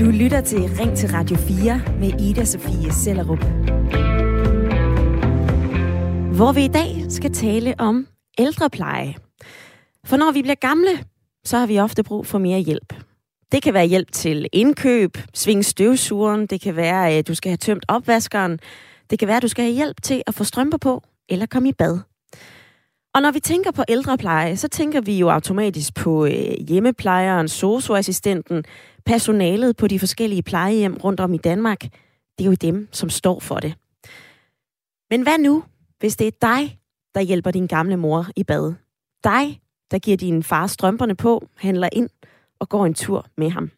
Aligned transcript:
Du 0.00 0.10
lytter 0.10 0.40
til 0.40 0.58
Ring 0.58 0.96
til 0.96 1.10
Radio 1.10 1.36
4 1.36 1.82
med 1.98 2.20
Ida 2.20 2.44
Sofie 2.44 2.92
Sellerup. 2.92 3.38
Hvor 6.36 6.52
vi 6.52 6.64
i 6.64 6.68
dag 6.68 7.04
skal 7.08 7.32
tale 7.32 7.74
om 7.78 8.06
ældrepleje. 8.38 9.14
For 10.04 10.16
når 10.16 10.32
vi 10.32 10.42
bliver 10.42 10.54
gamle, 10.54 10.90
så 11.44 11.58
har 11.58 11.66
vi 11.66 11.78
ofte 11.78 12.02
brug 12.02 12.26
for 12.26 12.38
mere 12.38 12.60
hjælp. 12.60 12.94
Det 13.52 13.62
kan 13.62 13.74
være 13.74 13.86
hjælp 13.86 14.12
til 14.12 14.48
indkøb, 14.52 15.18
sving 15.34 15.64
støvsugeren, 15.64 16.46
det 16.46 16.60
kan 16.60 16.76
være, 16.76 17.10
at 17.10 17.28
du 17.28 17.34
skal 17.34 17.50
have 17.50 17.56
tømt 17.56 17.84
opvaskeren, 17.88 18.58
det 19.10 19.18
kan 19.18 19.28
være, 19.28 19.36
at 19.36 19.42
du 19.42 19.48
skal 19.48 19.64
have 19.64 19.74
hjælp 19.74 20.02
til 20.02 20.22
at 20.26 20.34
få 20.34 20.44
strømper 20.44 20.78
på 20.78 21.02
eller 21.28 21.46
komme 21.46 21.68
i 21.68 21.72
bad. 21.72 21.98
Og 23.14 23.22
når 23.22 23.30
vi 23.30 23.40
tænker 23.40 23.70
på 23.70 23.82
ældrepleje, 23.88 24.56
så 24.56 24.68
tænker 24.68 25.00
vi 25.00 25.18
jo 25.18 25.28
automatisk 25.28 25.94
på 25.94 26.26
øh, 26.26 26.66
hjemmeplejeren, 26.68 27.48
socioassistenten, 27.48 28.64
personalet 29.06 29.76
på 29.76 29.88
de 29.88 29.98
forskellige 29.98 30.42
plejehjem 30.42 30.96
rundt 30.96 31.20
om 31.20 31.34
i 31.34 31.38
Danmark. 31.38 31.80
Det 32.38 32.44
er 32.44 32.44
jo 32.44 32.54
dem, 32.54 32.88
som 32.92 33.10
står 33.10 33.40
for 33.40 33.56
det. 33.56 33.74
Men 35.10 35.22
hvad 35.22 35.38
nu, 35.38 35.64
hvis 35.98 36.16
det 36.16 36.26
er 36.26 36.30
dig, 36.42 36.78
der 37.14 37.20
hjælper 37.20 37.50
din 37.50 37.66
gamle 37.66 37.96
mor 37.96 38.26
i 38.36 38.44
bad? 38.44 38.74
Dig, 39.24 39.60
der 39.90 39.98
giver 39.98 40.16
din 40.16 40.42
far 40.42 40.66
strømperne 40.66 41.16
på, 41.16 41.48
handler 41.56 41.88
ind 41.92 42.10
og 42.60 42.68
går 42.68 42.86
en 42.86 42.94
tur 42.94 43.26
med 43.36 43.50
ham. 43.50 43.70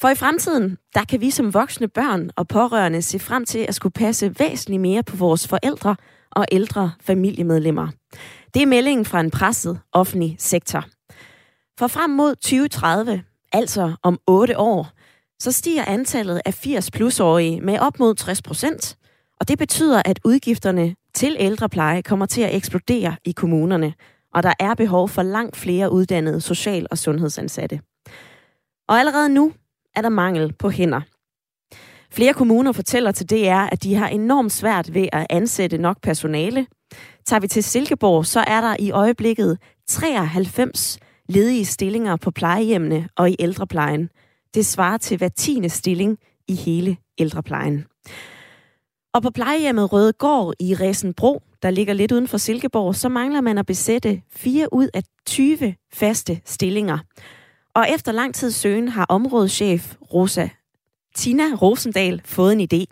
For 0.00 0.08
i 0.08 0.14
fremtiden, 0.14 0.78
der 0.94 1.04
kan 1.04 1.20
vi 1.20 1.30
som 1.30 1.54
voksne 1.54 1.88
børn 1.88 2.30
og 2.36 2.48
pårørende 2.48 3.02
se 3.02 3.18
frem 3.18 3.44
til 3.44 3.58
at 3.58 3.74
skulle 3.74 3.92
passe 3.92 4.34
væsentligt 4.38 4.82
mere 4.82 5.02
på 5.02 5.16
vores 5.16 5.48
forældre 5.48 5.96
og 6.30 6.46
ældre 6.52 6.92
familiemedlemmer. 7.00 7.88
Det 8.54 8.62
er 8.62 8.66
meldingen 8.66 9.04
fra 9.04 9.20
en 9.20 9.30
presset 9.30 9.80
offentlig 9.92 10.36
sektor. 10.38 10.84
For 11.78 11.86
frem 11.86 12.10
mod 12.10 12.34
2030, 12.34 13.22
altså 13.52 13.94
om 14.02 14.18
8 14.26 14.58
år, 14.58 14.88
så 15.40 15.52
stiger 15.52 15.84
antallet 15.84 16.40
af 16.44 16.54
80 16.54 16.90
plusårige 16.90 17.60
med 17.60 17.78
op 17.78 17.98
mod 17.98 18.14
60 18.14 18.42
procent, 18.42 18.96
og 19.40 19.48
det 19.48 19.58
betyder, 19.58 20.02
at 20.04 20.20
udgifterne 20.24 20.94
til 21.14 21.36
ældrepleje 21.38 22.02
kommer 22.02 22.26
til 22.26 22.42
at 22.42 22.54
eksplodere 22.54 23.16
i 23.24 23.32
kommunerne, 23.32 23.94
og 24.34 24.42
der 24.42 24.52
er 24.60 24.74
behov 24.74 25.08
for 25.08 25.22
langt 25.22 25.56
flere 25.56 25.92
uddannede 25.92 26.40
social- 26.40 26.86
og 26.90 26.98
sundhedsansatte. 26.98 27.80
Og 28.88 28.98
allerede 28.98 29.28
nu 29.28 29.52
er 29.96 30.02
der 30.02 30.08
mangel 30.08 30.52
på 30.52 30.70
hænder. 30.70 31.00
Flere 32.12 32.34
kommuner 32.34 32.72
fortæller 32.72 33.12
til 33.12 33.30
DR, 33.30 33.68
at 33.72 33.82
de 33.82 33.94
har 33.94 34.08
enormt 34.08 34.52
svært 34.52 34.94
ved 34.94 35.08
at 35.12 35.26
ansætte 35.30 35.78
nok 35.78 35.96
personale. 36.02 36.66
Tager 37.26 37.40
vi 37.40 37.48
til 37.48 37.64
Silkeborg, 37.64 38.26
så 38.26 38.40
er 38.40 38.60
der 38.60 38.76
i 38.78 38.90
øjeblikket 38.90 39.58
93 39.88 40.98
ledige 41.28 41.64
stillinger 41.64 42.16
på 42.16 42.30
plejehjemmene 42.30 43.08
og 43.16 43.30
i 43.30 43.36
ældreplejen. 43.38 44.08
Det 44.54 44.66
svarer 44.66 44.98
til 44.98 45.18
hver 45.18 45.28
tiende 45.28 45.68
stilling 45.68 46.18
i 46.48 46.54
hele 46.54 46.96
ældreplejen. 47.18 47.84
Og 49.14 49.22
på 49.22 49.30
plejehjemmet 49.30 49.92
Rødegård 49.92 50.54
i 50.60 50.74
Resenbro, 50.74 51.42
der 51.62 51.70
ligger 51.70 51.94
lidt 51.94 52.12
uden 52.12 52.28
for 52.28 52.38
Silkeborg, 52.38 52.94
så 52.94 53.08
mangler 53.08 53.40
man 53.40 53.58
at 53.58 53.66
besætte 53.66 54.22
4 54.32 54.74
ud 54.74 54.88
af 54.94 55.02
20 55.26 55.74
faste 55.92 56.40
stillinger. 56.44 56.98
Og 57.74 57.86
efter 57.94 58.12
lang 58.12 58.34
tid 58.34 58.50
søgen 58.50 58.88
har 58.88 59.06
områdeschef 59.08 59.94
Rosa 60.14 60.48
Tina 61.14 61.44
Rosendal 61.62 62.22
fået 62.24 62.52
en 62.52 62.60
idé. 62.60 62.84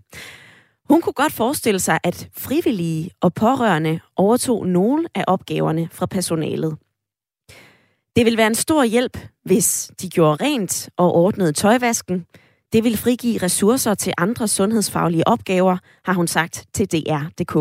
Hun 0.89 1.03
kunne 1.03 1.13
godt 1.13 1.33
forestille 1.33 1.81
sig, 1.81 1.99
at 2.05 2.29
frivillige 2.37 3.11
og 3.21 3.35
pårørende 3.35 4.01
overtog 4.17 4.67
nogle 4.67 5.09
af 5.15 5.25
opgaverne 5.27 5.89
fra 5.93 6.07
personalet. 6.07 6.77
Det 8.17 8.27
vil 8.27 8.37
være 8.37 8.47
en 8.47 8.55
stor 8.55 8.85
hjælp, 8.85 9.19
hvis 9.45 9.91
de 10.01 10.09
gjorde 10.09 10.45
rent 10.45 10.91
og 10.97 11.15
ordnede 11.15 11.53
tøjvasken. 11.53 12.27
Det 12.73 12.85
vil 12.85 12.97
frigive 12.97 13.39
ressourcer 13.43 13.95
til 13.95 14.13
andre 14.19 14.49
sundhedsfaglige 14.49 15.29
opgaver, 15.29 15.77
har 16.05 16.13
hun 16.13 16.27
sagt 16.27 16.67
til 16.75 16.87
DR.dk. 16.87 17.57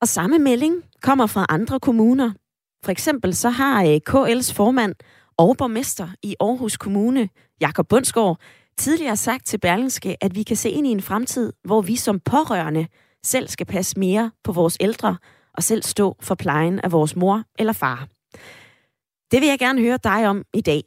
Og 0.00 0.08
samme 0.08 0.38
melding 0.38 0.82
kommer 1.02 1.26
fra 1.26 1.46
andre 1.48 1.80
kommuner. 1.80 2.32
For 2.84 2.90
eksempel 2.90 3.34
så 3.34 3.50
har 3.50 3.84
øh, 3.84 4.00
KL's 4.10 4.54
formand 4.54 4.94
og 5.36 5.56
borgmester 5.56 6.08
i 6.22 6.36
Aarhus 6.40 6.76
Kommune, 6.76 7.28
Jakob 7.60 7.88
Bundsgaard, 7.88 8.40
tidligere 8.78 9.16
sagt 9.16 9.46
til 9.46 9.58
Berlingske, 9.58 10.24
at 10.24 10.34
vi 10.34 10.42
kan 10.42 10.56
se 10.56 10.70
ind 10.70 10.86
i 10.86 10.90
en 10.90 11.02
fremtid, 11.02 11.52
hvor 11.64 11.80
vi 11.80 11.96
som 11.96 12.20
pårørende 12.20 12.86
selv 13.24 13.48
skal 13.48 13.66
passe 13.66 13.98
mere 13.98 14.30
på 14.44 14.52
vores 14.52 14.76
ældre 14.80 15.16
og 15.54 15.62
selv 15.62 15.82
stå 15.82 16.16
for 16.20 16.34
plejen 16.34 16.80
af 16.80 16.92
vores 16.92 17.16
mor 17.16 17.42
eller 17.58 17.72
far. 17.72 18.08
Det 19.30 19.40
vil 19.40 19.48
jeg 19.48 19.58
gerne 19.58 19.80
høre 19.80 19.98
dig 20.04 20.28
om 20.28 20.44
i 20.54 20.60
dag. 20.60 20.82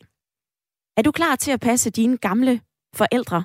Er 0.97 1.01
du 1.01 1.11
klar 1.11 1.35
til 1.35 1.51
at 1.51 1.59
passe 1.59 1.89
dine 1.89 2.17
gamle 2.17 2.61
forældre, 2.95 3.43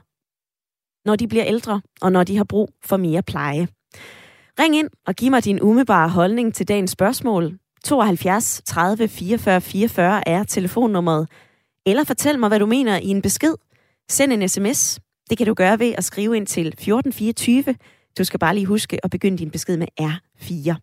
når 1.04 1.16
de 1.16 1.28
bliver 1.28 1.44
ældre 1.46 1.82
og 2.00 2.12
når 2.12 2.24
de 2.24 2.36
har 2.36 2.44
brug 2.44 2.70
for 2.84 2.96
mere 2.96 3.22
pleje? 3.22 3.68
Ring 4.58 4.76
ind 4.76 4.90
og 5.06 5.14
giv 5.14 5.30
mig 5.30 5.44
din 5.44 5.60
umiddelbare 5.60 6.08
holdning 6.08 6.54
til 6.54 6.68
dagens 6.68 6.90
spørgsmål. 6.90 7.58
72 7.84 8.62
30 8.66 9.08
44 9.08 9.60
44 9.60 10.28
er 10.28 10.44
telefonnummeret. 10.44 11.28
Eller 11.86 12.04
fortæl 12.04 12.38
mig, 12.38 12.48
hvad 12.48 12.58
du 12.58 12.66
mener 12.66 12.98
i 12.98 13.06
en 13.06 13.22
besked 13.22 13.54
Send 14.16 14.32
en 14.32 14.48
sms. 14.48 15.00
Det 15.30 15.38
kan 15.38 15.46
du 15.46 15.54
gøre 15.54 15.78
ved 15.78 15.94
at 15.98 16.04
skrive 16.04 16.36
ind 16.36 16.46
til 16.46 16.66
1424. 16.66 17.74
Du 18.18 18.24
skal 18.24 18.40
bare 18.40 18.54
lige 18.54 18.66
huske 18.66 18.98
at 19.04 19.10
begynde 19.10 19.38
din 19.38 19.50
besked 19.50 19.76
med 19.76 19.86
R4. 20.00 20.74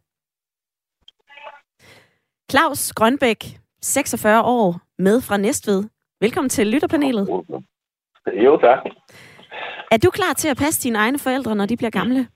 Claus 2.52 2.94
Grønbæk, 2.94 3.44
46 3.82 4.44
år, 4.44 4.80
med 5.00 5.22
fra 5.22 5.38
Næstved. 5.38 5.84
Velkommen 6.22 6.50
til 6.50 6.68
lytterpanelet. 6.68 7.28
Jo, 8.46 8.58
tak. 8.58 8.80
Er 9.92 9.98
du 9.98 10.10
klar 10.10 10.34
til 10.34 10.48
at 10.50 10.58
passe 10.58 10.84
dine 10.84 10.98
egne 10.98 11.20
forældre, 11.20 11.56
når 11.56 11.66
de 11.66 11.78
bliver 11.78 11.92
gamle? 11.92 12.28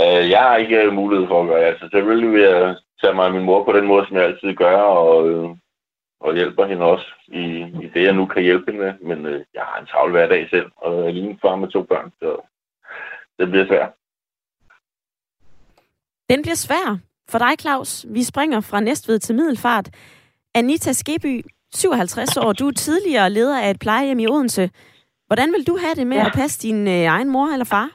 Uh, 0.00 0.30
jeg 0.30 0.40
har 0.40 0.56
ikke 0.56 0.90
mulighed 0.90 1.26
for 1.28 1.42
at 1.42 1.48
gøre 1.48 1.60
det. 1.60 1.66
Altså, 1.66 1.88
selvfølgelig 1.92 2.32
vil 2.32 2.42
jeg 2.42 2.76
tage 3.00 3.14
mig 3.14 3.26
af 3.26 3.32
min 3.32 3.44
mor 3.44 3.64
på 3.64 3.72
den 3.72 3.86
måde, 3.86 4.06
som 4.06 4.16
jeg 4.16 4.24
altid 4.24 4.54
gør, 4.54 4.76
og 4.76 5.28
øh, 5.28 5.48
og 6.20 6.34
hjælper 6.34 6.66
hende 6.66 6.84
også 6.84 7.06
i, 7.26 7.44
i 7.82 7.90
det, 7.94 8.02
jeg 8.04 8.12
nu 8.12 8.26
kan 8.26 8.42
hjælpe 8.42 8.72
hende 8.72 8.84
med. 8.84 8.94
Men 9.00 9.26
øh, 9.26 9.44
jeg 9.54 9.62
har 9.62 9.80
en 9.80 9.86
travl 9.86 10.10
hverdag 10.10 10.50
selv, 10.50 10.70
og 10.76 10.98
jeg 10.98 11.06
er 11.06 11.12
lige 11.12 11.30
en 11.30 11.38
far 11.42 11.56
med 11.56 11.68
to 11.68 11.82
børn, 11.82 12.12
så 12.18 12.40
det 13.38 13.50
bliver 13.50 13.66
svært. 13.66 13.92
Den 16.30 16.42
bliver 16.42 16.54
svær 16.54 16.98
for 17.30 17.38
dig, 17.38 17.60
Claus. 17.60 18.06
Vi 18.08 18.22
springer 18.22 18.60
fra 18.60 18.80
Næstved 18.80 19.18
til 19.18 19.34
Middelfart. 19.34 19.90
Anita 20.54 20.92
Skeby, 20.92 21.44
57 21.74 22.36
år, 22.36 22.52
du 22.52 22.68
er 22.68 22.72
tidligere 22.72 23.30
leder 23.30 23.62
af 23.62 23.70
et 23.70 23.80
plejehjem 23.80 24.18
i 24.18 24.26
Odense. 24.26 24.70
Hvordan 25.26 25.52
vil 25.52 25.66
du 25.66 25.76
have 25.76 25.94
det 25.94 26.06
med 26.06 26.16
ja. 26.16 26.26
at 26.26 26.32
passe 26.34 26.68
din 26.68 26.88
øh, 26.88 27.04
egen 27.04 27.28
mor 27.28 27.46
eller 27.46 27.64
far? 27.64 27.88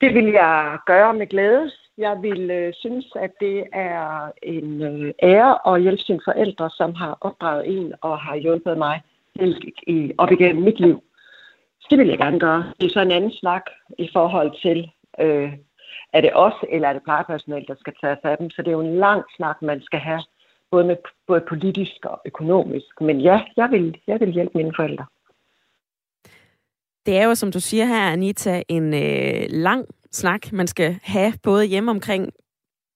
Det 0.00 0.14
vil 0.14 0.24
jeg 0.24 0.78
gøre 0.86 1.14
med 1.14 1.26
glæde. 1.26 1.70
Jeg 1.98 2.22
vil 2.22 2.50
øh, 2.50 2.74
synes, 2.74 3.06
at 3.14 3.30
det 3.40 3.64
er 3.72 4.32
en 4.42 4.82
øh, 4.82 5.12
ære 5.22 5.74
at 5.74 5.82
hjælpe 5.82 6.02
sine 6.02 6.20
forældre, 6.24 6.70
som 6.70 6.94
har 6.94 7.18
opdraget 7.20 7.78
en 7.78 7.94
og 8.00 8.18
har 8.18 8.36
hjulpet 8.36 8.78
mig 8.78 9.02
i, 9.86 10.12
op 10.18 10.32
igennem 10.32 10.62
mit 10.62 10.80
liv. 10.80 11.02
Det 11.90 11.98
vil 11.98 12.08
jeg 12.08 12.18
gerne 12.18 12.40
gøre. 12.40 12.72
Det 12.80 12.86
er 12.86 12.92
så 12.92 13.00
en 13.00 13.10
anden 13.10 13.32
snak 13.32 13.62
i 13.98 14.08
forhold 14.12 14.52
til, 14.62 14.90
øh, 15.20 15.52
er 16.12 16.20
det 16.20 16.30
os 16.34 16.54
eller 16.68 16.88
er 16.88 16.92
det 16.92 17.02
plejepersonale, 17.02 17.66
der 17.68 17.74
skal 17.78 17.94
tage 18.00 18.16
sig 18.22 18.30
af 18.30 18.38
dem. 18.38 18.50
Så 18.50 18.62
det 18.62 18.68
er 18.68 18.72
jo 18.72 18.80
en 18.80 18.96
lang 18.96 19.22
snak, 19.36 19.62
man 19.62 19.82
skal 19.82 20.00
have, 20.00 20.22
både, 20.70 20.84
med, 20.84 20.96
både 21.26 21.44
politisk 21.48 22.04
og 22.04 22.20
økonomisk. 22.24 23.00
Men 23.00 23.20
ja, 23.20 23.40
jeg 23.56 23.68
vil, 23.70 23.98
jeg 24.06 24.20
vil 24.20 24.32
hjælpe 24.32 24.58
mine 24.58 24.72
forældre. 24.76 25.06
Det 27.06 27.18
er 27.18 27.24
jo, 27.24 27.34
som 27.34 27.52
du 27.52 27.60
siger 27.60 27.84
her, 27.84 28.12
Anita, 28.12 28.62
en 28.68 28.94
øh, 28.94 29.46
lang 29.50 29.86
snak, 30.16 30.52
man 30.52 30.66
skal 30.66 30.98
have 31.02 31.32
både 31.42 31.64
hjemme 31.64 31.90
omkring 31.90 32.32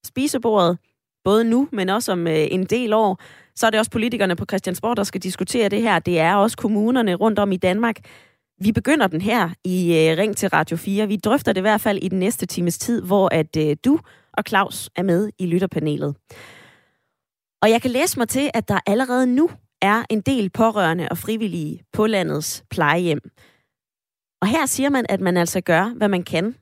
spisebordet, 0.07 0.79
både 1.25 1.45
nu, 1.45 1.69
men 1.73 1.89
også 1.89 2.13
om 2.13 2.27
øh, 2.27 2.47
en 2.51 2.65
del 2.65 2.93
år. 2.93 3.21
Så 3.57 3.67
er 3.67 3.71
det 3.71 3.79
også 3.79 3.91
politikerne 3.91 4.37
på 4.37 4.45
Christiansborg, 4.45 4.97
der 4.97 5.03
skal 5.03 5.23
diskutere 5.23 5.69
det 5.69 5.83
her. 5.83 5.99
Det 5.99 6.21
er 6.21 6.35
også 6.35 6.57
kommunerne 6.57 7.15
rundt 7.15 7.39
om 7.39 7.53
i 7.53 7.57
Danmark. 7.57 7.97
Vi 8.61 8.73
begynder 8.73 9.07
den 9.07 9.21
her 9.21 9.51
i 9.65 9.89
øh, 9.89 10.19
Ring 10.19 10.37
til 10.37 10.49
Radio 10.49 10.77
4. 10.77 11.09
Vi 11.09 11.17
drøfter 11.17 11.53
det 11.53 11.61
i 11.61 11.69
hvert 11.69 11.81
fald 11.81 11.99
i 12.03 12.09
den 12.09 12.19
næste 12.19 12.47
times 12.47 12.79
tid, 12.79 13.03
hvor 13.03 13.29
at 13.35 13.57
øh, 13.57 13.77
du 13.85 13.99
og 14.33 14.45
Claus 14.49 14.91
er 14.97 15.03
med 15.03 15.31
i 15.39 15.47
lytterpanelet. 15.47 16.17
Og 17.63 17.71
jeg 17.71 17.83
kan 17.83 17.91
læse 17.91 18.19
mig 18.19 18.29
til, 18.29 18.51
at 18.55 18.69
der 18.69 18.81
allerede 18.87 19.27
nu 19.27 19.51
er 19.83 20.03
en 20.11 20.21
del 20.21 20.51
pårørende 20.51 21.09
og 21.11 21.19
frivillige 21.19 21.83
på 21.93 22.07
landets 22.07 22.65
plejehjem. 22.71 23.21
Og 24.43 24.49
her 24.49 24.67
siger 24.67 24.91
man, 24.91 25.07
at 25.09 25.21
man 25.21 25.37
altså 25.37 25.61
gør, 25.61 25.95
hvad 25.97 26.09
man 26.09 26.23
kan 26.23 26.55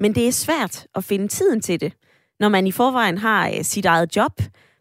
men 0.00 0.14
det 0.14 0.28
er 0.28 0.32
svært 0.32 0.86
at 0.94 1.04
finde 1.04 1.28
tiden 1.28 1.60
til 1.60 1.80
det, 1.80 1.92
når 2.40 2.48
man 2.48 2.66
i 2.66 2.72
forvejen 2.72 3.18
har 3.18 3.48
øh, 3.48 3.64
sit 3.64 3.86
eget 3.86 4.16
job. 4.16 4.32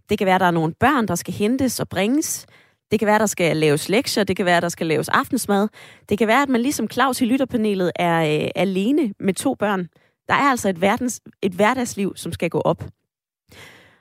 Det 0.10 0.18
kan 0.18 0.26
være, 0.26 0.36
at 0.36 0.42
der 0.42 0.48
er 0.48 0.52
nogle 0.52 0.74
børn, 0.74 1.08
der 1.08 1.16
skal 1.16 1.34
hentes 1.34 1.80
og 1.80 1.90
bringes. 1.90 2.46
Det 2.92 3.00
kan 3.00 3.06
være, 3.06 3.20
der 3.20 3.26
skal 3.26 3.58
laves 3.58 3.90
lektier. 3.90 4.24
Det 4.24 4.36
kan 4.38 4.46
være, 4.46 4.62
der 4.62 4.70
skal 4.70 4.88
laves 4.88 5.10
aftensmad. 5.10 5.68
Det 6.10 6.18
kan 6.18 6.28
være, 6.28 6.42
at 6.42 6.50
man 6.50 6.62
ligesom 6.62 6.90
Claus 6.90 7.22
i 7.22 7.26
lytterpanelet 7.26 7.92
er 7.96 8.44
øh, 8.44 8.50
alene 8.56 9.14
med 9.20 9.34
to 9.34 9.54
børn. 9.54 9.88
Der 10.28 10.34
er 10.34 10.50
altså 10.50 10.70
et, 10.70 10.82
verdens, 10.82 11.22
et 11.42 11.52
hverdagsliv, 11.52 12.14
som 12.16 12.32
skal 12.32 12.50
gå 12.50 12.62
op. 12.62 12.84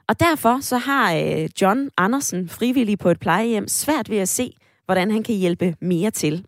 Og 0.09 0.21
derfor 0.21 0.61
så 0.61 0.79
har 0.79 1.15
øh, 1.15 1.49
John 1.63 1.91
Andersen, 1.97 2.49
frivillig 2.49 2.99
på 2.99 3.11
et 3.11 3.21
plejehjem, 3.21 3.69
svært 3.69 4.11
ved 4.11 4.19
at 4.19 4.29
se, 4.29 4.53
hvordan 4.85 5.11
han 5.11 5.23
kan 5.23 5.35
hjælpe 5.35 5.77
mere 5.81 6.11
til. 6.11 6.47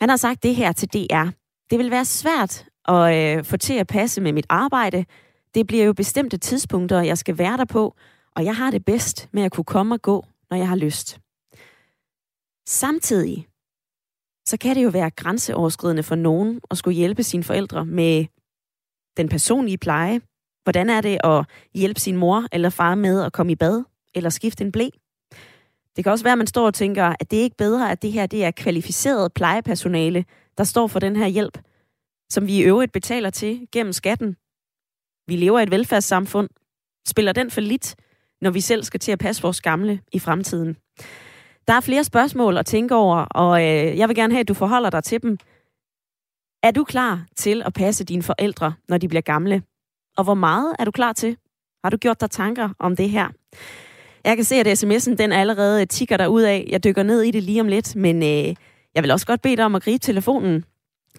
Han 0.00 0.08
har 0.08 0.16
sagt 0.16 0.42
det 0.42 0.54
her 0.54 0.72
til 0.72 0.88
DR. 0.88 1.28
Det 1.70 1.78
vil 1.78 1.90
være 1.90 2.04
svært 2.04 2.64
og 2.84 3.16
øh, 3.16 3.44
få 3.44 3.56
til 3.56 3.74
at 3.74 3.86
passe 3.86 4.20
med 4.20 4.32
mit 4.32 4.46
arbejde. 4.48 5.04
Det 5.54 5.66
bliver 5.66 5.84
jo 5.84 5.92
bestemte 5.92 6.36
tidspunkter, 6.36 7.00
jeg 7.00 7.18
skal 7.18 7.38
være 7.38 7.56
der 7.56 7.64
på, 7.64 7.94
og 8.36 8.44
jeg 8.44 8.56
har 8.56 8.70
det 8.70 8.84
bedst 8.84 9.28
med 9.32 9.42
at 9.42 9.52
kunne 9.52 9.64
komme 9.64 9.94
og 9.94 10.02
gå, 10.02 10.26
når 10.50 10.56
jeg 10.56 10.68
har 10.68 10.76
lyst. 10.76 11.20
Samtidig 12.68 13.46
så 14.46 14.56
kan 14.56 14.76
det 14.76 14.84
jo 14.84 14.88
være 14.88 15.10
grænseoverskridende 15.10 16.02
for 16.02 16.14
nogen 16.14 16.60
at 16.70 16.78
skulle 16.78 16.96
hjælpe 16.96 17.22
sine 17.22 17.44
forældre 17.44 17.86
med 17.86 18.26
den 19.16 19.28
personlige 19.28 19.78
pleje. 19.78 20.20
Hvordan 20.62 20.90
er 20.90 21.00
det 21.00 21.18
at 21.24 21.44
hjælpe 21.74 22.00
sin 22.00 22.16
mor 22.16 22.46
eller 22.52 22.70
far 22.70 22.94
med 22.94 23.22
at 23.22 23.32
komme 23.32 23.52
i 23.52 23.56
bad 23.56 23.82
eller 24.14 24.30
skifte 24.30 24.64
en 24.64 24.72
blæ? 24.72 24.88
Det 25.96 26.04
kan 26.04 26.12
også 26.12 26.24
være, 26.24 26.32
at 26.32 26.38
man 26.38 26.46
står 26.46 26.66
og 26.66 26.74
tænker, 26.74 27.14
at 27.20 27.30
det 27.30 27.38
er 27.38 27.42
ikke 27.42 27.56
bedre, 27.56 27.90
at 27.90 28.02
det 28.02 28.12
her 28.12 28.26
det 28.26 28.44
er 28.44 28.50
kvalificeret 28.50 29.32
plejepersonale, 29.32 30.24
der 30.58 30.64
står 30.64 30.86
for 30.86 30.98
den 30.98 31.16
her 31.16 31.26
hjælp, 31.26 31.58
som 32.30 32.46
vi 32.46 32.56
i 32.56 32.62
øvrigt 32.62 32.92
betaler 32.92 33.30
til 33.30 33.68
gennem 33.72 33.92
skatten. 33.92 34.36
Vi 35.26 35.36
lever 35.36 35.60
i 35.60 35.62
et 35.62 35.70
velfærdssamfund. 35.70 36.48
Spiller 37.06 37.32
den 37.32 37.50
for 37.50 37.60
lidt, 37.60 37.94
når 38.40 38.50
vi 38.50 38.60
selv 38.60 38.82
skal 38.84 39.00
til 39.00 39.12
at 39.12 39.18
passe 39.18 39.42
vores 39.42 39.60
gamle 39.60 40.00
i 40.12 40.18
fremtiden? 40.18 40.76
Der 41.68 41.74
er 41.74 41.80
flere 41.80 42.04
spørgsmål 42.04 42.56
at 42.56 42.66
tænke 42.66 42.94
over, 42.94 43.16
og 43.16 43.62
øh, 43.62 43.98
jeg 43.98 44.08
vil 44.08 44.16
gerne 44.16 44.34
have, 44.34 44.40
at 44.40 44.48
du 44.48 44.54
forholder 44.54 44.90
dig 44.90 45.04
til 45.04 45.22
dem. 45.22 45.38
Er 46.62 46.70
du 46.70 46.84
klar 46.84 47.26
til 47.36 47.62
at 47.62 47.72
passe 47.72 48.04
dine 48.04 48.22
forældre, 48.22 48.74
når 48.88 48.98
de 48.98 49.08
bliver 49.08 49.22
gamle? 49.22 49.62
Og 50.16 50.24
hvor 50.24 50.34
meget 50.34 50.76
er 50.78 50.84
du 50.84 50.90
klar 50.90 51.12
til? 51.12 51.36
Har 51.84 51.90
du 51.90 51.96
gjort 51.96 52.20
dig 52.20 52.30
tanker 52.30 52.68
om 52.78 52.96
det 52.96 53.10
her? 53.10 53.28
Jeg 54.24 54.36
kan 54.36 54.44
se, 54.44 54.56
at 54.56 54.84
sms'en 54.84 55.14
den 55.14 55.32
allerede 55.32 55.86
tigger 55.86 56.16
dig 56.16 56.30
ud 56.30 56.42
af. 56.42 56.66
Jeg 56.70 56.84
dykker 56.84 57.02
ned 57.02 57.22
i 57.22 57.30
det 57.30 57.42
lige 57.42 57.60
om 57.60 57.68
lidt, 57.68 57.96
men 57.96 58.22
øh, 58.22 58.54
jeg 58.94 59.02
vil 59.02 59.10
også 59.10 59.26
godt 59.26 59.42
bede 59.42 59.56
dig 59.56 59.64
om 59.64 59.74
at 59.74 59.82
gribe 59.82 59.98
telefonen. 59.98 60.64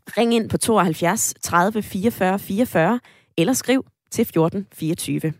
Ring 0.07 0.33
ind 0.33 0.49
på 0.49 0.57
72 0.57 1.33
30 1.41 1.81
44 1.81 2.39
44, 2.39 2.99
eller 3.37 3.53
skriv 3.53 3.85
til 4.11 4.25
14 4.25 4.67
24. 4.73 5.33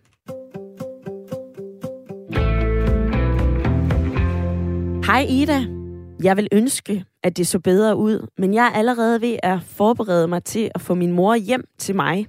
Hej 5.05 5.25
Ida. 5.29 5.65
Jeg 6.23 6.37
vil 6.37 6.47
ønske, 6.51 7.05
at 7.23 7.37
det 7.37 7.47
så 7.47 7.59
bedre 7.59 7.95
ud, 7.95 8.27
men 8.37 8.53
jeg 8.53 8.65
er 8.65 8.71
allerede 8.71 9.21
ved 9.21 9.37
at 9.43 9.59
forberede 9.63 10.27
mig 10.27 10.43
til 10.43 10.71
at 10.75 10.81
få 10.81 10.93
min 10.93 11.11
mor 11.11 11.35
hjem 11.35 11.63
til 11.77 11.95
mig, 11.95 12.27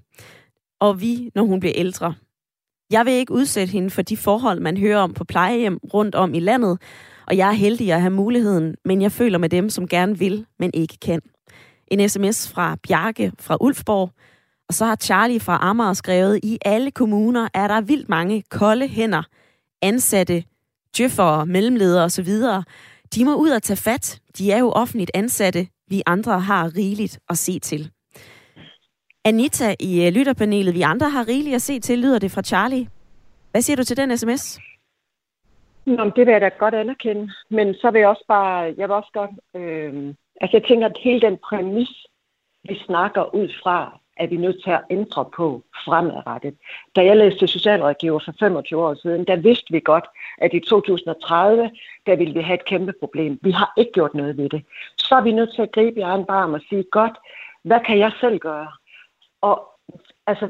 og 0.80 1.00
vi, 1.00 1.30
når 1.34 1.42
hun 1.42 1.60
bliver 1.60 1.74
ældre. 1.76 2.14
Jeg 2.90 3.06
vil 3.06 3.12
ikke 3.12 3.32
udsætte 3.32 3.72
hende 3.72 3.90
for 3.90 4.02
de 4.02 4.16
forhold, 4.16 4.60
man 4.60 4.76
hører 4.76 4.98
om 4.98 5.14
på 5.14 5.24
plejehjem 5.24 5.78
rundt 5.94 6.14
om 6.14 6.34
i 6.34 6.40
landet, 6.40 6.78
og 7.26 7.36
jeg 7.36 7.48
er 7.48 7.52
heldig 7.52 7.92
at 7.92 8.00
have 8.00 8.10
muligheden, 8.10 8.74
men 8.84 9.02
jeg 9.02 9.12
føler 9.12 9.38
med 9.38 9.48
dem, 9.48 9.70
som 9.70 9.88
gerne 9.88 10.18
vil, 10.18 10.46
men 10.58 10.70
ikke 10.74 10.96
kan. 11.02 11.20
En 11.88 12.08
sms 12.08 12.52
fra 12.52 12.76
Bjarke 12.88 13.32
fra 13.40 13.56
Ulfborg, 13.60 14.10
og 14.68 14.74
så 14.74 14.84
har 14.84 14.96
Charlie 14.96 15.40
fra 15.40 15.58
Amager 15.62 15.92
skrevet, 15.92 16.40
i 16.42 16.58
alle 16.64 16.90
kommuner 16.90 17.48
er 17.54 17.68
der 17.68 17.80
vildt 17.80 18.08
mange 18.08 18.42
kolde 18.50 18.88
hænder, 18.88 19.22
ansatte, 19.82 20.44
djøffere, 20.96 21.46
mellemledere 21.46 22.04
osv., 22.04 22.28
de 23.14 23.24
må 23.24 23.34
ud 23.34 23.50
og 23.50 23.62
tage 23.62 23.76
fat. 23.76 24.20
De 24.38 24.52
er 24.52 24.58
jo 24.58 24.70
offentligt 24.70 25.10
ansatte. 25.14 25.68
Vi 25.88 26.02
andre 26.06 26.40
har 26.40 26.76
rigeligt 26.76 27.18
at 27.28 27.38
se 27.38 27.58
til. 27.58 27.90
Anita 29.24 29.74
i 29.80 30.06
øh, 30.06 30.12
lytterpanelet, 30.12 30.74
vi 30.74 30.82
andre 30.82 31.10
har 31.10 31.28
rigeligt 31.28 31.54
at 31.54 31.62
se 31.62 31.80
til, 31.80 31.98
lyder 31.98 32.18
det 32.18 32.30
fra 32.30 32.42
Charlie. 32.42 32.88
Hvad 33.50 33.62
siger 33.62 33.76
du 33.76 33.84
til 33.84 33.96
den 33.96 34.18
sms? 34.18 34.58
Nå, 35.86 36.04
det 36.16 36.26
vil 36.26 36.32
jeg 36.32 36.40
da 36.40 36.48
godt 36.58 36.74
anerkende. 36.74 37.32
Men 37.50 37.74
så 37.74 37.90
vil 37.90 37.98
jeg 37.98 38.08
også 38.08 38.24
bare, 38.28 38.74
jeg 38.78 38.88
vil 38.88 38.90
også 38.90 39.10
godt, 39.14 39.30
øh, 39.54 40.14
altså 40.40 40.56
jeg 40.56 40.64
tænker, 40.68 40.86
at 40.86 40.98
hele 41.00 41.20
den 41.20 41.36
præmis, 41.36 42.06
vi 42.68 42.78
snakker 42.86 43.34
ud 43.34 43.48
fra, 43.62 43.98
er 44.16 44.26
vi 44.26 44.36
nødt 44.36 44.62
til 44.64 44.70
at 44.70 44.84
ændre 44.90 45.24
på 45.36 45.62
fremadrettet. 45.84 46.54
Da 46.96 47.04
jeg 47.04 47.16
læste 47.16 47.46
socialrådgiver 47.46 48.20
for 48.24 48.34
25 48.38 48.84
år 48.84 48.94
siden, 48.94 49.24
der 49.24 49.36
vidste 49.36 49.72
vi 49.72 49.80
godt, 49.80 50.04
at 50.38 50.54
i 50.54 50.60
2030, 50.60 51.70
der 52.06 52.16
ville 52.16 52.34
vi 52.34 52.40
have 52.40 52.54
et 52.54 52.64
kæmpe 52.64 52.92
problem. 53.00 53.38
Vi 53.42 53.50
har 53.50 53.72
ikke 53.76 53.92
gjort 53.92 54.14
noget 54.14 54.36
ved 54.36 54.48
det. 54.48 54.64
Så 54.98 55.14
er 55.14 55.22
vi 55.22 55.32
nødt 55.32 55.54
til 55.54 55.62
at 55.62 55.72
gribe 55.72 56.00
i 56.00 56.02
egen 56.02 56.24
barm 56.24 56.54
og 56.54 56.60
sige, 56.68 56.82
godt, 56.82 57.18
hvad 57.62 57.80
kan 57.86 57.98
jeg 57.98 58.12
selv 58.20 58.38
gøre? 58.38 58.68
Og 59.40 59.68
altså, 60.26 60.48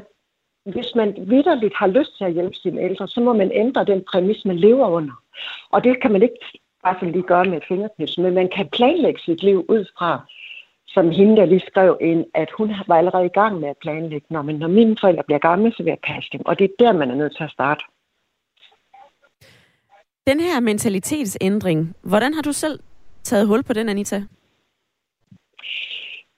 hvis 0.65 0.95
man 0.95 1.15
vidderligt 1.17 1.75
har 1.75 1.87
lyst 1.87 2.17
til 2.17 2.25
at 2.25 2.33
hjælpe 2.33 2.55
sine 2.55 2.81
ældre, 2.81 3.07
så 3.07 3.21
må 3.21 3.33
man 3.33 3.51
ændre 3.51 3.85
den 3.85 4.03
præmis, 4.11 4.45
man 4.45 4.57
lever 4.57 4.87
under. 4.87 5.13
Og 5.69 5.83
det 5.83 6.01
kan 6.01 6.11
man 6.11 6.21
ikke 6.21 6.39
bare 6.87 6.99
sådan 6.99 7.15
lige 7.15 7.31
gøre 7.33 7.45
med 7.45 7.57
et 7.61 8.17
men 8.17 8.33
man 8.33 8.49
kan 8.55 8.67
planlægge 8.77 9.19
sit 9.19 9.43
liv 9.43 9.65
ud 9.69 9.83
fra, 9.97 10.11
som 10.87 11.05
hende, 11.11 11.35
der 11.37 11.45
lige 11.45 11.67
skrev 11.71 11.97
ind, 12.01 12.25
at 12.33 12.49
hun 12.57 12.67
var 12.87 12.97
allerede 12.97 13.25
i 13.25 13.37
gang 13.39 13.59
med 13.59 13.69
at 13.69 13.77
planlægge, 13.81 14.27
når, 14.29 14.41
men 14.41 14.55
når 14.55 14.67
mine 14.67 14.95
forældre 15.01 15.23
bliver 15.23 15.39
gamle, 15.39 15.71
så 15.71 15.83
vil 15.83 15.91
jeg 15.95 16.03
passe 16.11 16.29
dem. 16.33 16.41
Og 16.45 16.59
det 16.59 16.65
er 16.65 16.75
der, 16.83 16.91
man 16.93 17.11
er 17.11 17.15
nødt 17.15 17.35
til 17.37 17.43
at 17.43 17.51
starte. 17.51 17.83
Den 20.27 20.39
her 20.39 20.59
mentalitetsændring, 20.59 21.95
hvordan 22.01 22.33
har 22.33 22.41
du 22.41 22.51
selv 22.51 22.79
taget 23.23 23.47
hul 23.47 23.63
på 23.63 23.73
den, 23.73 23.89
Anita? 23.89 24.23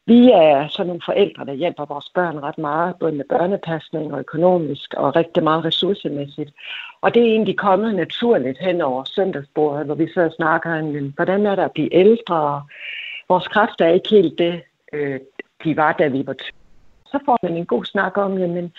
Vi 0.10 0.32
er 0.32 0.68
sådan 0.68 0.88
nogle 0.88 1.02
forældre, 1.06 1.46
der 1.46 1.54
hjælper 1.54 1.86
vores 1.86 2.10
børn 2.10 2.40
ret 2.40 2.58
meget, 2.58 2.96
både 3.00 3.12
med 3.12 3.26
børnepasning 3.30 4.14
og 4.14 4.20
økonomisk, 4.20 4.94
og 4.94 5.16
rigtig 5.16 5.44
meget 5.44 5.66
ressourcemæssigt. 5.66 6.52
Og 7.02 7.14
det 7.14 7.22
er 7.22 7.32
egentlig 7.32 7.58
kommet 7.58 7.96
naturligt 7.96 8.60
hen 8.60 8.82
over 8.82 9.04
søndagsbordet, 9.04 9.86
hvor 9.86 9.96
vi 9.96 10.08
så 10.14 10.34
snakker 10.36 10.80
om, 10.80 11.14
hvordan 11.16 11.46
er 11.46 11.56
der 11.56 11.66
at 11.66 11.72
blive 11.72 11.94
ældre, 11.94 12.64
vores 13.30 13.48
kræfter 13.48 13.86
er 13.86 13.94
ikke 13.94 14.10
helt 14.10 14.40
det, 14.40 14.62
øh, 14.94 15.20
de 15.64 15.78
var, 15.78 15.94
da 15.94 16.08
vi 16.08 16.28
var 16.28 16.36
Så 17.06 17.20
får 17.26 17.40
man 17.44 17.58
en 17.58 17.66
god 17.66 17.86
snak 17.86 18.18
om, 18.18 18.38
jamen, 18.38 18.74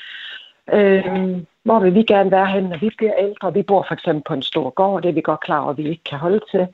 øh, 0.72 1.42
hvor 1.62 1.80
vil 1.80 1.94
vi 1.94 2.02
gerne 2.02 2.30
være 2.30 2.46
hen, 2.46 2.64
når 2.64 2.78
vi 2.78 2.90
bliver 2.96 3.14
ældre. 3.18 3.54
Vi 3.54 3.62
bor 3.62 3.84
for 3.88 3.94
eksempel 3.94 4.22
på 4.26 4.34
en 4.34 4.42
stor 4.42 4.70
gård, 4.70 5.02
det 5.02 5.08
er 5.08 5.12
vi 5.12 5.20
godt 5.20 5.40
klar 5.40 5.60
over, 5.60 5.70
at 5.70 5.78
vi 5.78 5.88
ikke 5.88 6.04
kan 6.04 6.18
holde 6.18 6.40
til. 6.50 6.66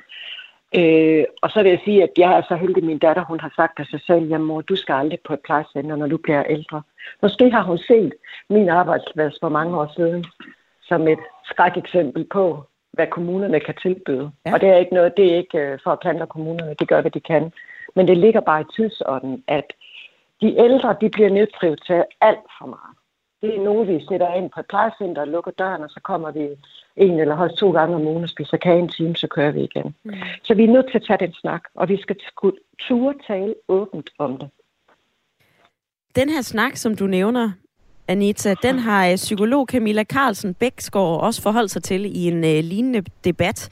Øh, 0.79 1.25
og 1.43 1.51
så 1.51 1.63
vil 1.63 1.71
jeg 1.71 1.81
sige, 1.85 2.03
at 2.03 2.11
jeg 2.17 2.33
er 2.39 2.43
så 2.49 2.55
heldig, 2.57 2.77
at 2.77 2.85
min 2.85 2.99
datter 2.99 3.25
hun 3.25 3.41
har 3.41 3.53
sagt 3.57 3.81
af 3.81 3.87
sig 3.87 4.01
selv, 4.07 4.35
at 4.35 4.41
mor, 4.41 4.61
du 4.61 4.77
skal 4.77 4.93
aldrig 4.93 5.21
på 5.27 5.33
et 5.33 5.41
plejecenter, 5.45 5.97
når 5.97 6.07
du 6.07 6.17
bliver 6.17 6.45
ældre. 6.49 6.83
Måske 7.23 7.51
har 7.51 7.63
hun 7.63 7.79
set 7.79 8.13
min 8.51 8.69
arbejdsplads 8.69 9.35
for 9.41 9.49
mange 9.49 9.79
år 9.81 9.93
siden 9.97 10.25
som 10.83 11.09
et 11.09 11.19
skræk-eksempel 11.45 12.25
på, 12.25 12.65
hvad 12.93 13.07
kommunerne 13.07 13.61
kan 13.61 13.75
tilbyde. 13.83 14.31
Ja. 14.47 14.53
Og 14.53 14.61
det 14.61 14.69
er 14.69 14.77
ikke 14.77 14.95
noget, 14.95 15.17
det 15.17 15.33
er 15.33 15.37
ikke 15.37 15.59
øh, 15.59 15.79
for 15.85 15.91
at 15.91 16.01
klandre 16.01 16.27
kommunerne, 16.27 16.75
det 16.79 16.89
gør, 16.89 17.01
hvad 17.01 17.11
de 17.11 17.21
kan. 17.21 17.53
Men 17.95 18.09
det 18.09 18.19
ligger 18.19 18.41
bare 18.41 18.61
i 18.61 18.73
tidsånden, 18.77 19.45
at 19.49 19.73
de 20.41 20.59
ældre, 20.59 20.97
de 21.01 21.09
bliver 21.09 21.31
nedprioriteret 21.31 22.05
alt 22.21 22.47
for 22.59 22.67
meget. 22.67 22.97
Det 23.43 23.57
er 23.57 23.65
nogen, 23.65 23.89
vi 23.89 24.05
sætter 24.09 24.35
ind 24.35 24.51
på 24.51 24.61
et 24.61 24.67
plejecenter 24.67 25.23
og 25.23 25.29
lukker 25.29 25.51
døren, 25.51 25.83
og 25.83 25.91
så 25.91 26.01
kommer 26.03 26.31
vi 26.31 26.49
en 26.97 27.21
eller 27.21 27.35
højst 27.35 27.57
to 27.57 27.73
gange 27.73 27.95
om 27.95 28.07
ugen 28.07 28.23
og 28.23 28.29
spiser 28.29 28.57
kage 28.57 28.79
en 28.79 28.89
time, 28.89 29.17
så 29.17 29.27
kører 29.27 29.51
vi 29.51 29.61
igen. 29.61 29.95
Mm. 30.05 30.13
Så 30.45 30.55
vi 30.55 30.65
er 30.65 30.69
nødt 30.69 30.87
til 30.91 30.99
at 30.99 31.05
tage 31.07 31.27
den 31.27 31.33
snak, 31.33 31.63
og 31.75 31.89
vi 31.89 32.01
skal 32.01 32.17
turde 32.79 33.19
tale 33.27 33.55
åbent 33.69 34.11
om 34.19 34.39
det. 34.39 34.49
Den 36.17 36.29
her 36.29 36.43
snak, 36.43 36.77
som 36.77 36.97
du 36.97 37.07
nævner, 37.07 37.51
Anita, 38.09 38.55
den 38.63 38.79
har 38.79 39.09
øh, 39.09 39.17
psykolog 39.17 39.67
Camilla 39.67 40.05
Carlsen 40.05 40.55
Bæksgaard 40.55 41.21
også 41.21 41.43
forholdt 41.43 41.71
sig 41.71 41.83
til 41.83 42.17
i 42.17 42.29
en 42.29 42.45
uh, 42.45 42.65
lignende 42.65 43.03
debat. 43.25 43.69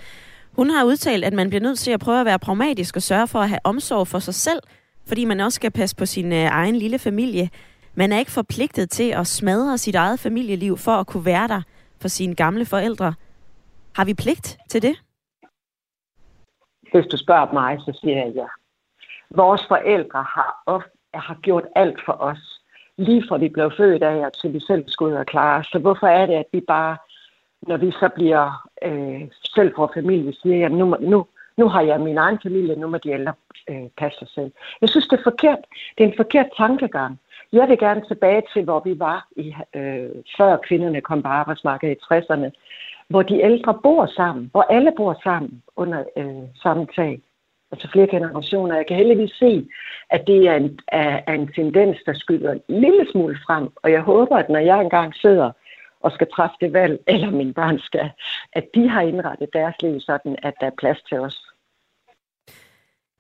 Hun 0.53 0.71
har 0.71 0.85
udtalt, 0.85 1.25
at 1.25 1.33
man 1.33 1.49
bliver 1.49 1.63
nødt 1.63 1.79
til 1.79 1.91
at 1.91 2.01
prøve 2.01 2.21
at 2.21 2.27
være 2.27 2.39
pragmatisk 2.39 2.97
og 2.97 3.03
sørge 3.03 3.29
for 3.29 3.39
at 3.39 3.49
have 3.49 3.61
omsorg 3.65 4.09
for 4.09 4.19
sig 4.19 4.35
selv, 4.35 4.61
fordi 5.07 5.25
man 5.25 5.41
også 5.41 5.57
skal 5.57 5.71
passe 5.71 5.97
på 5.97 6.07
sin 6.07 6.33
uh, 6.33 6.39
egen 6.39 6.77
lille 6.77 6.99
familie. 6.99 7.51
Man 7.95 8.13
er 8.13 8.19
ikke 8.19 8.31
forpligtet 8.31 8.91
til 8.91 9.11
at 9.11 9.27
smadre 9.27 9.79
sit 9.79 9.95
eget 9.95 10.21
familieliv 10.21 10.79
for 10.79 10.93
at 10.93 11.07
kunne 11.07 11.25
være 11.25 11.49
der 11.49 11.63
for 12.05 12.09
sine 12.09 12.35
gamle 12.35 12.67
forældre. 12.67 13.15
Har 13.97 14.05
vi 14.05 14.15
pligt 14.15 14.59
til 14.71 14.83
det? 14.83 14.97
Hvis 16.93 17.07
du 17.13 17.17
spørger 17.17 17.53
mig, 17.53 17.81
så 17.81 17.99
siger 18.01 18.17
jeg 18.17 18.33
ja. 18.35 18.47
Vores 19.31 19.63
forældre 19.69 20.23
har, 20.35 20.63
ofte, 20.67 20.91
har 21.15 21.39
gjort 21.43 21.67
alt 21.77 22.01
for 22.07 22.13
os 22.13 22.61
lige 22.97 23.25
fra 23.29 23.37
vi 23.37 23.49
blev 23.49 23.73
født 23.77 24.03
af, 24.03 24.33
til 24.33 24.53
vi 24.53 24.61
selv 24.61 24.85
skulle 24.89 25.15
ud 25.15 25.21
og 25.21 25.27
klare. 25.27 25.65
Så 25.65 25.79
hvorfor 25.79 26.07
er 26.07 26.27
det, 26.27 26.35
at 26.35 26.47
vi 26.53 26.61
bare, 26.61 26.97
når 27.63 27.77
vi 27.77 27.91
så 27.91 28.09
bliver 28.15 28.69
øh, 28.83 29.23
selv 29.55 29.73
for 29.77 29.91
familie, 29.95 30.33
siger, 30.33 30.67
at 30.67 30.73
nu, 30.73 30.97
nu, 31.01 31.27
nu 31.57 31.69
har 31.69 31.81
jeg 31.81 32.01
min 32.01 32.19
egen 32.19 32.39
familie, 32.43 32.77
nu 32.77 32.87
må 32.89 32.99
de 32.99 33.11
ældre 33.11 33.33
øh, 33.71 33.89
passe 33.99 34.19
sig 34.19 34.29
selv. 34.29 34.53
Jeg 34.81 34.89
synes, 34.89 35.09
det 35.09 35.19
er 35.19 35.31
forkert. 35.31 35.59
Det 35.99 36.05
er 36.05 36.09
en 36.09 36.17
forkert 36.17 36.47
tankegang. 36.57 37.21
Jeg 37.55 37.69
vil 37.69 37.79
gerne 37.79 38.03
tilbage 38.09 38.43
til, 38.53 38.65
hvor 38.65 38.81
vi 38.85 38.99
var, 38.99 39.29
i, 39.37 39.55
øh, 39.77 40.11
før 40.37 40.57
kvinderne 40.57 41.01
kom 41.01 41.23
på 41.23 41.29
arbejdsmarkedet 41.29 41.97
i 41.97 42.15
60'erne, 42.15 42.51
hvor 43.09 43.23
de 43.23 43.43
ældre 43.43 43.79
bor 43.83 44.07
sammen, 44.07 44.49
hvor 44.53 44.63
alle 44.63 44.93
bor 44.97 45.21
sammen 45.23 45.63
under 45.77 46.05
øh, 46.17 46.49
samme 46.63 46.87
tag 46.97 47.21
altså 47.73 47.89
flere 47.93 48.07
generationer. 48.07 48.77
Jeg 48.77 48.87
kan 48.87 48.97
heldigvis 48.97 49.31
se, 49.31 49.69
at 50.11 50.27
det 50.27 50.49
er 50.49 50.55
en, 50.55 50.79
er, 50.89 51.21
er 51.27 51.35
en 51.35 51.53
tendens, 51.53 51.97
der 52.07 52.15
skyder 52.15 52.53
en 52.53 52.63
lille 52.69 53.07
smule 53.13 53.39
frem. 53.47 53.69
Og 53.83 53.93
jeg 53.93 54.01
håber, 54.01 54.37
at 54.37 54.49
når 54.49 54.59
jeg 54.59 54.81
engang 54.81 55.15
sidder 55.15 55.51
og 56.01 56.13
skal 56.13 56.27
træffe 56.37 56.57
det 56.61 56.73
valg, 56.73 57.01
eller 57.07 57.31
mine 57.31 57.55
børn 57.55 57.79
skal, 57.79 58.11
at 58.53 58.65
de 58.75 58.89
har 58.89 59.01
indrettet 59.01 59.49
deres 59.53 59.75
liv 59.83 60.01
sådan, 60.01 60.37
at 60.43 60.55
der 60.61 60.67
er 60.67 60.79
plads 60.79 61.03
til 61.09 61.21
os. 61.21 61.44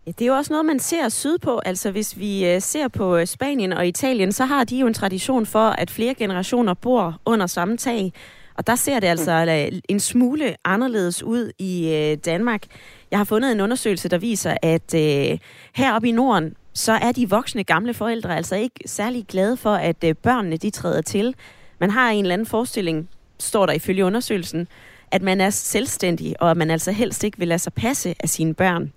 Det 0.06 0.22
er 0.22 0.26
jo 0.26 0.34
også 0.34 0.52
noget, 0.52 0.66
man 0.66 0.78
ser 0.78 1.08
sydpå. 1.08 1.58
Altså 1.58 1.90
hvis 1.90 2.18
vi 2.18 2.46
øh, 2.46 2.60
ser 2.60 2.88
på 2.88 3.16
øh, 3.16 3.26
Spanien 3.26 3.72
og 3.72 3.86
Italien, 3.86 4.32
så 4.32 4.44
har 4.44 4.64
de 4.64 4.78
jo 4.78 4.86
en 4.86 4.94
tradition 4.94 5.46
for, 5.46 5.68
at 5.68 5.90
flere 5.90 6.14
generationer 6.14 6.74
bor 6.74 7.20
under 7.24 7.46
samme 7.46 7.76
tag. 7.76 8.12
Og 8.54 8.66
der 8.66 8.74
ser 8.74 9.00
det 9.00 9.06
altså 9.06 9.32
øh, 9.72 9.80
en 9.88 10.00
smule 10.00 10.56
anderledes 10.64 11.22
ud 11.22 11.50
i 11.58 12.16
Danmark. 12.24 12.62
Jeg 13.10 13.18
har 13.18 13.24
fundet 13.24 13.52
en 13.52 13.60
undersøgelse, 13.60 14.08
der 14.08 14.18
viser, 14.18 14.56
at 14.62 14.94
øh, 14.94 15.38
heroppe 15.74 16.08
i 16.08 16.12
Norden, 16.12 16.54
så 16.72 16.92
er 16.92 17.12
de 17.12 17.30
voksne 17.30 17.64
gamle 17.64 17.94
forældre 17.94 18.36
altså 18.36 18.56
ikke 18.56 18.80
særlig 18.86 19.24
glade 19.28 19.56
for, 19.56 19.74
at 19.74 20.04
øh, 20.04 20.14
børnene 20.14 20.56
de 20.56 20.70
træder 20.70 21.02
til. 21.02 21.34
Man 21.78 21.90
har 21.90 22.10
en 22.10 22.24
eller 22.24 22.32
anden 22.32 22.46
forestilling, 22.46 23.08
står 23.38 23.66
der 23.66 23.72
ifølge 23.72 24.04
undersøgelsen, 24.04 24.68
at 25.10 25.22
man 25.22 25.40
er 25.40 25.50
selvstændig, 25.50 26.42
og 26.42 26.50
at 26.50 26.56
man 26.56 26.70
altså 26.70 26.92
helst 26.92 27.24
ikke 27.24 27.38
vil 27.38 27.48
lade 27.48 27.58
sig 27.58 27.72
passe 27.72 28.14
af 28.20 28.28
sine 28.28 28.54
børn. 28.54 28.92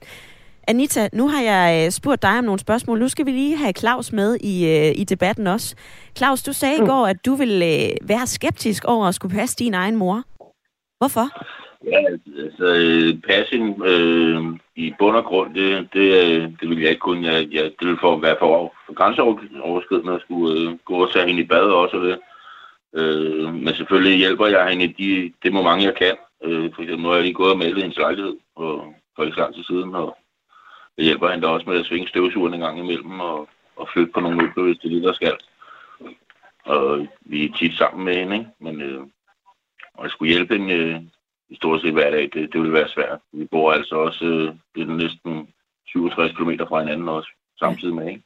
Anita, 0.68 1.10
nu 1.14 1.28
har 1.28 1.42
jeg 1.42 1.86
øh, 1.86 1.92
spurgt 1.92 2.22
dig 2.22 2.38
om 2.38 2.44
nogle 2.44 2.60
spørgsmål. 2.60 3.00
Nu 3.00 3.08
skal 3.08 3.26
vi 3.26 3.32
lige 3.32 3.58
have 3.58 3.74
Claus 3.74 4.12
med 4.12 4.38
i, 4.44 4.56
øh, 4.66 5.02
i 5.02 5.04
debatten 5.04 5.48
også. 5.48 5.76
Claus, 6.18 6.44
du 6.44 6.54
sagde 6.54 6.78
mm. 6.78 6.84
i 6.84 6.88
går, 6.88 7.08
at 7.08 7.26
du 7.26 7.36
ville 7.36 7.66
øh, 7.66 7.90
være 8.02 8.28
skeptisk 8.28 8.86
over 8.86 9.06
at 9.06 9.16
skulle 9.16 9.36
passe 9.36 9.56
din 9.58 9.74
egen 9.74 9.96
mor. 9.96 10.24
Hvorfor? 11.00 11.28
Ja, 11.92 12.00
altså 12.44 12.68
passing 13.28 13.84
øh, 13.86 14.44
i 14.76 14.94
bund 15.00 15.16
og 15.16 15.26
grund, 15.26 15.56
det, 15.56 15.88
det, 15.94 16.12
det 16.60 16.70
vil 16.70 16.82
jeg 16.82 16.90
ikke 16.90 17.00
kunne. 17.00 17.28
Jeg, 17.28 17.48
jeg, 17.52 17.64
det 17.80 17.88
vil 17.88 17.98
for, 18.02 18.18
være 18.18 18.36
for, 18.40 18.74
for 18.86 18.94
grænseoverskridende 18.94 20.14
at 20.14 20.22
skulle 20.22 20.62
øh, 20.62 20.78
gå 20.86 20.96
og 21.04 21.14
tage 21.14 21.28
hende 21.28 21.42
i 21.42 21.48
bad 21.48 21.68
også. 21.82 21.98
Det. 21.98 22.20
Øh, 23.00 23.54
men 23.54 23.74
selvfølgelig 23.76 24.18
hjælper 24.18 24.48
jeg 24.48 24.70
hende 24.70 24.94
de, 24.98 25.34
det 25.44 25.54
moment, 25.54 25.84
jeg 25.84 25.96
kan. 25.96 26.16
Øh, 26.44 26.70
for 26.74 26.82
eksempel 26.82 27.04
nu 27.04 27.08
har 27.08 27.16
jeg 27.16 27.24
lige 27.24 27.34
gået 27.34 27.52
og 27.52 27.58
malet 27.58 27.82
hendes 27.82 27.98
lejlighed 27.98 28.36
for, 28.58 28.94
for 29.16 29.24
ikke 29.24 29.36
så 29.36 29.42
lang 29.42 29.56
tid 29.56 29.64
siden, 29.64 29.96
og 29.96 30.18
jeg 30.98 31.06
hjælper 31.06 31.36
da 31.36 31.48
også 31.48 31.70
med 31.70 31.80
at 31.80 31.86
svinge 31.86 32.08
støvsugeren 32.08 32.54
en 32.54 32.60
gang 32.60 32.80
imellem 32.80 33.20
og, 33.20 33.50
og 33.76 33.90
flytte 33.94 34.12
på 34.14 34.20
nogle 34.20 34.38
møbler, 34.38 34.64
hvis 34.64 34.78
det 34.78 34.86
er 34.86 34.96
det, 34.96 35.04
der 35.04 35.14
skal. 35.14 35.38
Og 36.66 37.08
vi 37.22 37.46
er 37.46 37.54
tit 37.58 37.78
sammen 37.78 38.06
med 38.06 38.16
hende, 38.16 38.36
ikke? 38.36 38.50
men 38.60 38.82
øh, 38.82 39.02
og 39.94 40.10
skulle 40.10 40.34
hjælpe 40.34 40.58
hende 40.58 40.74
øh, 40.74 41.02
i 41.50 41.56
stort 41.56 41.82
set 41.82 41.94
hver 41.94 42.12
dag, 42.12 42.30
det, 42.34 42.54
det 42.54 42.62
ville 42.62 42.74
være 42.74 42.90
svært. 42.90 43.20
Vi 43.32 43.46
bor 43.46 43.72
altså 43.72 43.96
også 43.96 44.26
øh, 44.26 44.56
det 44.76 44.90
er 44.90 44.96
næsten 44.96 45.48
67 45.88 46.32
km 46.32 46.52
fra 46.70 46.80
hinanden 46.80 47.10
også, 47.10 47.30
samtidig 47.60 47.96
med, 47.96 48.08
ikke? 48.08 48.24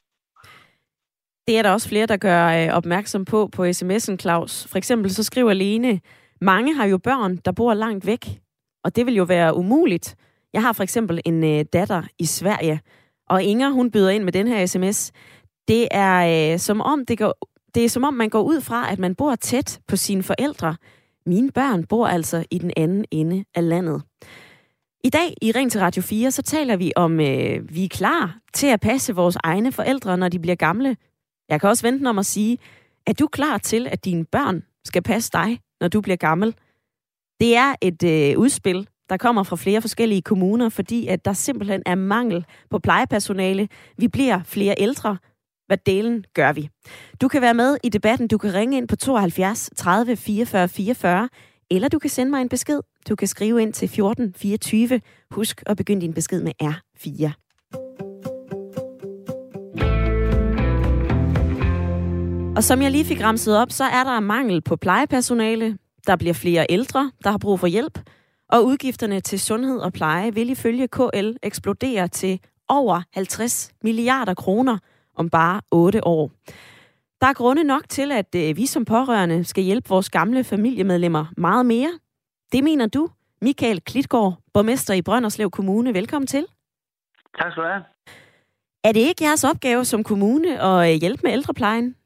Det 1.46 1.58
er 1.58 1.62
der 1.62 1.70
også 1.70 1.88
flere, 1.88 2.06
der 2.06 2.16
gør 2.16 2.46
øh, 2.46 2.76
opmærksom 2.76 3.24
på 3.24 3.46
på 3.46 3.64
sms'en, 3.64 4.16
Claus. 4.16 4.66
For 4.70 4.78
eksempel 4.78 5.10
så 5.10 5.22
skriver 5.22 5.52
Lene, 5.52 6.00
mange 6.40 6.74
har 6.74 6.86
jo 6.86 6.98
børn, 6.98 7.36
der 7.36 7.52
bor 7.52 7.74
langt 7.74 8.06
væk, 8.06 8.26
og 8.84 8.96
det 8.96 9.06
vil 9.06 9.14
jo 9.14 9.24
være 9.24 9.56
umuligt. 9.56 10.16
Jeg 10.52 10.62
har 10.62 10.72
for 10.72 10.82
eksempel 10.82 11.20
en 11.24 11.44
øh, 11.44 11.64
datter 11.72 12.02
i 12.18 12.26
Sverige, 12.26 12.80
og 13.28 13.42
Inger, 13.42 13.70
hun 13.70 13.90
byder 13.90 14.10
ind 14.10 14.24
med 14.24 14.32
den 14.32 14.48
her 14.48 14.66
sms. 14.66 15.12
Det 15.68 15.88
er 15.90 16.52
øh, 16.52 16.58
som 16.58 16.80
om 16.80 17.06
det 17.06 17.18
går, 17.18 17.38
det 17.74 17.84
er 17.84 17.88
som 17.88 18.04
om 18.04 18.14
man 18.14 18.28
går 18.28 18.42
ud 18.42 18.60
fra, 18.60 18.92
at 18.92 18.98
man 18.98 19.14
bor 19.14 19.34
tæt 19.34 19.80
på 19.88 19.96
sine 19.96 20.22
forældre. 20.22 20.76
Mine 21.26 21.50
børn 21.50 21.84
bor 21.86 22.06
altså 22.06 22.44
i 22.50 22.58
den 22.58 22.72
anden 22.76 23.04
ende 23.10 23.44
af 23.54 23.68
landet. 23.68 24.02
I 25.04 25.10
dag 25.10 25.34
i 25.42 25.52
Ring 25.52 25.72
til 25.72 25.80
Radio 25.80 26.02
4, 26.02 26.30
så 26.30 26.42
taler 26.42 26.76
vi 26.76 26.92
om, 26.96 27.20
øh, 27.20 27.74
vi 27.74 27.84
er 27.84 27.88
klar 27.88 28.38
til 28.52 28.66
at 28.66 28.80
passe 28.80 29.14
vores 29.14 29.36
egne 29.44 29.72
forældre, 29.72 30.16
når 30.16 30.28
de 30.28 30.38
bliver 30.38 30.54
gamle. 30.54 30.96
Jeg 31.48 31.60
kan 31.60 31.68
også 31.68 31.82
vente 31.82 32.06
om 32.06 32.18
at 32.18 32.26
sige, 32.26 32.58
er 33.06 33.12
du 33.12 33.26
klar 33.26 33.58
til, 33.58 33.86
at 33.86 34.04
dine 34.04 34.24
børn 34.24 34.62
skal 34.84 35.02
passe 35.02 35.30
dig, 35.32 35.60
når 35.80 35.88
du 35.88 36.00
bliver 36.00 36.16
gammel? 36.16 36.54
Det 37.40 37.56
er 37.56 37.74
et 37.80 38.02
øh, 38.02 38.38
udspil, 38.38 38.88
der 39.12 39.18
kommer 39.18 39.42
fra 39.42 39.56
flere 39.56 39.80
forskellige 39.80 40.22
kommuner, 40.22 40.68
fordi 40.68 41.06
at 41.06 41.24
der 41.24 41.32
simpelthen 41.32 41.82
er 41.86 41.94
mangel 41.94 42.44
på 42.70 42.78
plejepersonale. 42.78 43.68
Vi 43.98 44.08
bliver 44.08 44.40
flere 44.44 44.74
ældre. 44.78 45.16
Hvad 45.66 45.76
delen 45.86 46.24
gør 46.34 46.52
vi? 46.52 46.68
Du 47.20 47.28
kan 47.28 47.42
være 47.42 47.54
med 47.54 47.76
i 47.84 47.88
debatten. 47.88 48.28
Du 48.28 48.38
kan 48.38 48.54
ringe 48.54 48.76
ind 48.76 48.88
på 48.88 48.96
72 48.96 49.70
30 49.76 50.16
44 50.16 50.68
44, 50.68 51.28
eller 51.70 51.88
du 51.88 51.98
kan 51.98 52.10
sende 52.10 52.30
mig 52.30 52.40
en 52.40 52.48
besked. 52.48 52.80
Du 53.08 53.16
kan 53.16 53.28
skrive 53.28 53.62
ind 53.62 53.72
til 53.72 53.88
14 53.88 54.34
24. 54.36 55.00
Husk 55.30 55.62
at 55.66 55.76
begynde 55.76 56.00
din 56.00 56.14
besked 56.14 56.42
med 56.42 56.52
R4. 56.62 57.30
Og 62.56 62.64
som 62.64 62.82
jeg 62.82 62.90
lige 62.90 63.04
fik 63.04 63.22
ramset 63.22 63.58
op, 63.58 63.70
så 63.70 63.84
er 63.84 64.04
der 64.04 64.20
mangel 64.20 64.62
på 64.62 64.76
plejepersonale. 64.76 65.78
Der 66.06 66.16
bliver 66.16 66.34
flere 66.34 66.66
ældre, 66.70 67.10
der 67.24 67.30
har 67.30 67.38
brug 67.38 67.60
for 67.60 67.66
hjælp. 67.66 67.98
Og 68.52 68.64
udgifterne 68.64 69.20
til 69.20 69.40
sundhed 69.40 69.78
og 69.78 69.92
pleje 69.92 70.34
vil 70.34 70.50
ifølge 70.50 70.88
KL 70.88 71.30
eksplodere 71.42 72.08
til 72.08 72.40
over 72.68 73.02
50 73.14 73.72
milliarder 73.82 74.34
kroner 74.34 74.78
om 75.16 75.30
bare 75.30 75.60
8 75.70 76.06
år. 76.06 76.30
Der 77.20 77.26
er 77.26 77.32
grunde 77.32 77.64
nok 77.64 77.88
til, 77.88 78.12
at 78.12 78.34
øh, 78.36 78.56
vi 78.56 78.66
som 78.66 78.84
pårørende 78.84 79.44
skal 79.44 79.64
hjælpe 79.64 79.88
vores 79.88 80.10
gamle 80.10 80.44
familiemedlemmer 80.44 81.26
meget 81.36 81.66
mere. 81.66 81.98
Det 82.52 82.64
mener 82.64 82.86
du, 82.86 83.08
Michael 83.42 83.80
Klitgaard, 83.80 84.34
borgmester 84.54 84.94
i 84.94 85.02
Brønderslev 85.02 85.50
Kommune. 85.50 85.94
Velkommen 85.94 86.26
til. 86.26 86.46
Tak 87.38 87.52
skal 87.52 87.62
du 87.62 87.68
have. 87.68 87.82
Er 88.84 88.92
det 88.92 89.00
ikke 89.00 89.24
jeres 89.24 89.44
opgave 89.44 89.84
som 89.84 90.04
kommune 90.04 90.62
at 90.62 90.94
øh, 90.94 91.00
hjælpe 91.00 91.20
med 91.24 91.32
ældreplejen? 91.32 91.96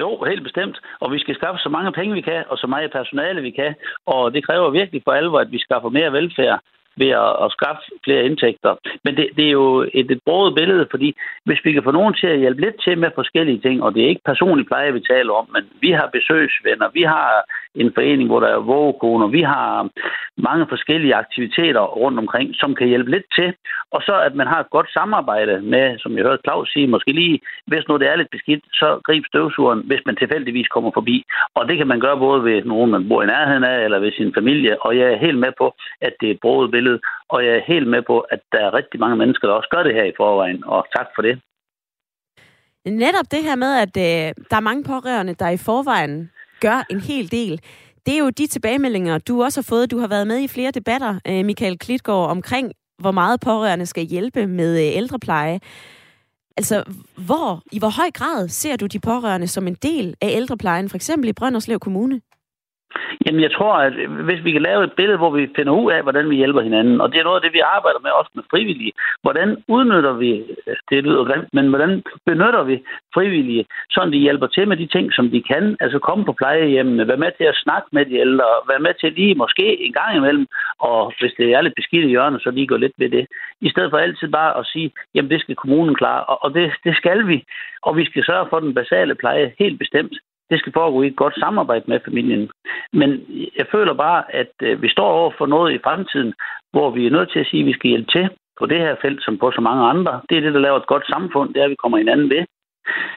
Jo, 0.00 0.24
helt 0.26 0.42
bestemt. 0.42 0.76
Og 1.00 1.12
vi 1.12 1.18
skal 1.18 1.34
skaffe 1.34 1.60
så 1.60 1.68
mange 1.68 1.92
penge, 1.92 2.14
vi 2.14 2.20
kan, 2.20 2.44
og 2.48 2.58
så 2.58 2.66
meget 2.66 2.92
personale, 2.92 3.42
vi 3.42 3.50
kan. 3.50 3.74
Og 4.06 4.34
det 4.34 4.46
kræver 4.46 4.70
virkelig 4.70 5.02
for 5.04 5.12
alvor, 5.12 5.40
at 5.40 5.52
vi 5.52 5.58
skaffer 5.58 5.88
mere 5.88 6.12
velfærd 6.12 6.60
ved 7.00 7.10
at, 7.26 7.32
at 7.44 7.52
skaffe 7.56 7.82
flere 8.04 8.24
indtægter. 8.28 8.72
Men 9.04 9.16
det, 9.16 9.26
det 9.36 9.46
er 9.46 9.56
jo 9.62 9.68
et, 9.94 10.10
et 10.10 10.22
broet 10.26 10.54
billede, 10.54 10.86
fordi 10.90 11.08
hvis 11.44 11.60
vi 11.64 11.72
kan 11.72 11.82
få 11.82 11.90
nogen 11.90 12.14
til 12.14 12.26
at 12.26 12.38
hjælpe 12.38 12.60
lidt 12.60 12.78
til 12.84 12.98
med 12.98 13.10
forskellige 13.14 13.60
ting, 13.60 13.82
og 13.82 13.94
det 13.94 14.02
er 14.02 14.08
ikke 14.08 14.30
personlig 14.32 14.66
pleje, 14.66 14.92
vi 14.92 15.00
taler 15.00 15.32
om, 15.32 15.46
men 15.54 15.64
vi 15.80 15.90
har 15.90 16.08
besøgsvenner, 16.16 16.88
vi 16.98 17.02
har 17.02 17.28
en 17.74 17.92
forening, 17.94 18.28
hvor 18.28 18.40
der 18.40 18.48
er 18.48 18.68
vågekoner, 18.72 19.26
vi 19.26 19.42
har 19.42 19.88
mange 20.36 20.66
forskellige 20.68 21.14
aktiviteter 21.14 21.80
rundt 21.80 22.18
omkring, 22.18 22.54
som 22.54 22.74
kan 22.74 22.88
hjælpe 22.88 23.10
lidt 23.10 23.28
til, 23.38 23.54
og 23.90 24.00
så 24.02 24.14
at 24.26 24.34
man 24.34 24.46
har 24.46 24.60
et 24.60 24.70
godt 24.70 24.92
samarbejde 24.92 25.62
med, 25.62 25.98
som 25.98 26.16
jeg 26.16 26.24
hørte 26.24 26.42
Claus 26.44 26.72
sige, 26.72 26.86
måske 26.86 27.12
lige, 27.12 27.40
hvis 27.66 27.88
nu 27.88 27.96
det 27.96 28.08
er 28.08 28.16
lidt 28.16 28.30
beskidt, 28.30 28.64
så 28.72 29.00
grib 29.04 29.24
støvsugeren, 29.26 29.82
hvis 29.86 30.02
man 30.06 30.16
tilfældigvis 30.16 30.68
kommer 30.68 30.90
forbi. 30.94 31.24
Og 31.54 31.68
det 31.68 31.76
kan 31.78 31.86
man 31.86 32.00
gøre 32.00 32.18
både 32.18 32.44
ved 32.44 32.64
nogen, 32.64 32.90
man 32.90 33.08
bor 33.08 33.22
i 33.22 33.26
nærheden 33.26 33.64
af, 33.64 33.84
eller 33.84 33.98
ved 33.98 34.12
sin 34.12 34.34
familie, 34.34 34.82
og 34.82 34.98
jeg 34.98 35.12
er 35.12 35.18
helt 35.26 35.38
med 35.38 35.52
på, 35.58 35.74
at 36.00 36.12
det 36.20 36.26
er 36.26 36.34
et 36.34 36.40
broet 36.40 36.70
billede, 36.70 37.00
og 37.28 37.44
jeg 37.44 37.52
er 37.56 37.68
helt 37.72 37.88
med 37.88 38.02
på, 38.02 38.20
at 38.20 38.40
der 38.52 38.58
er 38.58 38.74
rigtig 38.74 39.00
mange 39.00 39.16
mennesker, 39.16 39.48
der 39.48 39.54
også 39.54 39.68
gør 39.74 39.82
det 39.82 39.94
her 39.94 40.04
i 40.04 40.16
forvejen, 40.16 40.64
og 40.66 40.86
tak 40.96 41.06
for 41.14 41.22
det. 41.22 41.40
Netop 42.84 43.28
det 43.30 43.42
her 43.48 43.56
med, 43.56 43.72
at 43.84 43.94
øh, 43.96 44.34
der 44.50 44.56
er 44.56 44.68
mange 44.68 44.84
pårørende, 44.84 45.34
der 45.34 45.48
i 45.48 45.56
forvejen 45.56 46.30
gør 46.60 46.86
en 46.90 47.00
hel 47.00 47.30
del. 47.30 47.60
Det 48.06 48.14
er 48.14 48.18
jo 48.18 48.30
de 48.30 48.46
tilbagemeldinger, 48.46 49.18
du 49.18 49.42
også 49.42 49.60
har 49.60 49.62
fået. 49.62 49.90
Du 49.90 49.98
har 49.98 50.08
været 50.08 50.26
med 50.26 50.38
i 50.38 50.48
flere 50.48 50.70
debatter, 50.70 51.20
øh, 51.26 51.44
Michael 51.44 51.78
Klitgaard, 51.78 52.30
omkring, 52.30 52.72
hvor 52.98 53.10
meget 53.10 53.40
pårørende 53.40 53.86
skal 53.86 54.04
hjælpe 54.04 54.46
med 54.46 54.78
øh, 54.78 54.96
ældrepleje. 54.96 55.60
Altså, 56.56 56.84
hvor, 57.16 57.62
i 57.72 57.78
hvor 57.78 57.88
høj 57.88 58.10
grad 58.10 58.48
ser 58.48 58.76
du 58.76 58.86
de 58.86 59.00
pårørende 59.00 59.46
som 59.46 59.66
en 59.66 59.74
del 59.74 60.14
af 60.20 60.30
ældreplejen, 60.36 60.88
for 60.88 60.96
eksempel 60.96 61.28
i 61.28 61.32
Brønderslev 61.32 61.78
Kommune? 61.78 62.20
Jamen, 63.26 63.40
jeg 63.42 63.52
tror, 63.52 63.74
at 63.86 63.92
hvis 64.28 64.44
vi 64.44 64.52
kan 64.52 64.62
lave 64.62 64.84
et 64.84 64.92
billede, 64.92 65.18
hvor 65.18 65.30
vi 65.30 65.48
finder 65.56 65.72
ud 65.72 65.92
af, 65.92 66.02
hvordan 66.02 66.30
vi 66.30 66.36
hjælper 66.36 66.60
hinanden, 66.60 67.00
og 67.00 67.12
det 67.12 67.18
er 67.20 67.24
noget 67.24 67.36
af 67.36 67.42
det, 67.42 67.52
vi 67.52 67.62
arbejder 67.76 68.00
med 68.02 68.10
også 68.10 68.30
med 68.34 68.44
frivillige. 68.50 68.92
Hvordan 69.22 69.48
udnytter 69.68 70.12
vi, 70.12 70.30
det 70.90 71.04
lyder 71.04 71.24
grimt, 71.24 71.48
men 71.52 71.68
hvordan 71.68 72.02
benytter 72.26 72.62
vi 72.62 72.76
frivillige, 73.14 73.64
så 73.90 74.08
de 74.12 74.18
hjælper 74.18 74.46
til 74.46 74.68
med 74.68 74.76
de 74.76 74.86
ting, 74.86 75.12
som 75.12 75.30
de 75.30 75.42
kan, 75.42 75.76
altså 75.80 75.98
komme 75.98 76.24
på 76.24 76.32
plejehjemmene, 76.32 77.08
være 77.08 77.24
med 77.24 77.32
til 77.36 77.44
at 77.44 77.60
snakke 77.64 77.88
med 77.92 78.04
de 78.06 78.14
ældre, 78.14 78.44
være 78.70 78.84
med 78.86 78.94
til 79.00 79.12
lige 79.12 79.34
måske 79.34 79.66
en 79.86 79.92
gang 79.92 80.16
imellem, 80.16 80.46
og 80.78 81.12
hvis 81.20 81.32
det 81.38 81.46
er 81.52 81.60
lidt 81.60 81.74
beskidt 81.74 82.04
i 82.04 82.08
hjørnet, 82.08 82.42
så 82.42 82.50
lige 82.50 82.66
gå 82.66 82.76
lidt 82.76 82.92
ved 82.98 83.10
det. 83.10 83.26
I 83.60 83.70
stedet 83.70 83.90
for 83.90 83.98
altid 83.98 84.28
bare 84.28 84.58
at 84.58 84.66
sige, 84.66 84.90
jamen 85.14 85.30
det 85.30 85.40
skal 85.40 85.56
kommunen 85.56 85.94
klare, 85.94 86.24
og 86.24 86.54
det, 86.54 86.72
det 86.84 86.96
skal 86.96 87.28
vi, 87.28 87.44
og 87.82 87.96
vi 87.96 88.04
skal 88.04 88.24
sørge 88.24 88.46
for 88.50 88.60
den 88.60 88.74
basale 88.74 89.14
pleje 89.14 89.52
helt 89.58 89.78
bestemt. 89.78 90.14
Det 90.50 90.58
skal 90.58 90.72
foregå 90.72 91.02
i 91.02 91.06
et 91.06 91.16
godt 91.16 91.34
samarbejde 91.38 91.84
med 91.88 92.00
familien. 92.04 92.50
Men 92.92 93.10
jeg 93.58 93.66
føler 93.72 93.94
bare, 93.94 94.34
at 94.34 94.52
øh, 94.62 94.82
vi 94.82 94.88
står 94.88 95.08
over 95.20 95.32
for 95.38 95.46
noget 95.46 95.74
i 95.74 95.84
fremtiden, 95.84 96.34
hvor 96.72 96.90
vi 96.90 97.06
er 97.06 97.10
nødt 97.10 97.30
til 97.32 97.40
at 97.40 97.46
sige, 97.46 97.60
at 97.60 97.66
vi 97.66 97.72
skal 97.72 97.90
hjælpe 97.90 98.10
til 98.10 98.28
på 98.58 98.66
det 98.66 98.78
her 98.78 98.94
felt, 99.02 99.24
som 99.24 99.38
på 99.38 99.50
så 99.50 99.60
mange 99.60 99.84
andre. 99.84 100.20
Det 100.28 100.36
er 100.36 100.40
det, 100.40 100.54
der 100.54 100.60
laver 100.60 100.76
et 100.76 100.92
godt 100.92 101.06
samfund, 101.06 101.54
det 101.54 101.60
er, 101.60 101.64
at 101.64 101.70
vi 101.70 101.82
kommer 101.82 101.98
hinanden 101.98 102.30
ved. 102.30 102.44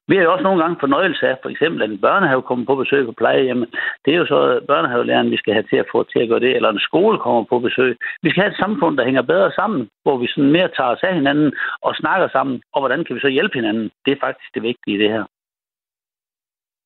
Vi 0.08 0.16
har 0.16 0.24
jo 0.24 0.32
også 0.32 0.44
nogle 0.44 0.62
gange 0.62 0.78
fornøjelse 0.80 1.28
af, 1.28 1.36
for 1.42 1.50
eksempel, 1.50 1.82
at 1.82 1.90
en 1.90 2.02
børnehave 2.08 2.42
kommer 2.42 2.66
på 2.66 2.76
besøg 2.76 3.06
på 3.06 3.12
plejehjemmet. 3.12 3.70
Det 4.06 4.14
er 4.14 4.18
jo 4.18 4.26
så 4.26 4.60
børnehavelæreren, 4.68 5.32
vi 5.32 5.38
skal 5.38 5.54
have 5.54 5.68
til 5.70 5.78
at 5.78 5.92
få 5.92 6.04
til 6.04 6.20
at 6.20 6.30
gøre 6.30 6.40
det, 6.40 6.56
eller 6.56 6.70
en 6.70 6.88
skole 6.90 7.18
kommer 7.20 7.44
på 7.44 7.60
besøg. 7.60 7.98
Vi 8.24 8.30
skal 8.30 8.44
have 8.44 8.52
et 8.52 8.64
samfund, 8.64 8.98
der 8.98 9.06
hænger 9.06 9.22
bedre 9.22 9.52
sammen, 9.52 9.90
hvor 10.04 10.18
vi 10.18 10.28
sådan 10.28 10.52
mere 10.52 10.70
tager 10.78 10.90
os 10.90 11.04
af 11.04 11.14
hinanden 11.14 11.54
og 11.82 11.96
snakker 11.96 12.28
sammen, 12.28 12.62
og 12.74 12.82
hvordan 12.82 13.04
kan 13.04 13.16
vi 13.16 13.22
så 13.22 13.28
hjælpe 13.28 13.54
hinanden? 13.54 13.92
Det 14.06 14.12
er 14.12 14.24
faktisk 14.26 14.54
det 14.56 14.64
vigtige 14.64 14.96
i 14.96 15.02
det 15.04 15.10
her. 15.10 15.24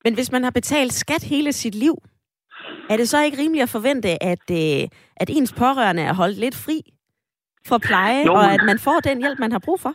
Men 0.06 0.14
hvis 0.14 0.32
man 0.32 0.44
har 0.44 0.52
betalt 0.52 0.94
skat 0.94 1.24
hele 1.24 1.52
sit 1.54 1.76
liv, 1.76 1.96
Er 2.90 2.98
det 2.98 3.08
så 3.10 3.24
ikke 3.24 3.42
rimeligt 3.42 3.68
at 3.68 3.76
forvente, 3.78 4.10
at, 4.34 4.46
øh, 4.62 4.82
at 5.22 5.30
ens 5.38 5.54
pårørende 5.62 6.04
er 6.10 6.14
holdt 6.22 6.38
lidt 6.46 6.58
fri 6.66 6.78
for 7.70 7.78
pleje, 7.88 8.22
jo, 8.26 8.34
og 8.34 8.46
at 8.56 8.64
man 8.70 8.80
får 8.88 9.00
den 9.10 9.18
hjælp, 9.24 9.40
man 9.40 9.52
har 9.52 9.62
brug 9.68 9.80
for? 9.86 9.94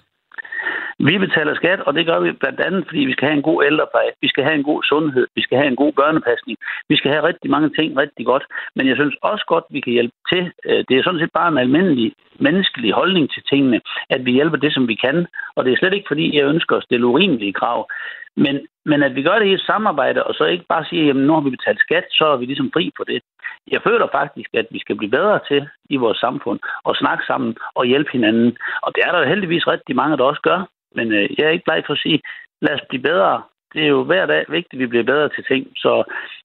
Vi 1.09 1.15
betaler 1.25 1.55
skat, 1.61 1.81
og 1.87 1.93
det 1.97 2.07
gør 2.07 2.19
vi 2.25 2.31
blandt 2.43 2.61
andet, 2.67 2.83
fordi 2.89 3.03
vi 3.11 3.13
skal 3.13 3.27
have 3.29 3.39
en 3.41 3.49
god 3.51 3.59
ældrepleje, 3.69 4.11
vi 4.25 4.29
skal 4.33 4.45
have 4.45 4.57
en 4.61 4.69
god 4.71 4.81
sundhed, 4.91 5.27
vi 5.39 5.43
skal 5.47 5.57
have 5.59 5.71
en 5.73 5.81
god 5.83 5.93
børnepasning, 6.01 6.57
vi 6.91 6.97
skal 6.97 7.11
have 7.13 7.27
rigtig 7.31 7.51
mange 7.51 7.71
ting 7.79 7.89
rigtig 8.03 8.25
godt. 8.27 8.45
Men 8.77 8.85
jeg 8.89 8.97
synes 8.97 9.17
også 9.31 9.45
godt, 9.53 9.65
vi 9.75 9.81
kan 9.81 9.93
hjælpe 9.97 10.17
til. 10.33 10.43
Øh, 10.69 10.81
det 10.89 10.95
er 10.95 11.03
sådan 11.03 11.21
set 11.21 11.33
bare 11.39 11.49
en 11.53 11.63
almindelig 11.65 12.09
menneskelig 12.41 12.93
holdning 12.93 13.31
til 13.31 13.43
tingene, 13.51 13.81
at 14.11 14.25
vi 14.25 14.33
hjælper 14.33 14.57
det, 14.57 14.75
som 14.75 14.89
vi 14.89 14.95
kan. 14.95 15.27
Og 15.57 15.65
det 15.65 15.73
er 15.73 15.77
slet 15.77 15.95
ikke, 15.95 16.09
fordi 16.09 16.37
jeg 16.37 16.45
ønsker 16.45 16.77
at 16.77 16.83
stille 16.85 17.07
urimelige 17.07 17.53
krav. 17.53 17.89
Men, 18.37 18.67
men 18.85 19.03
at 19.03 19.15
vi 19.15 19.23
gør 19.23 19.39
det 19.39 19.47
i 19.47 19.53
et 19.53 19.61
samarbejde, 19.61 20.25
og 20.25 20.35
så 20.35 20.45
ikke 20.45 20.65
bare 20.69 20.85
siger, 20.85 21.05
jamen 21.05 21.27
nu 21.27 21.33
har 21.33 21.41
vi 21.41 21.51
betalt 21.51 21.81
skat, 21.81 22.05
så 22.11 22.25
er 22.27 22.37
vi 22.37 22.45
ligesom 22.45 22.71
fri 22.73 22.91
på 22.97 23.05
det. 23.05 23.23
Jeg 23.71 23.81
føler 23.87 24.09
faktisk, 24.13 24.51
at 24.55 24.67
vi 24.71 24.79
skal 24.79 24.97
blive 24.97 25.11
bedre 25.11 25.41
til 25.49 25.69
i 25.91 25.97
vores 25.97 26.19
samfund 26.19 26.59
at 26.89 26.97
snakke 26.97 27.25
sammen 27.27 27.57
og 27.75 27.85
hjælpe 27.87 28.11
hinanden. 28.13 28.57
Og 28.83 28.93
det 28.95 29.03
er 29.07 29.13
der 29.13 29.29
heldigvis 29.33 29.67
rigtig 29.67 29.97
mange, 29.97 30.17
der 30.17 30.25
også 30.25 30.41
gør. 30.43 30.61
Men 30.95 31.13
øh, 31.13 31.31
jeg 31.39 31.47
er 31.47 31.51
ikke 31.51 31.65
bleg 31.65 31.83
for 31.87 31.93
at 31.93 31.99
sige, 31.99 32.21
lad 32.63 32.75
os 32.75 32.89
blive 32.89 33.03
bedre. 33.03 33.43
Det 33.73 33.83
er 33.83 33.87
jo 33.87 34.05
hver 34.05 34.27
dag 34.27 34.45
vigtigt, 34.49 34.73
at 34.73 34.79
vi 34.79 34.87
bliver 34.87 35.05
bedre 35.05 35.29
til 35.29 35.45
ting. 35.45 35.67
Så 35.77 35.93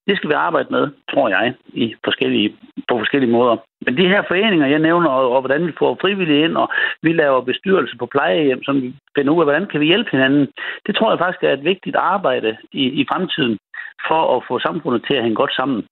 det 0.08 0.17
skal 0.17 0.29
vi 0.29 0.34
arbejde 0.34 0.70
med, 0.72 0.86
tror 1.12 1.29
jeg, 1.29 1.53
i 1.67 1.96
forskellige, 2.03 2.50
på 2.89 2.98
forskellige 2.98 3.32
måder. 3.32 3.55
Men 3.86 3.98
de 3.98 4.08
her 4.08 4.22
foreninger, 4.27 4.67
jeg 4.67 4.79
nævner, 4.79 5.10
og, 5.10 5.32
og 5.36 5.41
hvordan 5.41 5.67
vi 5.67 5.74
får 5.79 5.98
frivillige 6.01 6.44
ind, 6.44 6.58
og 6.58 6.67
vi 7.01 7.13
laver 7.13 7.41
bestyrelse 7.41 7.96
på 7.98 8.05
plejehjem, 8.05 8.63
som 8.63 8.82
vi 8.82 8.96
finder 9.15 9.34
ud 9.34 9.41
af, 9.41 9.46
hvordan 9.46 9.67
kan 9.72 9.79
vi 9.79 9.86
hjælpe 9.86 10.12
hinanden, 10.12 10.48
det 10.86 10.96
tror 10.96 11.12
jeg 11.12 11.20
faktisk 11.20 11.44
er 11.44 11.53
et 11.53 11.63
vigtigt 11.63 11.96
arbejde 11.96 12.58
i, 12.72 12.84
i 13.01 13.05
fremtiden 13.12 13.58
for 14.08 14.38
at 14.38 14.44
få 14.48 14.60
samfundet 14.60 15.01
til 15.08 15.13
at 15.13 15.24
hænge 15.24 15.36
godt 15.36 15.55
sammen. 15.55 15.84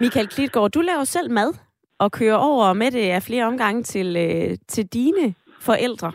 Michael 0.00 0.28
Klitgaard, 0.28 0.70
du 0.70 0.80
laver 0.80 1.04
selv 1.04 1.30
mad 1.30 1.50
og 1.98 2.12
kører 2.12 2.36
over 2.36 2.72
med 2.72 2.90
det 2.90 3.10
af 3.10 3.22
flere 3.22 3.44
omgange 3.44 3.82
til, 3.82 4.16
øh, 4.16 4.56
til 4.68 4.86
dine 4.86 5.34
forældre. 5.60 6.12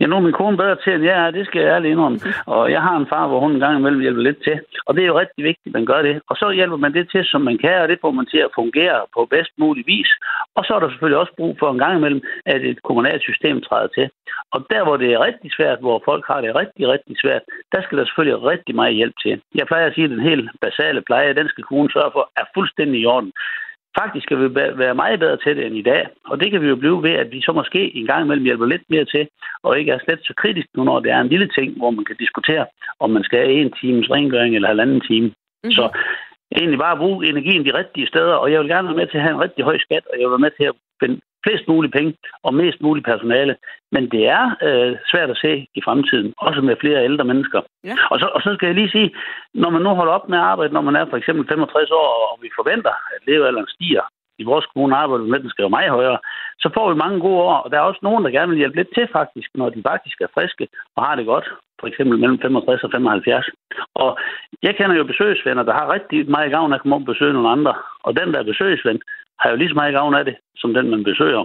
Ja, 0.00 0.06
nu 0.06 0.16
er 0.16 0.20
min 0.20 0.38
kone 0.40 0.56
bedre 0.56 0.76
til, 0.76 0.92
end 0.92 1.04
jeg 1.04 1.16
er, 1.26 1.30
det 1.30 1.46
skal 1.46 1.60
jeg 1.60 1.70
ærligt 1.74 1.92
indrømme. 1.92 2.18
Og 2.46 2.70
jeg 2.74 2.82
har 2.82 2.96
en 2.96 3.10
far, 3.12 3.26
hvor 3.28 3.40
hun 3.40 3.52
en 3.52 3.60
gang 3.64 3.78
imellem 3.78 4.00
hjælper 4.00 4.22
lidt 4.22 4.42
til. 4.44 4.60
Og 4.86 4.94
det 4.94 5.02
er 5.02 5.10
jo 5.12 5.18
rigtig 5.18 5.44
vigtigt, 5.44 5.70
at 5.70 5.78
man 5.78 5.86
gør 5.86 6.02
det. 6.02 6.20
Og 6.30 6.36
så 6.36 6.50
hjælper 6.50 6.76
man 6.76 6.94
det 6.94 7.10
til, 7.10 7.24
som 7.24 7.40
man 7.48 7.58
kan, 7.58 7.76
og 7.82 7.88
det 7.88 7.98
får 8.00 8.10
man 8.10 8.26
til 8.26 8.40
at 8.46 8.54
fungere 8.54 8.98
på 9.14 9.20
bedst 9.34 9.52
mulig 9.58 9.84
vis. 9.86 10.10
Og 10.56 10.64
så 10.64 10.70
er 10.74 10.80
der 10.80 10.88
selvfølgelig 10.88 11.20
også 11.22 11.34
brug 11.36 11.56
for 11.58 11.70
en 11.70 11.78
gang 11.78 11.96
imellem, 11.96 12.22
at 12.46 12.60
et 12.70 12.82
kommunalt 12.82 13.22
system 13.22 13.60
træder 13.60 13.88
til. 13.96 14.06
Og 14.54 14.66
der, 14.70 14.82
hvor 14.84 14.96
det 14.96 15.08
er 15.12 15.24
rigtig 15.28 15.50
svært, 15.56 15.78
hvor 15.80 16.02
folk 16.04 16.24
har 16.30 16.40
det 16.40 16.54
rigtig, 16.62 16.88
rigtig 16.88 17.16
svært, 17.22 17.42
der 17.72 17.80
skal 17.82 17.98
der 17.98 18.04
selvfølgelig 18.04 18.42
rigtig 18.52 18.74
meget 18.74 18.94
hjælp 18.94 19.14
til. 19.24 19.40
Jeg 19.54 19.66
plejer 19.66 19.86
at 19.86 19.94
sige, 19.94 20.04
at 20.04 20.10
den 20.10 20.28
helt 20.30 20.50
basale 20.60 21.00
pleje, 21.02 21.38
den 21.40 21.48
skal 21.48 21.64
kommunen 21.64 21.90
sørge 21.90 22.12
for, 22.12 22.30
er 22.36 22.46
fuldstændig 22.54 23.00
i 23.00 23.06
orden. 23.06 23.32
Faktisk 23.98 24.24
skal 24.24 24.38
vi 24.42 24.54
være 24.54 24.94
meget 24.94 25.20
bedre 25.20 25.36
til 25.36 25.56
det 25.56 25.66
end 25.66 25.76
i 25.76 25.82
dag, 25.82 26.06
og 26.30 26.40
det 26.40 26.50
kan 26.50 26.62
vi 26.62 26.68
jo 26.68 26.76
blive 26.76 27.02
ved, 27.02 27.10
at 27.10 27.32
vi 27.32 27.40
så 27.40 27.52
måske 27.52 27.96
en 27.96 28.06
gang 28.06 28.24
imellem 28.24 28.44
hjælper 28.44 28.66
lidt 28.66 28.82
mere 28.90 29.04
til, 29.04 29.28
og 29.62 29.78
ikke 29.78 29.92
er 29.92 29.98
slet 29.98 30.20
så 30.22 30.34
kritisk 30.36 30.68
nu, 30.76 30.84
når 30.84 31.00
det 31.00 31.10
er 31.12 31.20
en 31.20 31.28
lille 31.28 31.48
ting, 31.48 31.76
hvor 31.76 31.90
man 31.90 32.04
kan 32.04 32.16
diskutere, 32.16 32.66
om 33.00 33.10
man 33.10 33.24
skal 33.24 33.38
have 33.38 33.60
en 33.60 33.72
times 33.80 34.10
rengøring 34.10 34.54
eller 34.54 34.68
halvanden 34.68 35.00
time. 35.00 35.26
Mm-hmm. 35.26 35.70
Så 35.70 35.84
egentlig 36.56 36.78
bare 36.78 36.96
bruge 36.96 37.26
energien 37.28 37.64
de 37.64 37.78
rigtige 37.78 38.06
steder, 38.06 38.34
og 38.34 38.52
jeg 38.52 38.60
vil 38.60 38.68
gerne 38.68 38.88
være 38.88 39.00
med 39.00 39.06
til 39.06 39.18
at 39.18 39.22
have 39.22 39.34
en 39.34 39.44
rigtig 39.46 39.64
høj 39.64 39.78
skat, 39.78 40.04
og 40.12 40.14
jeg 40.18 40.24
vil 40.26 40.34
være 40.36 40.46
med 40.46 40.54
til 40.58 40.64
at 40.64 40.74
finde 41.02 41.20
flest 41.44 41.68
mulige 41.68 41.92
penge 41.98 42.14
og 42.42 42.54
mest 42.54 42.80
muligt 42.80 43.06
personale. 43.06 43.56
Men 43.92 44.10
det 44.14 44.22
er 44.38 44.44
øh, 44.66 44.96
svært 45.10 45.30
at 45.30 45.40
se 45.44 45.52
i 45.74 45.80
fremtiden, 45.84 46.32
også 46.38 46.60
med 46.60 46.76
flere 46.80 47.04
ældre 47.04 47.24
mennesker. 47.24 47.60
Ja. 47.84 47.94
Og, 48.10 48.16
så, 48.20 48.26
og 48.34 48.40
så 48.42 48.50
skal 48.54 48.66
jeg 48.66 48.74
lige 48.74 48.94
sige, 48.96 49.10
når 49.54 49.70
man 49.70 49.82
nu 49.82 49.88
holder 49.88 50.12
op 50.12 50.28
med 50.28 50.38
at 50.38 50.44
arbejde, 50.44 50.74
når 50.74 50.80
man 50.88 50.96
er 50.96 51.06
for 51.10 51.16
eksempel 51.16 51.44
65 51.48 51.90
år, 51.90 52.10
og 52.32 52.38
vi 52.42 52.48
forventer, 52.58 52.94
at 53.14 53.20
levealderen 53.26 53.68
stiger, 53.68 54.04
i 54.42 54.44
vores 54.50 54.66
kommune 54.66 54.96
arbejder 54.96 55.24
vi 55.24 55.30
med, 55.30 55.40
den 55.40 55.50
skal 55.50 55.62
være 55.62 55.78
meget 55.78 55.96
højere, 55.98 56.18
så 56.62 56.68
får 56.76 56.86
vi 56.90 57.02
mange 57.04 57.20
gode 57.20 57.40
år, 57.48 57.56
og 57.64 57.70
der 57.70 57.76
er 57.78 57.88
også 57.90 58.02
nogen, 58.02 58.24
der 58.24 58.30
gerne 58.30 58.50
vil 58.50 58.62
hjælpe 58.62 58.76
lidt 58.76 58.92
til 58.94 59.06
faktisk, 59.18 59.48
når 59.54 59.68
de 59.70 59.82
faktisk 59.90 60.20
er 60.20 60.34
friske 60.34 60.68
og 60.96 61.00
har 61.06 61.14
det 61.16 61.26
godt, 61.26 61.46
for 61.80 61.86
eksempel 61.86 62.18
mellem 62.18 62.38
65 62.38 62.84
og 62.84 62.90
75. 62.90 63.46
Og 63.94 64.18
jeg 64.62 64.76
kender 64.76 64.96
jo 64.96 65.04
besøgsvenner, 65.04 65.62
der 65.62 65.74
har 65.78 65.94
rigtig 65.96 66.30
meget 66.30 66.50
gavn 66.54 66.72
af 66.72 66.76
at 66.76 66.80
komme 66.80 66.96
op 66.96 67.04
og 67.06 67.12
besøge 67.12 67.32
nogle 67.32 67.54
andre, 67.56 67.74
og 68.06 68.16
den 68.20 68.28
der 68.34 68.42
besøgsven 68.50 69.00
har 69.40 69.50
jo 69.50 69.56
lige 69.56 69.68
så 69.68 69.74
meget 69.74 69.94
gavn 69.94 70.14
af 70.14 70.24
det, 70.24 70.36
som 70.56 70.74
den 70.74 70.90
man 70.90 71.04
besøger. 71.04 71.44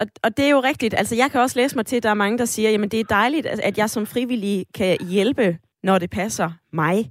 Og, 0.00 0.06
og 0.24 0.36
det 0.36 0.44
er 0.44 0.50
jo 0.50 0.60
rigtigt. 0.60 0.94
Altså, 0.94 1.16
jeg 1.16 1.30
kan 1.30 1.40
også 1.40 1.58
læse 1.58 1.76
mig 1.76 1.86
til, 1.86 1.96
at 1.96 2.02
der 2.02 2.10
er 2.10 2.14
mange, 2.14 2.38
der 2.38 2.44
siger, 2.44 2.70
jamen 2.70 2.88
det 2.88 3.00
er 3.00 3.04
dejligt, 3.04 3.46
at 3.46 3.78
jeg 3.78 3.90
som 3.90 4.06
frivillig 4.06 4.66
kan 4.74 4.96
hjælpe, 5.10 5.58
når 5.82 5.98
det 5.98 6.10
passer 6.10 6.50
mig. 6.72 7.10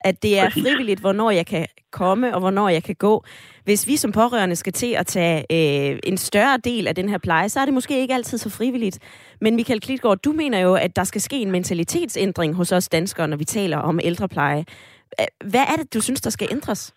At 0.00 0.22
det 0.22 0.38
er 0.38 0.50
frivilligt, 0.50 1.00
hvornår 1.00 1.30
jeg 1.30 1.46
kan 1.46 1.66
komme, 1.92 2.34
og 2.34 2.40
hvornår 2.40 2.68
jeg 2.68 2.82
kan 2.82 2.94
gå. 2.94 3.24
Hvis 3.64 3.86
vi 3.86 3.96
som 3.96 4.12
pårørende 4.12 4.56
skal 4.56 4.72
til 4.72 4.94
at 4.94 5.06
tage 5.06 5.38
øh, 5.38 5.98
en 6.04 6.16
større 6.16 6.58
del 6.64 6.88
af 6.88 6.94
den 6.94 7.08
her 7.08 7.18
pleje, 7.18 7.48
så 7.48 7.60
er 7.60 7.64
det 7.64 7.74
måske 7.74 8.00
ikke 8.00 8.14
altid 8.14 8.38
så 8.38 8.50
frivilligt. 8.50 8.98
Men 9.40 9.56
Michael 9.56 9.80
Klitgaard, 9.80 10.18
du 10.18 10.32
mener 10.32 10.58
jo, 10.58 10.74
at 10.74 10.96
der 10.96 11.04
skal 11.04 11.20
ske 11.20 11.36
en 11.36 11.50
mentalitetsændring 11.50 12.54
hos 12.54 12.72
os 12.72 12.88
danskere, 12.88 13.28
når 13.28 13.36
vi 13.36 13.44
taler 13.44 13.78
om 13.78 14.00
ældrepleje. 14.02 14.64
Hvad 15.44 15.60
er 15.60 15.76
det, 15.76 15.94
du 15.94 16.00
synes, 16.00 16.20
der 16.20 16.30
skal 16.30 16.48
ændres? 16.50 16.94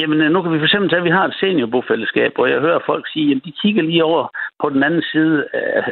Jamen, 0.00 0.20
øh, 0.20 0.30
nu 0.30 0.42
kan 0.42 0.52
vi 0.52 0.58
for 0.58 0.64
eksempel 0.64 0.90
tage, 0.90 1.00
at 1.00 1.04
vi 1.04 1.16
har 1.18 1.24
et 1.26 1.40
seniorbofællesskab, 1.40 2.30
hvor 2.34 2.46
jeg 2.46 2.60
hører 2.60 2.86
folk 2.86 3.04
sige, 3.12 3.30
at 3.34 3.44
de 3.44 3.52
kigger 3.62 3.82
lige 3.82 4.04
over 4.04 4.28
på 4.62 4.70
den 4.70 4.82
anden 4.82 5.02
side 5.12 5.46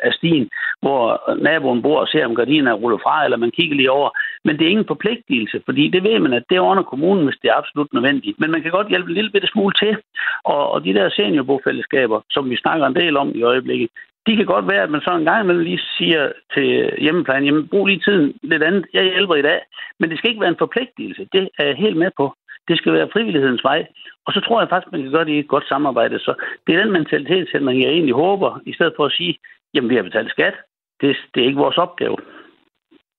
af 0.08 0.12
stien, 0.12 0.48
hvor 0.82 1.02
naboen 1.42 1.82
bor 1.82 2.00
og 2.00 2.08
ser, 2.08 2.26
om 2.26 2.34
gardinen 2.34 2.66
er 2.66 2.80
rullet 2.80 3.00
fra, 3.02 3.24
eller 3.24 3.36
man 3.36 3.50
kigger 3.50 3.76
lige 3.76 3.90
over. 3.90 4.10
Men 4.44 4.58
det 4.58 4.64
er 4.64 4.70
ingen 4.70 4.92
forpligtelse, 4.92 5.62
fordi 5.64 5.88
det 5.88 6.02
ved 6.02 6.18
man, 6.18 6.32
at 6.32 6.44
det 6.50 6.56
er 6.56 6.70
under 6.70 6.82
kommunen, 6.82 7.24
hvis 7.24 7.38
det 7.42 7.48
er 7.50 7.58
absolut 7.60 7.92
nødvendigt. 7.92 8.40
Men 8.40 8.50
man 8.50 8.62
kan 8.62 8.70
godt 8.70 8.88
hjælpe 8.88 9.08
en 9.08 9.14
lille 9.14 9.30
bitte 9.30 9.48
smule 9.48 9.74
til. 9.82 9.96
Og, 10.44 10.70
og 10.72 10.84
de 10.84 10.94
der 10.94 11.10
seniorbofællesskaber, 11.10 12.20
som 12.30 12.50
vi 12.50 12.56
snakker 12.56 12.86
en 12.86 12.94
del 12.94 13.16
om 13.16 13.32
i 13.34 13.42
øjeblikket, 13.42 13.90
de 14.26 14.36
kan 14.36 14.46
godt 14.46 14.66
være, 14.72 14.82
at 14.82 14.90
man 14.90 15.00
så 15.00 15.10
en 15.14 15.24
gang 15.24 15.44
imellem 15.44 15.64
lige 15.64 15.82
siger 15.98 16.32
til 16.54 16.92
hjemmeplejen, 16.98 17.44
jamen 17.44 17.68
brug 17.68 17.86
lige 17.86 18.02
tiden 18.06 18.34
lidt 18.42 18.62
andet, 18.62 18.84
jeg 18.92 19.04
hjælper 19.04 19.34
i 19.34 19.42
dag. 19.42 19.60
Men 19.98 20.10
det 20.10 20.18
skal 20.18 20.30
ikke 20.30 20.40
være 20.40 20.50
en 20.50 20.64
forpligtelse, 20.64 21.28
det 21.32 21.48
er 21.58 21.66
jeg 21.66 21.76
helt 21.76 21.96
med 21.96 22.10
på. 22.16 22.34
Det 22.68 22.79
skal 22.79 22.92
være 22.92 23.12
frivillighedens 23.12 23.64
vej. 23.64 23.87
Og 24.27 24.33
så 24.33 24.40
tror 24.40 24.61
jeg 24.61 24.68
faktisk, 24.68 24.92
man 24.92 25.03
kan 25.03 25.12
gøre 25.12 25.25
det 25.25 25.33
i 25.33 25.38
et 25.38 25.49
godt 25.49 25.68
samarbejde. 25.68 26.18
Så 26.18 26.35
det 26.66 26.75
er 26.75 26.83
den 26.83 26.92
mentalitetsændring, 26.92 27.83
jeg 27.83 27.90
egentlig 27.90 28.14
håber, 28.14 28.61
i 28.66 28.73
stedet 28.73 28.92
for 28.96 29.05
at 29.07 29.12
sige, 29.12 29.38
jamen 29.75 29.90
vi 29.90 29.96
har 29.96 30.03
betalt 30.03 30.31
skat. 30.31 30.55
Det, 31.01 31.16
det 31.35 31.42
er 31.42 31.46
ikke 31.46 31.64
vores 31.64 31.79
opgave. 31.79 32.16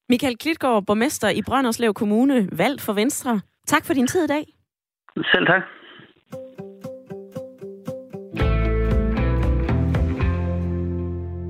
Michael 0.10 0.38
Klitgaard, 0.38 0.86
borgmester 0.86 1.30
i 1.30 1.42
Brønderslev 1.48 1.94
Kommune, 1.94 2.50
valgt 2.58 2.82
for 2.82 2.94
Venstre. 2.94 3.42
Tak 3.68 3.86
for 3.86 3.94
din 3.94 4.08
tid 4.08 4.24
i 4.24 4.28
dag. 4.28 4.46
Selv 5.34 5.46
tak. 5.46 5.62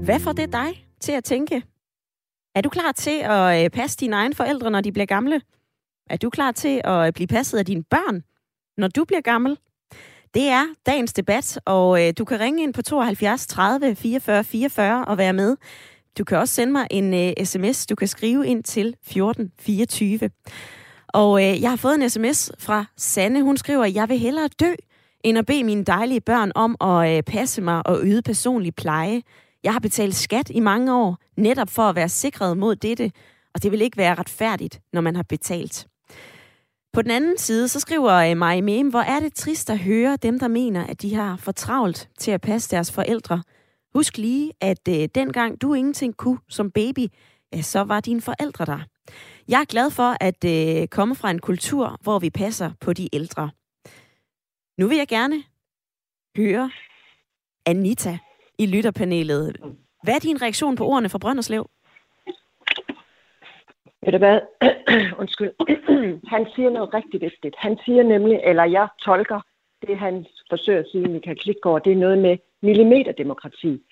Hvad 0.06 0.19
får 0.19 0.32
det 0.32 0.54
dig 0.54 0.69
til 0.99 1.12
at 1.12 1.23
tænke? 1.23 1.63
Er 2.56 2.62
du 2.62 2.69
klar 2.69 2.91
til 2.91 3.19
at 3.23 3.63
øh, 3.63 3.69
passe 3.69 3.97
dine 3.97 4.15
egne 4.15 4.36
forældre, 4.36 4.71
når 4.71 4.82
de 4.82 4.91
bliver 4.91 5.06
gamle? 5.06 5.41
Er 6.09 6.17
du 6.17 6.29
klar 6.29 6.51
til 6.51 6.81
at 6.83 7.13
blive 7.13 7.27
passet 7.27 7.57
af 7.57 7.65
dine 7.65 7.83
børn, 7.83 8.23
når 8.77 8.87
du 8.87 9.05
bliver 9.05 9.21
gammel? 9.21 9.57
Det 10.33 10.47
er 10.47 10.65
dagens 10.85 11.13
debat, 11.13 11.59
og 11.65 12.07
øh, 12.07 12.13
du 12.17 12.25
kan 12.25 12.39
ringe 12.39 12.63
ind 12.63 12.73
på 12.73 12.81
72 12.81 13.47
30 13.47 13.95
44 13.95 14.43
44 14.43 15.05
og 15.05 15.17
være 15.17 15.33
med. 15.33 15.57
Du 16.17 16.23
kan 16.23 16.37
også 16.37 16.53
sende 16.53 16.71
mig 16.71 16.87
en 16.91 17.13
øh, 17.13 17.45
sms. 17.45 17.85
Du 17.85 17.95
kan 17.95 18.07
skrive 18.07 18.47
ind 18.47 18.63
til 18.63 18.95
14 19.03 19.51
24. 19.59 20.29
Og 21.07 21.43
øh, 21.43 21.61
jeg 21.61 21.69
har 21.69 21.77
fået 21.77 21.95
en 21.95 22.09
sms 22.09 22.51
fra 22.59 22.85
Sanne. 22.97 23.41
Hun 23.41 23.57
skriver, 23.57 23.85
jeg 23.85 24.09
vil 24.09 24.19
hellere 24.19 24.47
dø, 24.59 24.73
end 25.23 25.37
at 25.37 25.45
bede 25.45 25.63
mine 25.63 25.83
dejlige 25.83 26.21
børn 26.21 26.51
om 26.55 26.75
at 26.81 27.17
øh, 27.17 27.23
passe 27.23 27.61
mig 27.61 27.87
og 27.87 27.99
yde 28.03 28.21
personlig 28.21 28.75
pleje. 28.75 29.21
Jeg 29.63 29.73
har 29.73 29.79
betalt 29.79 30.15
skat 30.15 30.49
i 30.49 30.59
mange 30.59 30.95
år, 30.95 31.17
netop 31.37 31.69
for 31.69 31.83
at 31.83 31.95
være 31.95 32.09
sikret 32.09 32.57
mod 32.57 32.75
dette, 32.75 33.11
og 33.53 33.63
det 33.63 33.71
vil 33.71 33.81
ikke 33.81 33.97
være 33.97 34.15
retfærdigt, 34.15 34.81
når 34.93 35.01
man 35.01 35.15
har 35.15 35.23
betalt. 35.23 35.87
På 36.93 37.01
den 37.01 37.12
anden 37.12 37.38
side, 37.38 37.67
så 37.67 37.80
skriver 37.80 38.12
øh, 38.13 38.63
Meme, 38.63 38.89
hvor 38.89 38.99
er 38.99 39.19
det 39.19 39.34
trist 39.34 39.69
at 39.69 39.80
høre 39.80 40.15
dem, 40.15 40.39
der 40.39 40.47
mener, 40.47 40.86
at 40.86 41.01
de 41.01 41.15
har 41.15 41.38
for 41.38 41.51
travlt 41.51 42.10
til 42.17 42.32
at 42.32 42.41
passe 42.41 42.71
deres 42.71 42.91
forældre. 42.91 43.43
Husk 43.93 44.17
lige, 44.17 44.51
at 44.62 44.88
øh, 44.89 45.10
dengang 45.15 45.62
du 45.62 45.73
ingenting 45.73 46.17
kunne 46.17 46.39
som 46.49 46.71
baby, 46.71 47.08
ja, 47.54 47.62
så 47.62 47.84
var 47.84 47.99
dine 47.99 48.21
forældre 48.21 48.65
der. 48.65 48.80
Jeg 49.47 49.62
er 49.62 49.65
glad 49.65 49.91
for 49.91 50.15
at 50.19 50.45
øh, 50.45 50.88
komme 50.88 51.15
fra 51.15 51.32
en 51.32 51.39
kultur, 51.39 51.97
hvor 52.01 52.19
vi 52.19 52.30
passer 52.30 52.71
på 52.80 52.93
de 52.93 53.10
ældre. 53.13 53.49
Nu 54.77 54.88
vil 54.88 54.97
jeg 54.97 55.08
gerne 55.08 55.43
høre 56.38 56.71
Anita 57.65 58.17
i 58.60 58.65
lytterpanelet. 58.65 59.58
Hvad 60.04 60.13
er 60.13 60.19
din 60.19 60.41
reaktion 60.41 60.75
på 60.75 60.86
ordene 60.86 61.10
fra 61.10 61.17
Brønderslev? 61.17 61.69
Ved 64.05 64.11
du 64.11 64.17
hvad? 64.17 64.39
Undskyld. 65.21 65.51
han 66.33 66.47
siger 66.55 66.69
noget 66.69 66.93
rigtig 66.93 67.21
vigtigt. 67.21 67.55
Han 67.57 67.77
siger 67.85 68.03
nemlig, 68.03 68.39
eller 68.43 68.63
jeg 68.63 68.87
tolker 69.01 69.41
det, 69.87 69.97
han 69.97 70.25
forsøger 70.49 70.79
at 70.79 70.87
sige, 70.91 71.07
Michael 71.07 71.39
Klitgaard, 71.39 71.83
det 71.83 71.91
er 71.91 71.97
noget 71.97 72.17
med 72.17 72.37
millimeterdemokrati. 72.61 73.83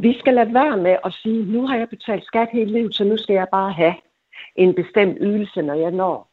Vi 0.00 0.18
skal 0.18 0.34
lade 0.34 0.54
være 0.54 0.76
med 0.76 0.96
at 1.04 1.12
sige, 1.12 1.52
nu 1.52 1.66
har 1.66 1.76
jeg 1.76 1.88
betalt 1.88 2.24
skat 2.24 2.48
hele 2.52 2.72
livet, 2.72 2.94
så 2.94 3.04
nu 3.04 3.16
skal 3.16 3.34
jeg 3.34 3.48
bare 3.52 3.72
have 3.72 3.94
en 4.56 4.74
bestemt 4.74 5.18
ydelse, 5.20 5.62
når 5.62 5.74
jeg 5.74 5.90
når 5.90 6.30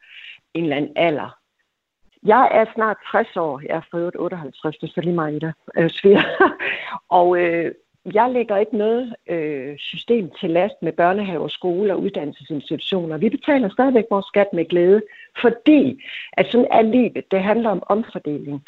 en 0.54 0.62
eller 0.62 0.76
anden 0.76 0.92
alder. 0.96 1.38
Jeg 2.22 2.48
er 2.52 2.64
snart 2.74 2.96
60 3.10 3.36
år. 3.36 3.60
Jeg 3.60 3.76
er 3.76 3.88
født 3.90 4.16
58, 4.18 4.76
det 4.76 4.88
er 4.88 4.92
så 4.92 5.00
lige 5.00 5.14
mig 5.14 5.34
i 5.34 5.38
det. 5.38 5.54
Øh, 5.76 5.90
og 7.18 7.38
øh, 7.38 7.74
jeg 8.14 8.30
lægger 8.30 8.56
ikke 8.56 8.76
noget 8.76 9.14
øh, 9.28 9.78
system 9.78 10.30
til 10.40 10.50
last 10.50 10.74
med 10.82 10.92
børnehaver, 10.92 11.48
skole 11.48 11.92
og 11.92 12.00
uddannelsesinstitutioner. 12.00 13.16
Vi 13.16 13.28
betaler 13.28 13.68
stadigvæk 13.68 14.04
vores 14.10 14.26
skat 14.26 14.46
med 14.52 14.68
glæde, 14.68 15.02
fordi 15.40 16.02
at 16.32 16.46
sådan 16.50 16.66
er 16.70 16.82
livet. 16.82 17.24
Det 17.30 17.42
handler 17.42 17.70
om 17.70 17.82
omfordeling. 17.86 18.62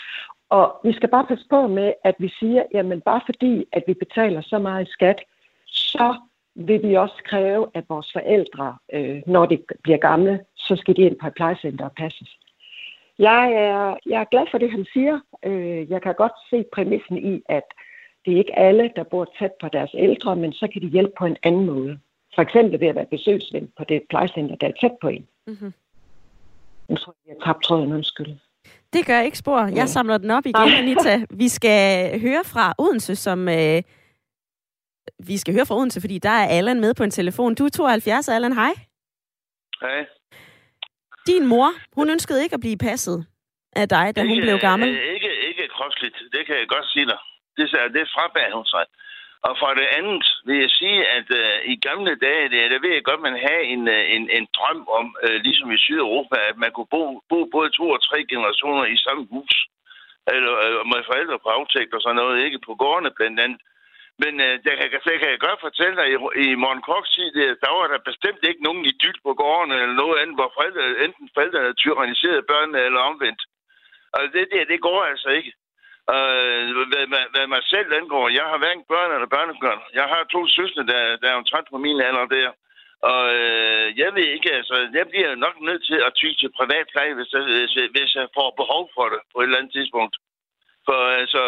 Og 0.50 0.80
vi 0.84 0.92
skal 0.92 1.08
bare 1.08 1.26
passe 1.26 1.44
på 1.50 1.66
med, 1.66 1.92
at 2.04 2.14
vi 2.18 2.28
siger, 2.38 2.62
jamen 2.74 3.00
bare 3.00 3.20
fordi, 3.26 3.64
at 3.72 3.84
vi 3.86 3.94
betaler 3.94 4.40
så 4.40 4.58
meget 4.58 4.88
i 4.88 4.90
skat, 4.90 5.20
så 5.66 6.14
vil 6.54 6.82
vi 6.82 6.94
også 6.94 7.22
kræve, 7.24 7.66
at 7.74 7.84
vores 7.88 8.12
forældre, 8.12 8.76
øh, 8.92 9.22
når 9.26 9.46
de 9.46 9.58
bliver 9.82 9.98
gamle, 9.98 10.40
så 10.56 10.76
skal 10.76 10.96
de 10.96 11.02
ind 11.02 11.16
på 11.16 11.26
et 11.26 11.34
plejecenter 11.34 11.84
og 11.84 11.92
passes. 11.92 12.38
Jeg 13.18 13.52
er, 13.52 13.96
jeg 14.06 14.20
er 14.20 14.30
glad 14.30 14.46
for 14.50 14.58
det, 14.58 14.70
han 14.70 14.86
siger. 14.92 15.20
Øh, 15.44 15.90
jeg 15.90 16.02
kan 16.02 16.14
godt 16.14 16.32
se 16.50 16.64
præmissen 16.72 17.18
i, 17.18 17.42
at 17.48 17.64
det 18.28 18.34
er 18.34 18.38
ikke 18.44 18.58
alle, 18.58 18.90
der 18.96 19.02
bor 19.02 19.32
tæt 19.38 19.50
på 19.60 19.68
deres 19.72 19.90
ældre, 19.94 20.36
men 20.36 20.52
så 20.52 20.68
kan 20.72 20.82
de 20.82 20.86
hjælpe 20.86 21.12
på 21.18 21.24
en 21.24 21.36
anden 21.42 21.66
måde. 21.66 21.98
For 22.34 22.42
eksempel 22.42 22.80
ved 22.80 22.88
at 22.88 22.94
være 22.94 23.06
besøgsven 23.06 23.72
på 23.78 23.84
det 23.84 24.02
plejecenter, 24.10 24.56
der 24.56 24.66
er 24.66 24.72
tæt 24.80 24.96
på 25.00 25.08
en. 25.08 25.26
Mm-hmm. 25.46 25.72
Jeg 26.88 26.98
tror, 26.98 27.14
jeg 27.26 27.34
har 27.40 27.52
tabt 27.52 27.64
tråden, 27.64 27.92
undskyld. 27.92 28.36
Det 28.92 29.06
gør 29.06 29.20
ikke 29.20 29.38
spor. 29.38 29.60
Jeg 29.60 29.74
ja. 29.74 29.86
samler 29.86 30.18
den 30.18 30.30
op 30.30 30.46
igen, 30.46 30.72
Anita. 30.78 31.26
Vi 31.30 31.48
skal 31.48 32.20
høre 32.20 32.44
fra 32.44 32.74
Odense, 32.78 33.16
som... 33.16 33.48
Øh, 33.48 33.82
vi 35.18 35.36
skal 35.36 35.54
høre 35.54 35.66
fra 35.66 35.76
Odense, 35.76 36.00
fordi 36.00 36.18
der 36.18 36.30
er 36.30 36.46
Allan 36.48 36.80
med 36.80 36.94
på 36.94 37.04
en 37.04 37.10
telefon. 37.10 37.54
Du 37.54 37.64
er 37.64 37.68
72, 37.68 38.28
Allan. 38.28 38.52
Hej. 38.52 38.72
Hej. 39.80 40.06
Din 41.26 41.46
mor, 41.46 41.70
hun 41.92 42.10
ønskede 42.10 42.42
ikke 42.42 42.54
at 42.54 42.60
blive 42.60 42.76
passet 42.76 43.26
af 43.76 43.88
dig, 43.88 44.16
da 44.16 44.20
ikke, 44.20 44.34
hun 44.34 44.42
blev 44.42 44.58
gammel. 44.58 44.88
Ikke, 44.88 45.30
ikke 45.48 45.68
kropsligt. 45.68 46.16
Det 46.32 46.46
kan 46.46 46.56
jeg 46.56 46.68
godt 46.68 46.86
sige 46.92 47.06
dig. 47.06 47.18
Det, 47.58 47.66
det 47.96 48.12
frabag 48.14 48.50
hun 48.52 48.66
sig. 48.74 48.84
Og 49.46 49.52
for 49.60 49.70
det 49.80 49.88
andet 49.98 50.26
vil 50.46 50.58
jeg 50.64 50.70
sige, 50.70 51.00
at 51.18 51.28
øh, 51.40 51.58
i 51.72 51.74
gamle 51.88 52.14
dage, 52.26 52.48
det, 52.48 52.70
der 52.70 52.80
ved 52.84 52.92
jeg 52.94 53.04
godt, 53.04 53.20
man 53.20 53.46
have 53.48 53.62
en, 53.74 53.88
øh, 53.88 54.04
en, 54.16 54.24
en 54.38 54.46
drøm 54.56 54.80
om, 54.98 55.06
øh, 55.24 55.38
ligesom 55.46 55.70
i 55.72 55.78
Sydeuropa, 55.78 56.36
at 56.50 56.56
man 56.56 56.70
kunne 56.72 56.92
bo, 56.94 57.02
bo 57.28 57.38
både 57.54 57.70
to 57.70 57.84
og 57.96 58.02
tre 58.08 58.18
generationer 58.32 58.84
i 58.84 58.96
samme 58.96 59.26
hus. 59.32 59.54
Eller 60.34 60.52
øh, 60.64 60.86
med 60.92 61.02
forældre 61.10 61.38
på 61.38 61.48
aftægt 61.48 61.94
og 61.94 62.02
sådan 62.02 62.20
noget, 62.22 62.44
ikke 62.44 62.60
på 62.66 62.74
gårdene 62.74 63.10
blandt 63.18 63.40
andet. 63.40 63.60
Men 64.22 64.32
øh, 64.46 64.54
der, 64.64 64.74
kan, 64.78 64.88
der 65.08 65.18
kan 65.20 65.30
jeg 65.30 65.40
godt 65.46 65.60
fortælle 65.66 65.96
dig, 66.00 66.06
i, 66.14 66.16
i 66.46 66.54
Morten 66.62 66.82
Koks 66.88 67.10
tid, 67.14 67.30
der 67.64 67.70
var 67.76 67.86
der 67.86 68.08
bestemt 68.10 68.42
ikke 68.48 68.62
nogen 68.62 68.84
idyl 68.84 69.18
på 69.26 69.32
gårdene 69.42 69.74
eller 69.82 69.96
noget 70.02 70.16
andet, 70.20 70.36
hvor 70.38 70.50
forældre, 70.56 70.82
enten 71.04 71.30
forældrene 71.34 71.74
tyranniserede 71.74 72.48
børnene 72.50 72.80
eller 72.86 73.00
omvendt. 73.10 73.42
Og 74.14 74.20
det 74.34 74.48
der, 74.52 74.64
det 74.72 74.80
går 74.80 75.00
altså 75.12 75.28
ikke. 75.38 75.52
Øh, 76.14 76.62
hvad, 76.90 77.04
hvad, 77.12 77.24
hvad 77.32 77.46
mig 77.54 77.62
selv 77.74 77.88
angår, 78.00 78.24
jeg 78.38 78.46
har 78.50 78.58
hverken 78.62 78.84
børn 78.92 79.10
eller 79.14 79.34
børnebørn. 79.36 79.80
Jeg 79.98 80.06
har 80.12 80.22
to 80.34 80.40
søstre, 80.56 80.82
der, 80.92 81.00
der 81.20 81.28
er 81.30 81.40
omtrent 81.40 81.68
på 81.70 81.78
min 81.84 82.00
alder 82.08 82.26
der. 82.36 82.50
Og 83.10 83.22
øh, 83.40 83.86
jeg 84.02 84.10
ved 84.16 84.26
ikke, 84.36 84.50
altså, 84.58 84.76
jeg 84.98 85.06
bliver 85.10 85.34
nok 85.44 85.56
nødt 85.68 85.82
til 85.90 85.98
at 86.06 86.14
ty 86.20 86.28
til 86.40 86.50
privat 86.58 86.86
pleje, 86.92 87.14
hvis 87.18 87.30
jeg, 87.34 87.42
hvis, 87.58 87.72
jeg, 87.78 87.86
hvis 87.94 88.10
jeg 88.18 88.26
får 88.38 88.48
behov 88.60 88.82
for 88.96 89.06
det 89.12 89.20
på 89.32 89.36
et 89.38 89.44
eller 89.44 89.58
andet 89.60 89.72
tidspunkt. 89.76 90.14
For 90.86 90.98
altså, 91.22 91.42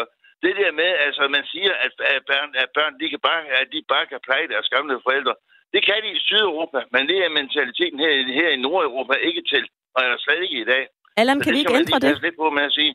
det 0.44 0.54
der 0.60 0.70
med, 0.80 0.90
altså, 1.06 1.22
man 1.36 1.44
siger, 1.52 1.72
at, 1.84 1.92
at 2.14 2.22
børn, 2.30 2.50
at 2.62 2.68
børn 2.78 2.94
de 3.00 3.06
kan 3.12 3.22
bare, 3.28 3.42
at 3.60 3.68
de 3.72 3.80
bare 3.94 4.06
kan 4.10 4.20
pleje 4.26 4.46
deres 4.52 4.68
gamle 4.74 4.94
forældre. 5.06 5.34
Det 5.74 5.80
kan 5.86 5.98
de 6.04 6.10
i 6.16 6.24
Sydeuropa, 6.26 6.80
men 6.94 7.02
det 7.10 7.18
er 7.24 7.36
mentaliteten 7.40 7.98
her, 8.04 8.12
her 8.38 8.48
i 8.56 8.62
Nordeuropa 8.64 9.14
ikke 9.28 9.42
til, 9.52 9.64
og 9.94 10.00
er 10.04 10.16
slet 10.18 10.42
ikke 10.46 10.58
i 10.64 10.68
dag. 10.72 10.84
Allan, 11.20 11.40
kan 11.40 11.52
vi 11.54 11.58
ikke 11.58 11.78
ændre 11.80 11.98
det? 12.06 12.22
lidt 12.22 12.36
på 12.42 12.50
med 12.50 12.64
at 12.70 12.72
sige. 12.72 12.94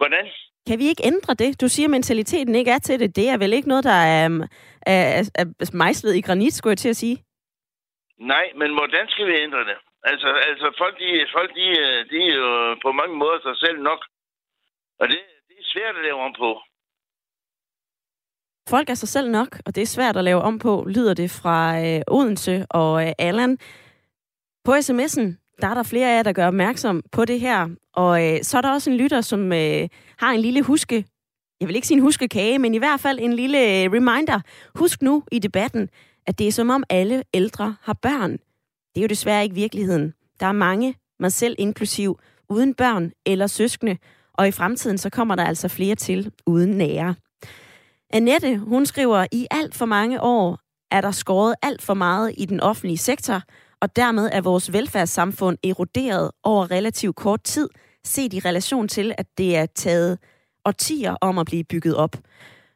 Hvordan? 0.00 0.26
Kan 0.68 0.78
vi 0.78 0.86
ikke 0.88 1.06
ændre 1.12 1.34
det? 1.34 1.60
Du 1.60 1.68
siger, 1.68 1.86
at 1.86 1.90
mentaliteten 1.90 2.54
ikke 2.54 2.70
er 2.70 2.78
til 2.78 3.00
det. 3.00 3.16
Det 3.16 3.28
er 3.28 3.38
vel 3.38 3.52
ikke 3.52 3.68
noget, 3.68 3.84
der 3.84 3.98
er, 4.16 4.28
er, 4.86 5.30
er, 5.40 5.44
er 5.60 5.76
mejslet 5.76 6.16
i 6.16 6.20
granit, 6.20 6.54
skulle 6.54 6.72
jeg 6.72 6.78
til 6.78 6.88
at 6.88 6.96
sige? 7.04 7.16
Nej, 8.18 8.46
men 8.60 8.70
hvordan 8.78 9.08
skal 9.08 9.26
vi 9.26 9.34
ændre 9.46 9.58
det? 9.70 9.78
Altså, 10.04 10.28
altså 10.48 10.66
folk, 10.78 10.98
de, 10.98 11.26
folk 11.36 11.50
de, 11.58 11.66
de 12.10 12.18
er 12.30 12.36
jo 12.36 12.74
på 12.84 12.92
mange 12.92 13.16
måder 13.16 13.38
sig 13.42 13.56
selv 13.64 13.78
nok. 13.82 14.00
Og 15.00 15.08
det, 15.08 15.18
det 15.48 15.56
er 15.62 15.68
svært 15.74 15.96
at 15.96 16.04
lave 16.04 16.20
om 16.20 16.34
på. 16.38 16.60
Folk 18.68 18.90
er 18.90 18.94
sig 18.94 19.08
selv 19.08 19.30
nok, 19.30 19.50
og 19.66 19.74
det 19.74 19.82
er 19.82 19.86
svært 19.96 20.16
at 20.16 20.24
lave 20.24 20.42
om 20.42 20.58
på, 20.58 20.86
lyder 20.94 21.14
det 21.14 21.30
fra 21.42 21.58
øh, 21.86 22.02
Odense 22.08 22.66
og 22.70 23.06
øh, 23.06 23.12
Allan. 23.18 23.58
På 24.64 24.72
sms'en, 24.72 25.26
der 25.62 25.68
er 25.68 25.74
der 25.74 25.82
flere 25.82 26.12
af 26.12 26.16
jer, 26.16 26.22
der 26.22 26.32
gør 26.32 26.46
opmærksom 26.46 27.02
på 27.12 27.24
det 27.24 27.40
her. 27.40 27.68
Og 27.94 28.26
øh, 28.26 28.38
så 28.42 28.56
er 28.56 28.62
der 28.62 28.72
også 28.72 28.90
en 28.90 28.96
lytter, 28.96 29.20
som 29.20 29.52
øh, 29.52 29.88
har 30.18 30.32
en 30.32 30.40
lille 30.40 30.62
huske, 30.62 31.04
jeg 31.60 31.68
vil 31.68 31.76
ikke 31.76 31.86
sige 31.86 31.96
en 31.96 32.02
huskekage, 32.02 32.58
men 32.58 32.74
i 32.74 32.78
hvert 32.78 33.00
fald 33.00 33.18
en 33.20 33.32
lille 33.32 33.58
øh, 33.58 33.92
reminder. 33.92 34.40
Husk 34.74 35.02
nu 35.02 35.22
i 35.32 35.38
debatten, 35.38 35.88
at 36.26 36.38
det 36.38 36.48
er 36.48 36.52
som 36.52 36.70
om 36.70 36.84
alle 36.90 37.22
ældre 37.34 37.76
har 37.82 37.92
børn. 37.92 38.32
Det 38.94 38.96
er 38.96 39.02
jo 39.02 39.06
desværre 39.06 39.42
ikke 39.42 39.54
virkeligheden. 39.54 40.14
Der 40.40 40.46
er 40.46 40.52
mange, 40.52 40.94
mig 41.20 41.32
selv 41.32 41.54
inklusiv, 41.58 42.18
uden 42.48 42.74
børn 42.74 43.12
eller 43.26 43.46
søskende, 43.46 43.96
og 44.34 44.48
i 44.48 44.50
fremtiden 44.50 44.98
så 44.98 45.10
kommer 45.10 45.34
der 45.34 45.44
altså 45.44 45.68
flere 45.68 45.94
til 45.94 46.32
uden 46.46 46.70
nære. 46.70 47.14
Annette, 48.12 48.56
hun 48.56 48.86
skriver, 48.86 49.26
i 49.32 49.46
alt 49.50 49.74
for 49.74 49.86
mange 49.86 50.20
år 50.20 50.58
er 50.90 51.00
der 51.00 51.10
skåret 51.10 51.54
alt 51.62 51.82
for 51.82 51.94
meget 51.94 52.34
i 52.38 52.44
den 52.44 52.60
offentlige 52.60 52.98
sektor, 52.98 53.42
og 53.80 53.96
dermed 53.96 54.30
er 54.32 54.40
vores 54.40 54.72
velfærdssamfund 54.72 55.58
eroderet 55.64 56.30
over 56.42 56.70
relativt 56.70 57.16
kort 57.16 57.42
tid, 57.42 57.68
set 58.04 58.34
i 58.34 58.38
relation 58.38 58.88
til, 58.88 59.14
at 59.18 59.26
det 59.38 59.56
er 59.56 59.66
taget 59.66 60.18
årtier 60.64 61.16
om 61.20 61.38
at 61.38 61.46
blive 61.46 61.64
bygget 61.64 61.96
op. 61.96 62.16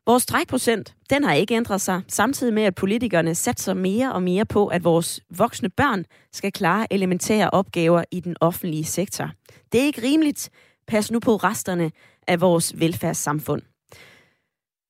Vores 0.07 0.23
strækprocent, 0.23 0.95
den 1.11 1.25
har 1.25 1.35
ikke 1.35 1.55
ændret 1.55 1.81
sig, 1.81 2.03
samtidig 2.09 2.55
med, 2.55 2.63
at 2.63 2.75
politikerne 2.75 3.35
satser 3.35 3.75
mere 3.75 4.13
og 4.13 4.23
mere 4.23 4.45
på, 4.45 4.67
at 4.67 4.85
vores 4.85 5.21
voksne 5.37 5.69
børn 5.69 6.05
skal 6.33 6.53
klare 6.53 6.93
elementære 6.93 7.51
opgaver 7.51 8.05
i 8.11 8.21
den 8.21 8.37
offentlige 8.41 8.85
sektor. 8.85 9.31
Det 9.73 9.81
er 9.81 9.85
ikke 9.85 10.03
rimeligt. 10.03 10.51
Pas 10.87 11.11
nu 11.11 11.21
på 11.21 11.37
resterne 11.37 11.91
af 12.29 12.41
vores 12.41 12.81
velfærdssamfund. 12.81 13.63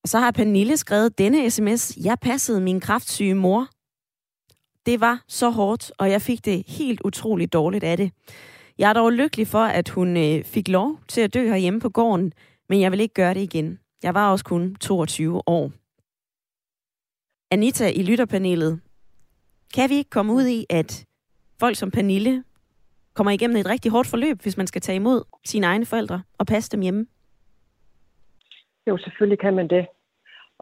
Og 0.03 0.09
så 0.09 0.19
har 0.19 0.31
Pernille 0.31 0.77
skrevet 0.77 1.19
denne 1.19 1.51
sms. 1.51 1.97
Jeg 1.97 2.19
passede 2.21 2.61
min 2.61 2.81
kraftsyge 2.81 3.35
mor 3.35 3.69
det 4.87 5.01
var 5.01 5.25
så 5.29 5.51
hårdt, 5.51 5.93
og 5.99 6.11
jeg 6.11 6.23
fik 6.23 6.45
det 6.45 6.65
helt 6.69 7.01
utroligt 7.05 7.53
dårligt 7.53 7.85
af 7.85 7.97
det. 7.97 8.13
Jeg 8.79 8.89
er 8.89 8.93
dog 8.93 9.13
lykkelig 9.13 9.47
for, 9.47 9.65
at 9.65 9.89
hun 9.89 10.17
øh, 10.17 10.45
fik 10.45 10.69
lov 10.69 10.99
til 11.09 11.21
at 11.21 11.35
dø 11.35 11.49
herhjemme 11.49 11.81
på 11.81 11.89
gården, 11.89 12.33
men 12.69 12.81
jeg 12.81 12.93
vil 12.93 13.01
ikke 13.01 13.15
gøre 13.15 13.35
det 13.35 13.41
igen. 13.41 13.79
Jeg 14.03 14.15
var 14.15 14.31
også 14.31 14.45
kun 14.45 14.75
22 14.75 15.49
år. 15.49 15.73
Anita 17.51 17.91
i 17.91 18.03
lytterpanelet, 18.03 18.81
kan 19.75 19.91
vi 19.91 19.95
ikke 19.95 20.11
komme 20.11 20.33
ud 20.33 20.47
i, 20.47 20.67
at 20.71 21.07
folk 21.61 21.77
som 21.77 21.91
Pernille 21.91 22.45
kommer 23.15 23.31
igennem 23.31 23.57
et 23.57 23.69
rigtig 23.69 23.91
hårdt 23.91 24.09
forløb, 24.09 24.43
hvis 24.43 24.57
man 24.57 24.67
skal 24.67 24.83
tage 24.83 24.97
imod 24.97 25.23
sine 25.45 25.67
egne 25.67 25.87
forældre 25.87 26.23
og 26.39 26.47
passe 26.47 26.71
dem 26.71 26.81
hjemme? 26.81 27.07
Jo, 28.87 28.99
selvfølgelig 28.99 29.39
kan 29.39 29.55
man 29.55 29.69
det. 29.69 29.87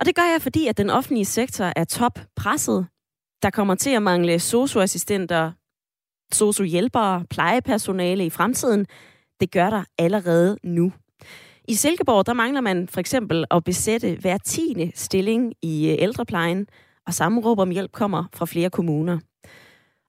Og 0.00 0.06
det 0.06 0.14
gør 0.14 0.32
jeg, 0.32 0.42
fordi 0.42 0.66
at 0.66 0.78
den 0.78 0.90
offentlige 0.90 1.24
sektor 1.24 1.72
er 1.76 1.84
top 1.84 2.18
presset. 2.36 2.86
Der 3.42 3.50
kommer 3.50 3.74
til 3.74 3.90
at 3.90 4.02
mangle 4.02 4.38
socioassistenter, 4.38 5.52
sociohjælpere, 6.32 7.24
plejepersonale 7.30 8.26
i 8.26 8.30
fremtiden. 8.30 8.86
Det 9.40 9.50
gør 9.50 9.70
der 9.70 9.84
allerede 9.98 10.58
nu. 10.62 10.92
I 11.68 11.74
Silkeborg, 11.74 12.26
der 12.26 12.32
mangler 12.32 12.60
man 12.60 12.88
for 12.88 13.00
eksempel 13.00 13.44
at 13.50 13.64
besætte 13.64 14.16
hver 14.20 14.38
tiende 14.38 14.92
stilling 14.94 15.54
i 15.62 15.90
øh, 15.90 15.96
ældreplejen, 15.98 16.66
og 17.06 17.14
samme 17.14 17.40
råb 17.40 17.58
om 17.58 17.70
hjælp 17.70 17.92
kommer 17.92 18.24
fra 18.34 18.46
flere 18.46 18.70
kommuner. 18.70 19.18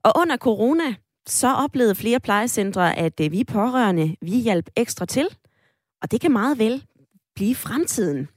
Og 0.03 0.13
under 0.21 0.37
corona, 0.37 0.95
så 1.27 1.53
oplevede 1.53 1.95
flere 1.95 2.19
plejecentre, 2.19 2.97
at 2.97 3.19
øh, 3.21 3.31
vi 3.31 3.43
pårørende, 3.43 4.15
vi 4.21 4.31
hjalp 4.31 4.69
ekstra 4.75 5.05
til, 5.05 5.27
og 6.01 6.11
det 6.11 6.21
kan 6.21 6.31
meget 6.31 6.59
vel 6.59 6.83
blive 7.35 7.55
fremtiden. 7.55 8.27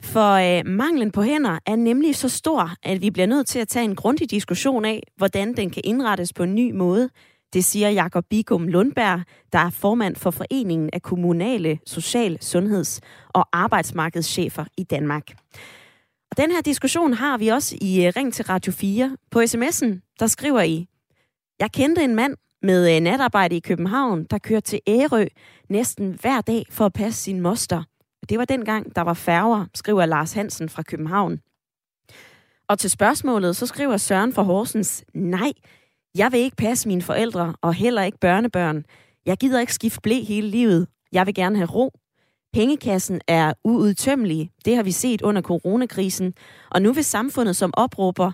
For 0.00 0.32
øh, 0.32 0.66
manglen 0.66 1.10
på 1.12 1.22
hænder 1.22 1.58
er 1.66 1.76
nemlig 1.76 2.16
så 2.16 2.28
stor, 2.28 2.70
at 2.82 3.02
vi 3.02 3.10
bliver 3.10 3.26
nødt 3.26 3.46
til 3.46 3.58
at 3.58 3.68
tage 3.68 3.84
en 3.84 3.96
grundig 3.96 4.30
diskussion 4.30 4.84
af, 4.84 5.02
hvordan 5.16 5.56
den 5.56 5.70
kan 5.70 5.82
indrettes 5.84 6.32
på 6.32 6.42
en 6.42 6.54
ny 6.54 6.70
måde. 6.72 7.10
Det 7.52 7.64
siger 7.64 7.88
Jakob 7.88 8.24
Bigum 8.30 8.68
Lundberg, 8.68 9.20
der 9.52 9.58
er 9.58 9.70
formand 9.70 10.16
for 10.16 10.30
Foreningen 10.30 10.90
af 10.92 11.02
Kommunale 11.02 11.78
Social-, 11.86 12.38
Sundheds- 12.40 13.00
og 13.28 13.48
Arbejdsmarkedschefer 13.52 14.64
i 14.76 14.82
Danmark. 14.82 15.30
Og 16.30 16.36
den 16.36 16.50
her 16.50 16.60
diskussion 16.60 17.12
har 17.14 17.38
vi 17.38 17.48
også 17.48 17.76
i 17.80 18.06
øh, 18.06 18.12
Ring 18.16 18.34
til 18.34 18.44
Radio 18.44 18.72
4. 18.72 19.16
På 19.30 19.40
sms'en, 19.40 20.16
der 20.20 20.26
skriver 20.26 20.62
I, 20.62 20.86
Jeg 21.60 21.72
kendte 21.72 22.04
en 22.04 22.14
mand 22.14 22.36
med 22.62 22.96
øh, 22.96 23.00
natarbejde 23.00 23.56
i 23.56 23.60
København, 23.60 24.24
der 24.24 24.38
kørte 24.38 24.66
til 24.66 24.80
Ærø 24.88 25.26
næsten 25.68 26.18
hver 26.20 26.40
dag 26.40 26.64
for 26.70 26.86
at 26.86 26.92
passe 26.92 27.22
sin 27.22 27.40
moster. 27.40 27.82
Det 28.28 28.38
var 28.38 28.44
dengang, 28.44 28.96
der 28.96 29.02
var 29.02 29.14
færger, 29.14 29.66
skriver 29.74 30.06
Lars 30.06 30.32
Hansen 30.32 30.68
fra 30.68 30.82
København. 30.82 31.40
Og 32.68 32.78
til 32.78 32.90
spørgsmålet, 32.90 33.56
så 33.56 33.66
skriver 33.66 33.96
Søren 33.96 34.32
fra 34.32 34.42
Horsens, 34.42 35.04
nej, 35.14 35.52
jeg 36.18 36.32
vil 36.32 36.40
ikke 36.40 36.56
passe 36.56 36.88
mine 36.88 37.02
forældre, 37.02 37.54
og 37.60 37.74
heller 37.74 38.02
ikke 38.02 38.18
børnebørn. 38.18 38.84
Jeg 39.26 39.36
gider 39.36 39.60
ikke 39.60 39.74
skifte 39.74 40.00
blæ 40.02 40.22
hele 40.22 40.48
livet. 40.48 40.88
Jeg 41.12 41.26
vil 41.26 41.34
gerne 41.34 41.56
have 41.56 41.68
ro. 41.68 41.92
Pengekassen 42.52 43.20
er 43.28 43.52
uudtømmelig. 43.64 44.50
Det 44.64 44.76
har 44.76 44.82
vi 44.82 44.90
set 44.90 45.22
under 45.22 45.42
coronakrisen. 45.42 46.34
Og 46.70 46.82
nu 46.82 46.92
vil 46.92 47.04
samfundet 47.04 47.56
som 47.56 47.70
opråber 47.76 48.32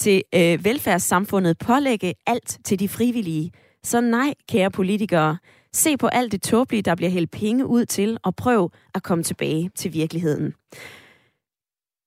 til 0.00 0.22
øh, 0.34 0.64
velfærdssamfundet 0.64 1.58
pålægge 1.58 2.14
alt 2.26 2.58
til 2.64 2.78
de 2.78 2.88
frivillige. 2.88 3.52
Så 3.84 4.00
nej, 4.00 4.34
kære 4.48 4.70
politikere. 4.70 5.38
Se 5.72 5.96
på 5.96 6.06
alt 6.06 6.32
det 6.32 6.42
tåbelige, 6.42 6.82
der 6.82 6.94
bliver 6.94 7.10
hældt 7.10 7.30
penge 7.30 7.66
ud 7.66 7.84
til, 7.84 8.18
og 8.22 8.36
prøv 8.36 8.70
at 8.94 9.02
komme 9.02 9.24
tilbage 9.24 9.70
til 9.76 9.92
virkeligheden. 9.92 10.54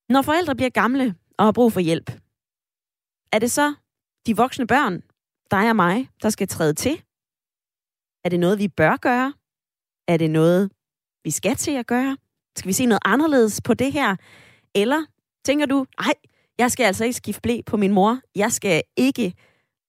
Når 0.09 0.21
forældre 0.21 0.55
bliver 0.55 0.69
gamle 0.69 1.15
og 1.37 1.45
har 1.45 1.51
brug 1.51 1.73
for 1.73 1.79
hjælp, 1.79 2.11
er 3.31 3.39
det 3.39 3.51
så 3.51 3.73
de 4.27 4.35
voksne 4.35 4.67
børn, 4.67 5.01
dig 5.51 5.69
og 5.69 5.75
mig, 5.75 6.09
der 6.21 6.29
skal 6.29 6.47
træde 6.47 6.73
til? 6.73 7.01
Er 8.23 8.29
det 8.29 8.39
noget, 8.39 8.59
vi 8.59 8.67
bør 8.67 8.97
gøre? 8.97 9.33
Er 10.07 10.17
det 10.17 10.29
noget, 10.31 10.71
vi 11.23 11.31
skal 11.31 11.55
til 11.55 11.71
at 11.71 11.87
gøre? 11.87 12.17
Skal 12.57 12.67
vi 12.67 12.73
se 12.73 12.85
noget 12.85 13.01
anderledes 13.05 13.61
på 13.61 13.73
det 13.73 13.91
her? 13.91 14.15
Eller 14.75 15.05
tænker 15.45 15.65
du, 15.65 15.85
nej, 15.99 16.13
jeg 16.57 16.71
skal 16.71 16.83
altså 16.83 17.03
ikke 17.03 17.17
skifte 17.17 17.41
blæ 17.41 17.61
på 17.65 17.77
min 17.77 17.91
mor. 17.91 18.19
Jeg 18.35 18.51
skal 18.51 18.81
ikke 18.97 19.33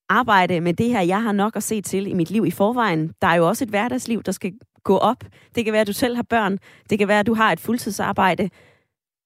arbejde 0.08 0.60
med 0.60 0.74
det 0.74 0.90
her. 0.90 1.00
Jeg 1.00 1.22
har 1.22 1.32
nok 1.32 1.56
at 1.56 1.62
se 1.62 1.80
til 1.80 2.06
i 2.06 2.12
mit 2.12 2.30
liv 2.30 2.46
i 2.46 2.50
forvejen. 2.50 3.12
Der 3.22 3.28
er 3.28 3.34
jo 3.34 3.48
også 3.48 3.64
et 3.64 3.70
hverdagsliv, 3.70 4.22
der 4.22 4.32
skal 4.32 4.52
gå 4.84 4.96
op. 4.98 5.24
Det 5.54 5.64
kan 5.64 5.72
være, 5.72 5.80
at 5.80 5.86
du 5.86 5.92
selv 5.92 6.16
har 6.16 6.22
børn. 6.22 6.58
Det 6.90 6.98
kan 6.98 7.08
være, 7.08 7.20
at 7.20 7.26
du 7.26 7.34
har 7.34 7.52
et 7.52 7.60
fuldtidsarbejde. 7.60 8.50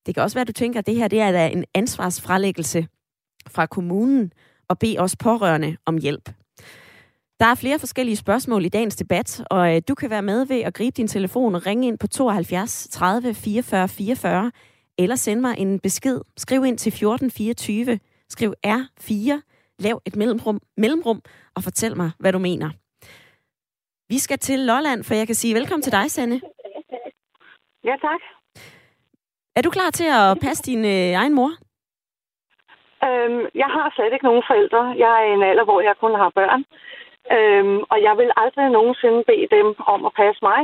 Det 0.06 0.14
kan 0.14 0.22
også 0.22 0.34
være, 0.34 0.40
at 0.40 0.48
du 0.48 0.52
tænker, 0.52 0.78
at 0.78 0.86
det 0.86 0.96
her 0.96 1.08
det 1.08 1.20
er 1.20 1.32
da 1.32 1.48
en 1.48 1.64
ansvarsfralæggelse 1.74 2.88
fra 3.46 3.66
kommunen 3.66 4.32
og 4.68 4.78
bede 4.78 4.98
os 4.98 5.16
pårørende 5.16 5.76
om 5.86 5.98
hjælp. 5.98 6.30
Der 7.40 7.46
er 7.46 7.54
flere 7.54 7.78
forskellige 7.78 8.16
spørgsmål 8.16 8.64
i 8.64 8.68
dagens 8.68 8.96
debat, 8.96 9.42
og 9.50 9.74
øh, 9.76 9.82
du 9.88 9.94
kan 9.94 10.10
være 10.10 10.22
med 10.22 10.46
ved 10.46 10.60
at 10.60 10.74
gribe 10.74 10.94
din 10.96 11.08
telefon 11.08 11.54
og 11.54 11.66
ringe 11.66 11.88
ind 11.88 11.98
på 11.98 12.06
72 12.06 12.88
30 12.90 13.34
44 13.34 13.88
44, 13.88 14.52
eller 14.98 15.16
sende 15.16 15.40
mig 15.40 15.58
en 15.58 15.80
besked. 15.80 16.20
Skriv 16.36 16.64
ind 16.64 16.78
til 16.78 16.90
1424, 16.90 17.98
skriv 18.28 18.54
R4, 18.66 19.40
lav 19.78 20.02
et 20.04 20.16
mellemrum, 20.16 20.60
mellemrum 20.76 21.22
og 21.54 21.62
fortæl 21.62 21.96
mig, 21.96 22.10
hvad 22.18 22.32
du 22.32 22.38
mener. 22.38 22.70
Vi 24.08 24.18
skal 24.18 24.38
til 24.38 24.58
Lolland, 24.58 25.04
for 25.04 25.14
jeg 25.14 25.26
kan 25.26 25.34
sige 25.34 25.54
velkommen 25.54 25.82
til 25.82 25.92
dig, 25.92 26.10
Sanne. 26.10 26.40
Ja, 27.84 27.94
tak. 28.02 28.20
Er 29.56 29.62
du 29.62 29.70
klar 29.70 29.90
til 29.90 30.04
at 30.04 30.38
passe 30.40 30.62
din 30.62 30.84
øh, 30.84 31.12
egen 31.12 31.34
mor? 31.34 31.50
Øhm, 33.06 33.46
jeg 33.62 33.70
har 33.76 33.92
slet 33.94 34.12
ikke 34.12 34.28
nogen 34.30 34.44
forældre. 34.50 34.82
Jeg 35.02 35.10
er 35.18 35.24
i 35.26 35.32
en 35.32 35.42
alder, 35.42 35.64
hvor 35.64 35.80
jeg 35.80 35.96
kun 35.96 36.14
har 36.14 36.30
børn. 36.40 36.62
Øhm, 37.36 37.80
og 37.92 38.02
jeg 38.06 38.14
vil 38.20 38.30
aldrig 38.36 38.70
nogensinde 38.70 39.24
bede 39.30 39.48
dem 39.56 39.68
om 39.94 40.00
at 40.06 40.12
passe 40.22 40.40
mig. 40.42 40.60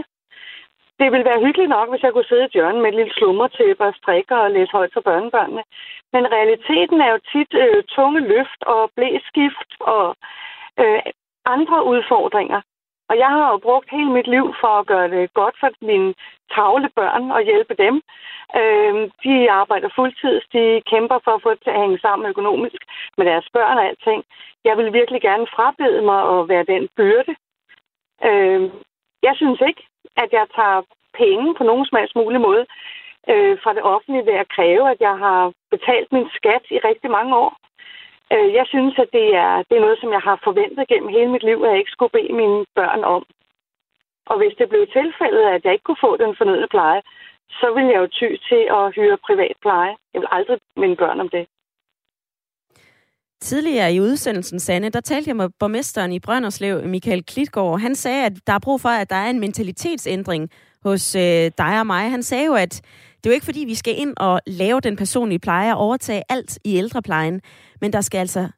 Det 1.01 1.13
ville 1.13 1.29
være 1.31 1.45
hyggeligt 1.47 1.75
nok, 1.77 1.91
hvis 1.91 2.03
jeg 2.03 2.13
kunne 2.13 2.31
sidde 2.31 2.45
i 2.45 2.55
hjørnet 2.55 2.83
med 2.83 2.91
et 2.91 2.95
lille 2.95 3.15
slummertæppe 3.15 3.85
og 3.85 3.95
strikke 3.95 4.35
og 4.43 4.51
læse 4.51 4.73
højt 4.73 4.93
for 4.93 5.01
børnebørnene. 5.01 5.63
Men 6.13 6.33
realiteten 6.37 7.01
er 7.01 7.11
jo 7.15 7.19
tit 7.33 7.53
øh, 7.65 7.85
tunge 7.85 8.21
løft 8.21 8.61
og 8.67 8.91
blæskift 8.97 9.71
og 9.81 10.17
øh, 10.81 11.03
andre 11.45 11.85
udfordringer. 11.85 12.61
Og 13.09 13.19
jeg 13.19 13.31
har 13.37 13.51
jo 13.53 13.59
brugt 13.59 13.91
hele 13.91 14.11
mit 14.11 14.27
liv 14.27 14.55
for 14.61 14.73
at 14.79 14.87
gøre 14.87 15.09
det 15.11 15.35
godt 15.35 15.57
for 15.61 15.71
mine 15.81 16.15
tavlebørn 16.55 17.31
og 17.31 17.43
hjælpe 17.43 17.75
dem. 17.85 17.95
Øh, 18.61 19.11
de 19.25 19.51
arbejder 19.51 19.89
fuldtids, 19.95 20.45
de 20.53 20.83
kæmper 20.91 21.19
for 21.25 21.33
at 21.35 21.43
få 21.43 21.51
det 21.51 21.63
til 21.63 21.71
at 21.71 21.81
hænge 21.81 21.99
sammen 21.99 22.31
økonomisk 22.31 22.81
med 23.19 23.27
deres 23.27 23.49
børn 23.53 23.79
og 23.79 23.87
alting. 23.87 24.25
Jeg 24.65 24.77
vil 24.79 24.93
virkelig 24.93 25.21
gerne 25.23 25.47
frabede 25.57 26.03
mig 26.03 26.21
at 26.35 26.49
være 26.49 26.65
den 26.75 26.89
byrde. 26.97 27.35
Øh, 28.29 28.71
jeg 29.23 29.35
synes 29.37 29.61
ikke, 29.69 29.83
at 30.17 30.29
jeg 30.33 30.47
tager 30.57 30.83
penge 31.15 31.55
på 31.55 31.65
nogen 31.65 31.87
som 31.87 31.99
helst 31.99 32.17
mulig 32.17 32.41
måde 32.41 32.67
øh, 33.33 33.59
fra 33.63 33.73
det 33.75 33.83
offentlige 33.83 34.27
ved 34.27 34.37
at 34.43 34.53
kræve, 34.57 34.91
at 34.91 35.01
jeg 35.01 35.17
har 35.25 35.53
betalt 35.71 36.13
min 36.13 36.29
skat 36.39 36.65
i 36.71 36.79
rigtig 36.79 37.11
mange 37.11 37.37
år. 37.37 37.53
Øh, 38.33 38.49
jeg 38.59 38.67
synes, 38.67 38.95
at 38.99 39.09
det 39.19 39.27
er, 39.45 39.53
det 39.69 39.75
er 39.77 39.85
noget, 39.87 39.99
som 40.01 40.11
jeg 40.17 40.23
har 40.29 40.39
forventet 40.45 40.89
gennem 40.89 41.15
hele 41.17 41.31
mit 41.35 41.45
liv, 41.49 41.59
at 41.63 41.71
jeg 41.71 41.79
ikke 41.79 41.97
skulle 41.97 42.17
bede 42.17 42.33
mine 42.43 42.65
børn 42.79 43.05
om. 43.17 43.23
Og 44.31 44.37
hvis 44.39 44.55
det 44.59 44.69
blev 44.69 44.87
tilfældet, 44.87 45.45
at 45.55 45.65
jeg 45.65 45.73
ikke 45.73 45.89
kunne 45.89 46.05
få 46.07 46.17
den 46.17 46.35
fornødne 46.39 46.69
pleje, 46.75 47.03
så 47.61 47.67
ville 47.75 47.91
jeg 47.93 48.01
jo 48.03 48.09
ty 48.19 48.29
til 48.49 48.63
at 48.79 48.95
hyre 48.97 49.19
privat 49.29 49.57
pleje. 49.65 49.95
Jeg 50.13 50.21
vil 50.21 50.29
aldrig 50.31 50.59
mine 50.77 50.97
børn 50.97 51.21
om 51.21 51.29
det. 51.29 51.45
Tidligere 53.41 53.93
i 53.95 54.01
udsendelsen, 54.01 54.61
Sanne, 54.61 54.89
der 54.89 55.01
talte 55.01 55.29
jeg 55.29 55.37
med 55.37 55.49
borgmesteren 55.61 56.13
i 56.13 56.21
Brønderslev, 56.21 56.87
Michael 56.87 57.25
Klitgaard. 57.25 57.81
Han 57.81 57.95
sagde, 57.95 58.27
at 58.27 58.33
der 58.47 58.53
er 58.53 58.59
brug 58.59 58.81
for, 58.81 58.89
at 58.89 59.11
der 59.11 59.17
er 59.17 59.31
en 59.31 59.41
mentalitetsændring 59.41 60.51
hos 60.83 61.17
øh, 61.17 61.51
dig 61.59 61.81
og 61.81 61.87
mig. 61.87 62.11
Han 62.11 62.23
sagde 62.23 62.45
jo, 62.45 62.55
at 62.55 62.83
det 63.25 63.31
er 63.31 63.35
jo 63.35 63.41
ikke 63.41 63.45
fordi, 63.45 63.65
vi 63.65 63.75
skal 63.75 63.95
ind 63.99 64.15
og 64.17 64.41
lave 64.47 64.81
den 64.81 64.97
personlige 64.97 65.39
pleje 65.39 65.75
og 65.75 65.81
overtage 65.81 66.23
alt 66.29 66.59
i 66.65 66.77
ældreplejen, 66.77 67.41
men 67.81 67.93
der 67.93 68.01
skal 68.01 68.19
altså 68.19 68.49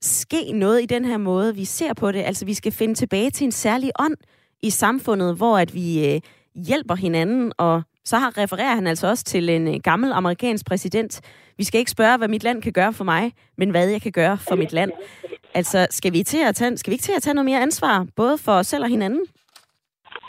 ske 0.00 0.52
noget 0.52 0.82
i 0.82 0.86
den 0.86 1.04
her 1.04 1.16
måde, 1.16 1.54
vi 1.54 1.64
ser 1.64 1.94
på 1.94 2.12
det. 2.12 2.22
Altså, 2.22 2.46
vi 2.46 2.54
skal 2.54 2.72
finde 2.72 2.94
tilbage 2.94 3.30
til 3.30 3.44
en 3.44 3.52
særlig 3.52 3.90
ånd 3.98 4.16
i 4.62 4.70
samfundet, 4.70 5.36
hvor 5.36 5.58
at 5.58 5.74
vi 5.74 6.14
øh, 6.14 6.20
hjælper 6.54 6.94
hinanden, 6.94 7.52
og 7.58 7.82
så 8.04 8.16
har, 8.16 8.38
refererer 8.38 8.74
han 8.74 8.86
altså 8.86 9.08
også 9.08 9.24
til 9.24 9.48
en 9.48 9.68
øh, 9.68 9.74
gammel 9.84 10.12
amerikansk 10.12 10.66
præsident. 10.66 11.20
Vi 11.58 11.64
skal 11.64 11.78
ikke 11.78 11.90
spørge, 11.90 12.18
hvad 12.18 12.28
mit 12.28 12.44
land 12.44 12.62
kan 12.62 12.72
gøre 12.72 12.92
for 12.92 13.04
mig, 13.04 13.32
men 13.58 13.70
hvad 13.70 13.88
jeg 13.88 14.02
kan 14.02 14.12
gøre 14.12 14.38
for 14.48 14.56
mit 14.56 14.72
land. 14.72 14.92
Altså, 15.54 15.86
skal 15.90 16.12
vi, 16.12 16.22
til 16.22 16.42
at 16.48 16.54
tage, 16.54 16.76
skal 16.76 16.90
vi 16.90 16.94
ikke 16.94 17.08
til 17.08 17.16
at 17.16 17.22
tage 17.22 17.34
noget 17.34 17.50
mere 17.50 17.60
ansvar, 17.60 18.06
både 18.16 18.38
for 18.38 18.52
os 18.52 18.66
selv 18.66 18.84
og 18.84 18.90
hinanden? 18.90 19.24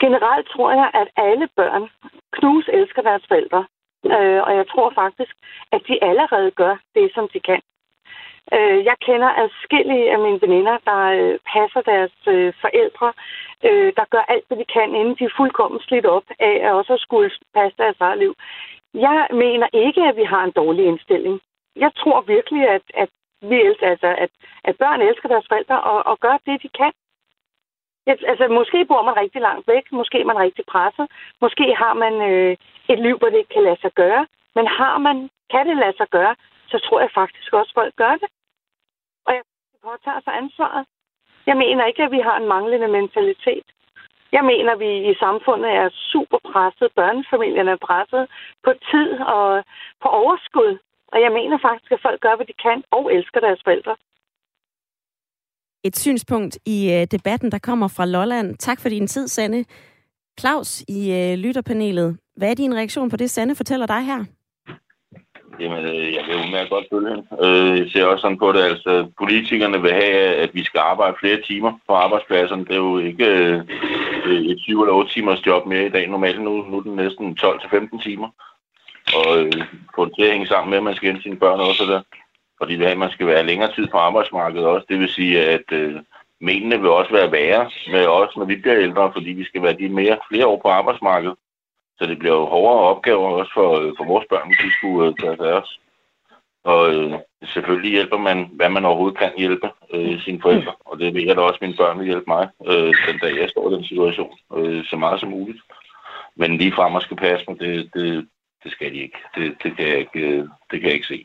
Generelt 0.00 0.48
tror 0.54 0.70
jeg, 0.72 0.90
at 1.00 1.08
alle 1.16 1.48
børn 1.56 1.82
knus 2.36 2.64
elsker 2.72 3.02
deres 3.02 3.24
forældre. 3.28 3.64
Øh, 4.16 4.40
og 4.46 4.52
jeg 4.56 4.66
tror 4.68 4.90
faktisk, 5.02 5.34
at 5.72 5.80
de 5.88 6.04
allerede 6.04 6.50
gør 6.50 6.76
det, 6.94 7.14
som 7.14 7.28
de 7.34 7.40
kan. 7.40 7.60
Øh, 8.56 8.84
jeg 8.84 8.96
kender 9.06 9.30
adskillige 9.44 10.12
af 10.12 10.18
mine 10.18 10.40
veninder, 10.42 10.76
der 10.84 11.00
øh, 11.18 11.38
passer 11.52 11.82
deres 11.92 12.14
øh, 12.26 12.52
forældre, 12.60 13.12
øh, 13.68 13.92
der 13.98 14.04
gør 14.14 14.24
alt, 14.32 14.44
hvad 14.48 14.58
de 14.58 14.64
kan, 14.76 14.94
inden 14.94 15.14
de 15.18 15.24
er 15.24 15.36
fuldkommen 15.36 15.80
slidt 15.80 16.06
op 16.06 16.26
af 16.38 16.56
at 16.66 16.72
også 16.72 16.96
skulle 16.96 17.30
passe 17.54 17.76
deres 17.78 18.00
eget 18.00 18.18
liv. 18.18 18.34
Jeg 18.94 19.26
mener 19.30 19.68
ikke, 19.72 20.02
at 20.10 20.16
vi 20.16 20.24
har 20.24 20.42
en 20.44 20.56
dårlig 20.60 20.84
indstilling. 20.86 21.40
Jeg 21.76 21.90
tror 22.00 22.20
virkelig, 22.20 22.68
at, 22.68 22.82
at, 22.94 23.08
vi 23.42 23.56
elsker, 23.62 23.86
altså, 23.86 24.06
at, 24.06 24.30
at 24.64 24.78
børn 24.78 25.00
elsker 25.00 25.28
deres 25.28 25.46
forældre 25.48 25.80
og, 25.80 26.06
og 26.06 26.20
gør 26.20 26.36
det, 26.46 26.62
de 26.62 26.68
kan. 26.68 26.92
Altså, 28.08 28.48
måske 28.48 28.84
bor 28.84 29.02
man 29.02 29.16
rigtig 29.16 29.40
langt 29.40 29.68
væk, 29.68 29.92
måske 29.92 30.20
er 30.20 30.24
man 30.24 30.38
rigtig 30.38 30.64
presset, 30.66 31.06
måske 31.40 31.74
har 31.74 31.94
man 31.94 32.14
øh, 32.30 32.56
et 32.88 32.98
liv, 32.98 33.18
hvor 33.18 33.28
det 33.28 33.38
ikke 33.38 33.54
kan 33.54 33.62
lade 33.62 33.80
sig 33.80 33.92
gøre, 33.92 34.26
men 34.54 34.66
har 34.66 34.98
man, 34.98 35.30
kan 35.50 35.66
det 35.68 35.76
lade 35.76 35.96
sig 35.96 36.08
gøre, 36.08 36.34
så 36.70 36.78
tror 36.78 37.00
jeg 37.00 37.10
faktisk 37.14 37.52
også, 37.52 37.70
at 37.70 37.80
folk 37.80 37.94
gør 37.96 38.14
det. 38.22 38.28
Og 39.26 39.32
jeg 39.34 39.42
påtager 39.84 40.20
sig 40.24 40.34
ansvaret. 40.36 40.84
Jeg 41.46 41.56
mener 41.56 41.84
ikke, 41.84 42.02
at 42.02 42.10
vi 42.10 42.20
har 42.20 42.36
en 42.36 42.48
manglende 42.48 42.88
mentalitet. 42.88 43.68
Jeg 44.32 44.44
mener, 44.44 44.72
at 44.72 44.80
vi 44.80 45.10
i 45.10 45.14
samfundet 45.14 45.70
er 45.70 45.88
super 46.12 46.38
presset. 46.52 46.88
Børnefamilierne 46.94 47.70
er 47.70 47.86
presset 47.88 48.30
på 48.64 48.72
tid 48.90 49.20
og 49.20 49.64
på 50.02 50.08
overskud. 50.08 50.78
Og 51.12 51.20
jeg 51.20 51.32
mener 51.32 51.58
faktisk, 51.58 51.92
at 51.92 52.04
folk 52.06 52.20
gør, 52.20 52.36
hvad 52.36 52.46
de 52.46 52.62
kan 52.62 52.84
og 52.90 53.14
elsker 53.14 53.40
deres 53.40 53.60
forældre. 53.64 53.96
Et 55.88 55.96
synspunkt 55.96 56.58
i 56.66 56.92
øh, 56.92 57.06
debatten, 57.10 57.52
der 57.52 57.58
kommer 57.58 57.88
fra 57.88 58.06
Lolland. 58.06 58.56
Tak 58.56 58.80
for 58.80 58.88
din 58.88 59.06
tid, 59.06 59.28
Sanne. 59.28 59.64
Claus 60.40 60.84
i 60.88 61.12
øh, 61.12 61.38
lytterpanelet. 61.38 62.18
Hvad 62.36 62.50
er 62.50 62.54
din 62.54 62.74
reaktion 62.74 63.10
på 63.10 63.16
det, 63.16 63.30
Sanne 63.30 63.56
fortæller 63.56 63.86
dig 63.86 64.02
her? 64.04 64.24
Jamen, 65.60 65.84
øh, 65.84 66.14
jeg 66.14 66.22
vil 66.26 66.36
jo 66.36 66.50
mere 66.50 66.68
godt 66.68 66.86
følge 66.92 67.08
hende. 67.08 67.24
Øh, 67.44 67.78
jeg 67.78 67.90
ser 67.90 68.04
også 68.04 68.22
sådan 68.22 68.38
på 68.38 68.52
det, 68.52 68.62
altså 68.62 69.10
politikerne 69.18 69.82
vil 69.82 69.92
have, 69.92 70.34
at 70.44 70.50
vi 70.54 70.64
skal 70.64 70.78
arbejde 70.78 71.16
flere 71.20 71.40
timer 71.42 71.72
på 71.88 71.94
arbejdspladsen. 71.94 72.64
Det 72.64 72.72
er 72.72 72.84
jo 72.88 72.98
ikke 72.98 73.26
øh, 73.26 73.60
øh 74.26 74.40
et 74.52 74.60
7 74.60 74.82
eller 74.82 74.94
8 74.94 75.12
timers 75.12 75.46
job 75.46 75.66
mere 75.66 75.86
i 75.86 75.94
dag. 75.96 76.08
Normalt 76.08 76.42
nu, 76.42 76.52
nu 76.70 76.76
er 76.78 76.82
det 76.82 76.92
næsten 76.92 77.38
12-15 77.40 78.02
timer. 78.02 78.28
Og 79.18 79.38
øh, 79.38 79.52
få 79.94 80.04
det 80.04 80.14
til 80.14 80.24
at 80.24 80.32
hænge 80.32 80.46
sammen 80.46 80.70
med, 80.70 80.78
at 80.78 80.84
man 80.84 80.96
skal 80.96 81.08
hente 81.08 81.22
sine 81.22 81.36
børn 81.36 81.60
også 81.60 81.84
der. 81.84 82.00
Fordi 82.58 82.76
det 82.76 82.86
er, 82.86 82.90
at 82.90 82.98
man 82.98 83.10
skal 83.10 83.26
være 83.26 83.46
længere 83.46 83.72
tid 83.74 83.86
på 83.86 83.98
arbejdsmarkedet 83.98 84.66
også. 84.66 84.86
Det 84.88 84.98
vil 85.00 85.08
sige, 85.08 85.40
at 85.40 85.72
øh, 85.72 86.00
menene 86.40 86.80
vil 86.80 86.90
også 86.90 87.12
være 87.12 87.32
værre 87.32 87.70
med 87.90 88.06
os, 88.06 88.36
når 88.36 88.44
vi 88.44 88.56
bliver 88.56 88.78
ældre, 88.78 89.12
fordi 89.12 89.30
vi 89.30 89.44
skal 89.44 89.62
være 89.62 89.72
de 89.72 89.88
mere 89.88 90.18
flere 90.28 90.46
år 90.46 90.60
på 90.62 90.68
arbejdsmarkedet. 90.68 91.36
Så 91.98 92.06
det 92.06 92.18
bliver 92.18 92.34
jo 92.34 92.46
hårdere 92.46 92.88
opgaver 92.92 93.28
også 93.28 93.52
for, 93.54 93.78
øh, 93.80 93.92
for 93.96 94.04
vores 94.04 94.26
børn, 94.30 94.48
hvis 94.48 94.58
de 94.64 94.76
skulle 94.78 95.08
øh, 95.08 95.14
tage 95.20 95.36
sig 95.36 95.52
os. 95.52 95.80
Og 96.64 96.94
øh, 96.94 97.12
selvfølgelig 97.44 97.90
hjælper 97.90 98.18
man, 98.18 98.50
hvad 98.52 98.68
man 98.68 98.84
overhovedet 98.84 99.18
kan 99.18 99.32
hjælpe 99.36 99.70
øh, 99.94 100.20
sine 100.20 100.40
forældre. 100.42 100.72
Og 100.84 100.98
det 100.98 101.14
ved 101.14 101.22
jeg 101.22 101.36
da 101.36 101.40
også, 101.40 101.54
at 101.54 101.60
mine 101.60 101.76
børn 101.76 101.98
vil 101.98 102.06
hjælpe 102.06 102.24
mig, 102.26 102.48
øh, 102.66 102.94
den 103.08 103.18
dag 103.22 103.40
jeg 103.40 103.48
står 103.50 103.70
i 103.70 103.74
den 103.74 103.84
situation, 103.84 104.38
øh, 104.56 104.84
så 104.84 104.96
meget 104.96 105.20
som 105.20 105.28
muligt. 105.28 105.62
Men 106.36 106.56
lige 106.56 106.72
frem 106.72 106.96
at 106.96 107.02
skal 107.02 107.16
passe 107.16 107.44
mig, 107.48 107.60
det, 107.60 107.90
det, 107.94 108.28
det 108.64 108.72
skal 108.72 108.92
de 108.92 108.98
ikke. 108.98 109.18
Det, 109.34 109.56
det, 109.62 109.76
kan 109.76 109.86
jeg 109.88 109.98
ikke. 109.98 110.20
Øh, 110.20 110.44
det 110.70 110.80
kan 110.80 110.88
jeg 110.88 110.94
ikke 110.94 111.06
se. 111.06 111.24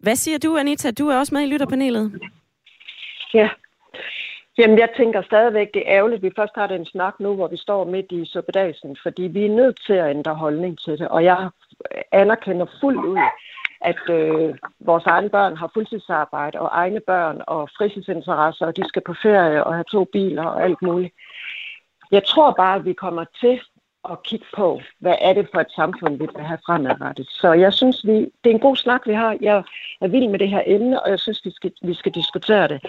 Hvad 0.00 0.16
siger 0.16 0.38
du, 0.38 0.56
Anita? 0.56 0.90
Du 0.90 1.08
er 1.08 1.16
også 1.16 1.34
med 1.34 1.42
i 1.42 1.46
lytterpanelet. 1.52 2.20
Ja. 3.34 3.48
Jamen, 4.58 4.78
jeg 4.78 4.88
tænker 4.96 5.22
stadigvæk, 5.22 5.68
det 5.74 5.82
er 5.86 5.96
ærgerligt, 5.96 6.18
at 6.18 6.22
vi 6.22 6.32
først 6.36 6.52
har 6.54 6.66
den 6.66 6.86
snak 6.86 7.20
nu, 7.20 7.34
hvor 7.34 7.48
vi 7.48 7.56
står 7.56 7.84
midt 7.84 8.12
i 8.12 8.24
suppedasen, 8.24 8.96
fordi 9.02 9.22
vi 9.22 9.44
er 9.44 9.50
nødt 9.50 9.80
til 9.86 9.92
at 9.92 10.10
ændre 10.10 10.34
holdning 10.34 10.78
til 10.78 10.98
det. 10.98 11.08
Og 11.08 11.24
jeg 11.24 11.50
anerkender 12.12 12.66
fuldt 12.80 13.04
ud, 13.04 13.18
at 13.80 14.10
øh, 14.10 14.54
vores 14.80 15.06
egne 15.06 15.28
børn 15.28 15.56
har 15.56 15.70
fuldtidsarbejde 15.74 16.60
og 16.60 16.68
egne 16.72 17.00
børn 17.00 17.42
og 17.46 17.68
fritidsinteresser, 17.76 18.66
og 18.66 18.76
de 18.76 18.88
skal 18.88 19.02
på 19.06 19.14
ferie 19.22 19.64
og 19.64 19.74
have 19.74 19.84
to 19.90 20.04
biler 20.04 20.44
og 20.44 20.64
alt 20.64 20.82
muligt. 20.82 21.14
Jeg 22.10 22.24
tror 22.24 22.52
bare, 22.52 22.76
at 22.76 22.84
vi 22.84 22.92
kommer 22.92 23.24
til 23.40 23.60
at 24.10 24.22
kigge 24.22 24.46
på, 24.56 24.80
hvad 24.98 25.14
er 25.20 25.32
det 25.32 25.48
for 25.52 25.60
et 25.60 25.70
samfund, 25.70 26.18
vi 26.18 26.26
vil 26.34 26.44
have 26.44 26.58
fremadrettet. 26.66 27.26
Så 27.30 27.52
jeg 27.52 27.72
synes, 27.72 28.06
vi, 28.06 28.12
det 28.12 28.50
er 28.50 28.54
en 28.54 28.66
god 28.68 28.76
snak, 28.76 29.06
vi 29.06 29.12
har. 29.12 29.36
Jeg 29.40 29.62
er 30.00 30.08
vild 30.08 30.28
med 30.28 30.38
det 30.38 30.48
her 30.48 30.62
emne, 30.66 31.02
og 31.02 31.10
jeg 31.10 31.20
synes, 31.20 31.44
vi 31.44 31.50
skal, 31.50 31.72
vi 31.82 31.94
skal 31.94 32.12
diskutere 32.12 32.68
det 32.68 32.80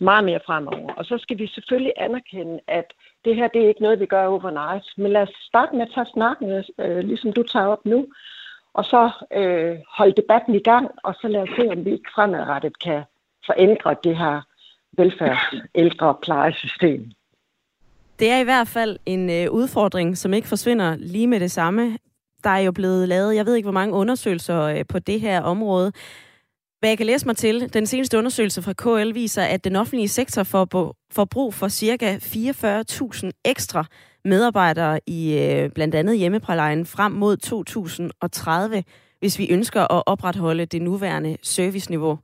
meget 0.00 0.24
mere 0.24 0.40
fremover. 0.46 0.92
Og 0.92 1.04
så 1.04 1.18
skal 1.18 1.38
vi 1.38 1.46
selvfølgelig 1.46 1.92
anerkende, 1.96 2.60
at 2.66 2.92
det 3.24 3.36
her 3.36 3.48
det 3.48 3.64
er 3.64 3.68
ikke 3.68 3.82
noget, 3.82 4.00
vi 4.00 4.06
gør 4.06 4.26
overnight. 4.26 4.86
Men 4.96 5.12
lad 5.12 5.22
os 5.22 5.34
starte 5.42 5.76
med 5.76 5.86
at 5.86 5.92
tage 5.94 6.06
snakken, 6.12 6.64
øh, 6.78 6.98
ligesom 6.98 7.32
du 7.32 7.42
tager 7.42 7.66
op 7.66 7.84
nu, 7.84 8.06
og 8.74 8.84
så 8.84 9.10
øh, 9.32 9.76
holde 9.90 10.12
debatten 10.22 10.54
i 10.54 10.62
gang, 10.62 10.90
og 11.04 11.14
så 11.20 11.28
lad 11.28 11.42
os 11.42 11.48
se, 11.56 11.68
om 11.70 11.84
vi 11.84 11.90
ikke 11.92 12.10
fremadrettet 12.14 12.78
kan 12.78 13.02
forændre 13.46 13.96
det 14.04 14.16
her 14.16 14.40
velfærds 14.92 15.54
ældre 15.74 16.14
plejesystem. 16.22 17.10
Det 18.18 18.30
er 18.30 18.38
i 18.38 18.44
hvert 18.44 18.68
fald 18.68 18.98
en 19.06 19.30
øh, 19.30 19.50
udfordring, 19.50 20.18
som 20.18 20.34
ikke 20.34 20.48
forsvinder 20.48 20.96
lige 20.96 21.26
med 21.26 21.40
det 21.40 21.50
samme. 21.50 21.98
Der 22.44 22.50
er 22.50 22.58
jo 22.58 22.72
blevet 22.72 23.08
lavet, 23.08 23.36
jeg 23.36 23.46
ved 23.46 23.54
ikke 23.54 23.66
hvor 23.66 23.72
mange 23.72 23.94
undersøgelser 23.94 24.60
øh, 24.60 24.84
på 24.88 24.98
det 24.98 25.20
her 25.20 25.40
område. 25.40 25.92
Hvad 26.80 26.90
jeg 26.90 26.96
kan 26.96 27.06
læse 27.06 27.26
mig 27.26 27.36
til, 27.36 27.74
den 27.74 27.86
seneste 27.86 28.18
undersøgelse 28.18 28.62
fra 28.62 28.72
KL 28.72 29.14
viser, 29.14 29.42
at 29.42 29.64
den 29.64 29.76
offentlige 29.76 30.08
sektor 30.08 30.42
får, 30.42 30.94
får 31.12 31.24
brug 31.24 31.54
for 31.54 31.68
ca. 31.68 32.16
44.000 32.16 33.30
ekstra 33.44 33.84
medarbejdere 34.24 35.00
i 35.06 35.38
øh, 35.38 35.70
blandt 35.70 35.94
andet 35.94 36.18
hjemmeplejen 36.18 36.86
frem 36.86 37.12
mod 37.12 37.36
2030, 37.36 38.84
hvis 39.18 39.38
vi 39.38 39.48
ønsker 39.50 39.92
at 39.92 40.02
opretholde 40.06 40.66
det 40.66 40.82
nuværende 40.82 41.36
serviceniveau. 41.42 42.18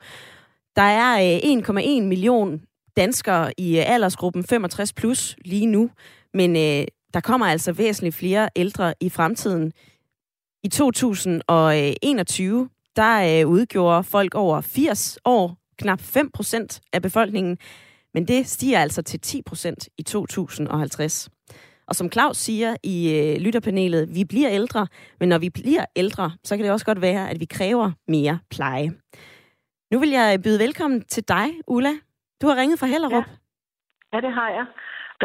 Der 0.76 0.83
er 0.83 1.37
øh, 1.37 1.98
1,1 1.98 2.02
million 2.02 2.61
danskere 2.96 3.52
i 3.59 3.78
øh, 3.78 3.85
aldersgruppen 3.87 4.44
65 4.44 4.92
plus 4.92 5.37
lige 5.44 5.66
nu, 5.66 5.90
men 6.35 6.57
øh, 6.57 6.87
der 7.14 7.20
kommer 7.20 7.46
altså 7.46 7.72
væsentligt 7.72 8.14
flere 8.14 8.48
ældre 8.57 8.94
i 9.00 9.09
fremtiden. 9.09 9.72
I 10.64 10.68
2021, 10.68 12.68
der 12.96 13.40
øh, 13.40 13.48
udgjorde 13.48 14.04
folk 14.04 14.35
over 14.35 14.61
80 14.61 15.18
år 15.24 15.57
knap 15.78 16.00
5 16.00 16.30
procent 16.30 16.80
af 16.92 17.02
befolkningen, 17.02 17.59
men 18.14 18.28
det 18.28 18.46
stiger 18.46 18.80
altså 18.80 19.02
til 19.02 19.20
10 19.20 19.42
procent 19.46 19.88
i 19.98 20.02
2050. 20.02 21.28
Og 21.87 21.96
som 21.96 22.12
Claus 22.12 22.37
siger 22.37 22.76
i 22.83 23.12
øh, 23.12 23.37
lytterpanelet, 23.37 24.14
vi 24.14 24.24
bliver 24.24 24.50
ældre, 24.50 24.87
men 25.20 25.28
når 25.28 25.38
vi 25.38 25.50
bliver 25.50 25.85
ældre, 25.96 26.33
så 26.44 26.57
kan 26.57 26.64
det 26.64 26.72
også 26.72 26.87
godt 26.87 27.00
være, 27.00 27.30
at 27.30 27.40
vi 27.40 27.44
kræver 27.44 27.90
mere 28.09 28.38
pleje. 28.50 28.92
Nu 29.92 29.98
vil 29.98 30.11
jeg 30.11 30.42
byde 30.42 30.59
velkommen 30.59 31.04
til 31.09 31.28
dig, 31.28 31.46
Ulla. 31.66 31.92
Du 32.42 32.47
har 32.49 32.57
ringet 32.61 32.79
fra 32.79 32.87
Hellerup. 32.87 33.12
Ja, 33.12 33.25
ja 34.12 34.20
det 34.20 34.33
har 34.33 34.51
jeg. 34.59 34.66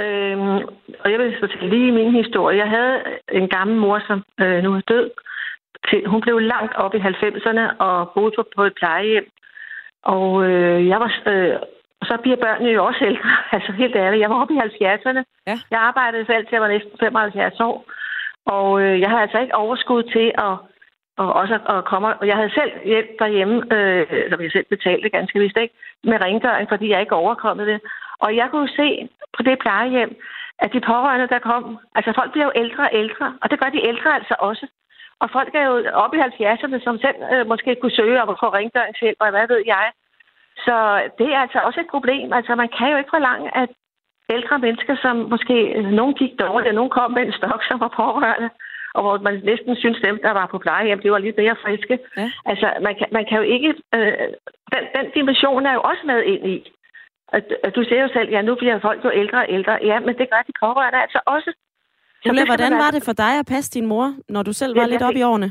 Øhm, 0.03 0.59
og 0.99 1.11
jeg 1.11 1.19
vil 1.19 1.39
fortælle 1.39 1.69
lige 1.69 1.91
min 1.91 2.11
historie. 2.23 2.57
Jeg 2.57 2.69
havde 2.69 3.03
en 3.31 3.49
gammel 3.49 3.77
mor, 3.77 4.01
som 4.07 4.23
øh, 4.41 4.63
nu 4.63 4.73
er 4.73 4.81
død. 4.81 5.09
Til, 5.89 6.07
hun 6.07 6.21
blev 6.21 6.39
langt 6.39 6.75
op 6.75 6.93
i 6.95 6.97
90'erne 6.97 7.77
og 7.77 8.11
boede 8.15 8.43
på, 8.55 8.63
et 8.63 8.73
plejehjem. 8.75 9.27
Og 10.03 10.43
øh, 10.49 10.87
jeg 10.87 10.99
var... 10.99 11.11
Øh, 11.25 11.55
så 12.03 12.17
bliver 12.21 12.37
børnene 12.37 12.69
jo 12.69 12.85
også 12.85 13.05
ældre. 13.05 13.29
Altså 13.55 13.71
helt 13.71 13.95
ærligt. 13.95 14.21
Jeg 14.21 14.29
var 14.29 14.41
oppe 14.41 14.53
i 14.53 14.57
70'erne. 14.57 15.21
Ja. 15.47 15.57
Jeg 15.71 15.79
arbejdede 15.79 16.25
selv 16.25 16.45
til 16.45 16.55
jeg 16.55 16.61
var 16.61 16.67
næsten 16.67 16.91
75 16.99 17.59
år. 17.59 17.85
Og 18.45 18.81
øh, 18.81 18.99
jeg 18.99 19.09
havde 19.09 19.21
altså 19.21 19.39
ikke 19.39 19.55
overskud 19.55 20.03
til 20.03 20.31
at 20.37 20.53
og 21.21 21.27
også 21.41 21.55
at 21.73 21.85
komme. 21.91 22.07
Og 22.21 22.27
jeg 22.27 22.35
havde 22.35 22.57
selv 22.59 22.71
hjælp 22.85 23.09
derhjemme, 23.19 23.55
øh, 23.75 24.29
som 24.29 24.41
jeg 24.41 24.51
selv 24.51 24.67
betalte 24.69 25.09
ganske 25.09 25.39
vist 25.39 25.57
ikke, 25.57 25.75
med 26.03 26.21
rengøring, 26.21 26.69
fordi 26.69 26.89
jeg 26.89 27.01
ikke 27.01 27.21
overkommet 27.23 27.67
det. 27.67 27.79
Og 28.23 28.35
jeg 28.35 28.47
kunne 28.51 28.69
se 28.79 29.09
på 29.35 29.41
det 29.43 29.59
plejehjem, 29.59 30.11
at 30.63 30.73
de 30.73 30.81
pårørende, 30.91 31.27
der 31.33 31.39
kom, 31.39 31.77
altså 31.95 32.11
folk 32.15 32.31
bliver 32.31 32.45
jo 32.45 32.51
ældre 32.55 32.83
og 32.83 32.93
ældre, 32.93 33.27
og 33.41 33.51
det 33.51 33.59
gør 33.59 33.69
de 33.69 33.87
ældre 33.91 34.09
altså 34.15 34.35
også. 34.39 34.65
Og 35.21 35.29
folk 35.31 35.55
er 35.55 35.65
jo 35.69 35.75
oppe 35.93 36.17
i 36.17 36.21
70'erne, 36.21 36.83
som 36.83 36.95
selv 37.05 37.19
øh, 37.33 37.47
måske 37.47 37.75
kunne 37.75 37.99
søge 37.99 38.21
om 38.21 38.29
at 38.29 38.39
få 38.43 38.47
rengøringshjælp, 38.57 39.17
og 39.19 39.29
hvad 39.29 39.47
ved 39.47 39.61
jeg. 39.65 39.85
Så 40.65 40.75
det 41.19 41.27
er 41.33 41.39
altså 41.39 41.59
også 41.67 41.79
et 41.79 41.93
problem. 41.95 42.33
Altså 42.33 42.55
man 42.55 42.69
kan 42.77 42.91
jo 42.91 42.97
ikke 42.97 43.15
forlange, 43.15 43.57
at 43.57 43.69
ældre 44.35 44.59
mennesker, 44.59 44.95
som 45.01 45.15
måske 45.33 45.57
øh, 45.77 45.85
nogen 45.99 46.13
gik 46.21 46.33
dårligt, 46.39 46.69
og 46.69 46.75
nogen 46.75 46.95
kom 46.97 47.11
med 47.11 47.23
en 47.23 47.33
stok, 47.39 47.61
som 47.69 47.79
var 47.79 47.91
pårørende, 48.01 48.49
og 48.99 49.03
hvor 49.03 49.17
man 49.27 49.35
næsten 49.51 49.75
synes, 49.75 49.99
dem, 50.07 50.17
der 50.25 50.31
var 50.39 50.45
på 50.51 50.57
plejehjem, 50.65 51.01
det 51.01 51.11
var 51.11 51.17
lidt 51.17 51.37
mere 51.37 51.55
friske. 51.63 51.95
Ja. 52.17 52.31
Altså, 52.51 52.67
man 52.87 52.93
kan, 52.99 53.07
man 53.17 53.25
kan 53.29 53.37
jo 53.41 53.45
ikke... 53.55 53.69
Øh, 53.95 54.13
den, 54.73 54.83
den 54.95 55.05
dimension 55.17 55.65
er 55.65 55.73
jo 55.73 55.81
også 55.91 56.03
med 56.05 56.19
ind 56.33 56.43
i. 56.55 56.57
At, 57.37 57.43
at 57.63 57.75
du 57.75 57.83
ser 57.83 58.01
jo 58.01 58.09
selv, 58.13 58.29
ja, 58.29 58.41
nu 58.41 58.55
bliver 58.55 58.79
folk 58.79 59.05
jo 59.05 59.11
ældre 59.21 59.37
og 59.37 59.49
ældre. 59.49 59.73
Ja, 59.91 59.99
men 59.99 60.13
det 60.19 60.29
gør 60.31 60.41
de 60.47 60.53
pårørende 60.63 60.99
altså 61.05 61.19
også. 61.25 61.51
Ulla, 62.29 62.45
hvordan 62.45 62.73
var 62.83 62.91
det 62.95 63.03
for 63.05 63.13
dig 63.23 63.33
at 63.39 63.45
passe 63.53 63.71
din 63.77 63.85
mor, 63.85 64.07
når 64.29 64.43
du 64.43 64.53
selv 64.53 64.75
var 64.75 64.81
ja, 64.81 64.87
lidt 64.87 65.01
op 65.01 65.15
i 65.15 65.23
årene? 65.23 65.49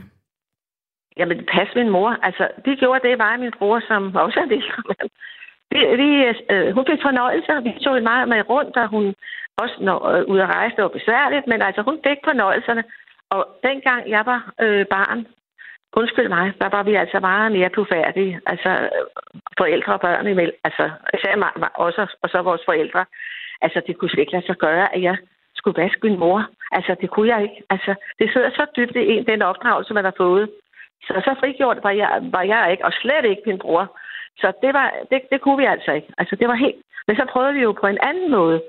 Jamen, 1.17 1.39
passe 1.53 1.73
min 1.75 1.91
mor. 1.97 2.11
Altså, 2.23 2.49
de 2.65 2.77
gjorde 2.77 3.09
det, 3.09 3.19
var 3.19 3.37
min 3.37 3.53
bror, 3.59 3.81
som 3.89 4.17
også 4.17 4.41
er 4.41 4.47
ældre 4.51 4.83
mand. 4.89 5.11
Vi, 5.73 5.79
vi, 6.03 6.09
øh, 6.53 6.75
hun 6.75 6.85
fik 6.91 7.01
fornøjelse, 7.09 7.53
og 7.53 7.65
vi 7.65 7.73
tog 7.85 7.97
en 7.97 8.05
meget 8.05 8.29
med 8.29 8.51
rundt, 8.51 8.77
og 8.77 8.89
hun 8.89 9.15
også 9.63 9.77
når, 9.81 9.99
øh, 10.13 10.23
ud 10.33 10.39
at 10.39 10.49
rejse, 10.57 10.77
det 10.77 10.85
var 10.85 10.99
besværligt, 10.99 11.47
men 11.47 11.63
altså 11.63 11.83
hun 11.83 11.99
fik 12.07 12.19
fornøjelserne. 12.25 12.85
Og 13.31 13.43
dengang 13.63 14.11
jeg 14.11 14.27
var 14.27 14.53
øh, 14.61 14.87
barn, 14.87 15.27
undskyld 15.93 16.29
mig, 16.29 16.53
der 16.61 16.69
var 16.69 16.83
vi 16.83 16.95
altså 16.95 17.21
meget 17.21 17.53
mere 17.53 17.69
tufærdige. 17.69 18.41
Altså 18.47 18.71
øh, 18.71 19.05
forældre 19.59 19.93
og 19.93 20.01
børn 20.01 20.27
imellem. 20.27 20.57
Altså 20.65 20.91
især 21.15 21.37
mig, 21.37 21.51
også, 21.75 22.17
og 22.23 22.29
så 22.29 22.43
vores 22.43 22.63
forældre. 22.65 23.05
Altså 23.61 23.83
det 23.87 23.97
kunne 23.97 24.11
slet 24.11 24.21
ikke 24.21 24.33
lade 24.33 24.47
sig 24.47 24.57
gøre, 24.57 24.95
at 24.95 25.03
jeg 25.03 25.17
skulle 25.55 25.83
vaske 25.83 26.01
min 26.03 26.19
mor. 26.19 26.41
Altså 26.73 26.97
det 27.01 27.11
kunne 27.11 27.29
jeg 27.35 27.43
ikke. 27.43 27.63
Altså 27.71 27.95
det 28.19 28.33
sidder 28.33 28.51
så 28.51 28.67
dybt 28.77 28.97
i 28.97 29.05
en, 29.13 29.27
den 29.27 29.43
opdragelse, 29.43 29.95
man 29.95 30.05
har 30.05 30.15
fået. 30.17 30.51
Så 31.07 31.13
så 31.25 31.35
frigjort 31.41 31.79
var 31.83 31.91
jeg, 31.91 32.11
var 32.23 32.43
jeg 32.43 32.69
ikke, 32.71 32.85
og 32.85 32.93
slet 32.93 33.25
ikke 33.25 33.43
min 33.47 33.59
bror. 33.59 33.99
Så 34.41 34.53
det, 34.63 34.75
var, 34.75 34.95
det, 35.11 35.23
det 35.33 35.41
kunne 35.41 35.59
vi 35.59 35.65
altså 35.65 35.93
ikke. 35.93 36.09
Altså 36.19 36.37
det 36.37 36.49
var 36.49 36.55
helt... 36.55 36.77
Men 37.07 37.17
så 37.17 37.25
prøvede 37.33 37.55
vi 37.55 37.61
jo 37.61 37.73
på 37.73 37.87
en 37.87 37.99
anden 38.03 38.31
måde. 38.31 38.63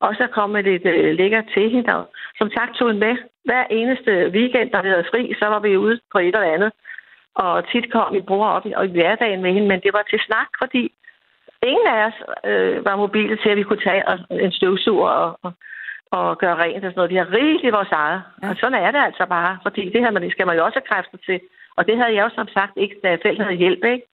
Og 0.00 0.14
så 0.14 0.26
kom 0.26 0.54
det 0.54 0.64
lidt 0.64 0.86
øh, 0.86 1.14
lækker 1.14 1.42
til 1.54 1.70
hende. 1.70 1.96
Og 1.96 2.04
som 2.38 2.50
sagt 2.50 2.74
tog 2.74 2.88
hun 2.88 2.98
med 2.98 3.16
hver 3.48 3.64
eneste 3.78 4.12
weekend, 4.36 4.68
der 4.70 4.82
vi 4.82 4.88
havde 4.88 5.10
fri, 5.12 5.22
så 5.40 5.46
var 5.52 5.60
vi 5.66 5.76
ude 5.76 6.00
på 6.12 6.18
et 6.18 6.34
eller 6.34 6.54
andet. 6.56 6.72
Og 7.34 7.68
tit 7.70 7.92
kom 7.92 8.12
min 8.12 8.26
bror 8.30 8.48
op 8.56 8.66
i, 8.66 8.72
og 8.78 8.84
i 8.86 8.94
hverdagen 8.96 9.42
med 9.42 9.52
hende, 9.52 9.68
men 9.68 9.80
det 9.84 9.92
var 9.92 10.04
til 10.10 10.20
snak, 10.26 10.48
fordi 10.62 10.82
ingen 11.70 11.86
af 11.94 12.00
os 12.08 12.18
øh, 12.50 12.84
var 12.84 12.96
mobile 12.96 13.36
til, 13.42 13.48
at 13.52 13.56
vi 13.56 13.62
kunne 13.62 13.84
tage 13.88 14.02
en 14.46 14.52
støvsuger 14.52 15.10
og, 15.24 15.38
og, 15.42 15.52
og 16.10 16.38
gøre 16.38 16.56
rent 16.62 16.84
og 16.84 16.90
sådan 16.90 16.98
noget. 17.00 17.14
Vi 17.14 17.20
har 17.22 17.32
rigeligt 17.38 17.76
vores 17.78 17.92
eget. 17.92 18.22
Ja. 18.42 18.48
Og 18.50 18.56
sådan 18.60 18.78
er 18.84 18.90
det 18.90 19.00
altså 19.08 19.24
bare, 19.36 19.58
fordi 19.62 19.82
det 19.92 20.00
her 20.00 20.10
man, 20.10 20.30
skal 20.30 20.46
man 20.46 20.56
jo 20.56 20.64
også 20.64 20.78
have 20.78 20.90
kræfter 20.92 21.18
til. 21.26 21.40
Og 21.76 21.86
det 21.86 21.96
havde 21.98 22.14
jeg 22.14 22.24
jo 22.26 22.30
som 22.34 22.48
sagt 22.48 22.72
ikke, 22.76 22.96
da 23.02 23.08
jeg 23.08 23.18
selv 23.22 23.42
havde 23.42 23.56
hjælp, 23.62 23.84
ikke? 23.84 24.06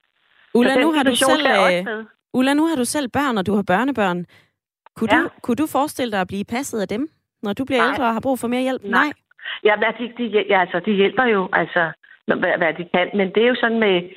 Ulla, 0.53 0.75
nu 0.75 0.91
har 0.91 1.03
du 1.03 1.15
selv, 1.15 1.45
øh, 1.47 2.05
Ulla, 2.33 2.53
nu 2.53 2.65
har 2.67 2.75
du 2.75 2.85
selv 2.85 3.07
børn, 3.09 3.37
og 3.37 3.45
du 3.45 3.55
har 3.55 3.63
børnebørn. 3.63 4.25
Kunne, 4.95 5.15
ja. 5.15 5.21
du, 5.21 5.29
kunne 5.41 5.55
du 5.55 5.67
forestille 5.67 6.11
dig 6.11 6.21
at 6.21 6.27
blive 6.27 6.45
passet 6.45 6.79
af 6.81 6.87
dem, 6.87 7.09
når 7.43 7.53
du 7.53 7.65
bliver 7.65 7.81
Nej. 7.81 7.89
ældre 7.91 8.03
og 8.03 8.13
har 8.13 8.19
brug 8.19 8.39
for 8.39 8.47
mere 8.47 8.61
hjælp? 8.61 8.81
Nej. 8.83 8.91
Nej. 8.91 9.13
Ja, 9.63 9.73
de, 9.99 10.13
de, 10.17 10.45
ja, 10.49 10.59
altså, 10.61 10.79
de 10.79 10.91
hjælper 10.91 11.25
jo, 11.25 11.49
altså, 11.53 11.91
hvad, 12.25 12.57
hvad 12.57 12.73
de 12.73 12.85
kan. 12.93 13.09
Men 13.13 13.27
det 13.35 13.43
er 13.43 13.47
jo 13.47 13.55
sådan 13.55 13.79
med, 13.79 14.09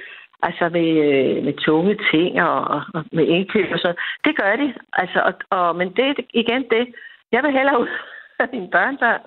altså 0.42 0.68
med, 0.68 0.88
øh, 1.06 1.44
med 1.44 1.54
tunge 1.66 1.98
ting 2.10 2.42
og, 2.42 2.60
og 2.94 3.04
med 3.12 3.26
indkøb 3.26 3.72
og 3.72 3.78
sådan. 3.78 3.96
Det 4.24 4.36
gør 4.36 4.56
de. 4.56 4.74
Altså, 4.92 5.20
og, 5.28 5.34
og, 5.50 5.76
men 5.76 5.88
det 5.96 6.26
igen 6.34 6.64
det. 6.70 6.94
Jeg 7.32 7.42
vil 7.42 7.52
hellere 7.52 7.80
ud 7.80 7.88
af 8.42 8.48
mine 8.52 8.70
børnebørn. 8.70 9.20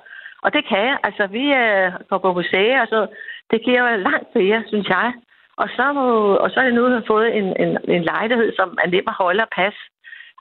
Og 0.43 0.53
det 0.53 0.67
kan 0.67 0.81
jeg. 0.89 0.97
Altså, 1.03 1.27
vi 1.27 1.43
øh, 1.53 1.91
går 2.09 2.17
på 2.17 2.33
museer 2.33 2.81
og 2.81 2.87
så. 2.87 3.07
Det 3.51 3.63
giver 3.65 3.91
jo 3.91 3.97
langt 4.09 4.35
mere, 4.35 4.63
synes 4.67 4.89
jeg. 4.89 5.13
Og 5.57 5.69
så, 5.77 5.93
må, 5.93 6.05
og 6.43 6.49
så 6.51 6.59
er 6.59 6.65
det 6.65 6.73
nu, 6.73 6.85
at 6.85 6.91
har 6.91 7.03
fået 7.07 7.37
en, 7.37 7.47
en, 7.63 7.77
en 7.95 8.03
lejlighed, 8.03 8.55
som 8.55 8.77
er 8.83 8.87
nem 8.87 9.07
at 9.07 9.19
holde 9.23 9.43
og 9.43 9.49
passe. 9.59 9.79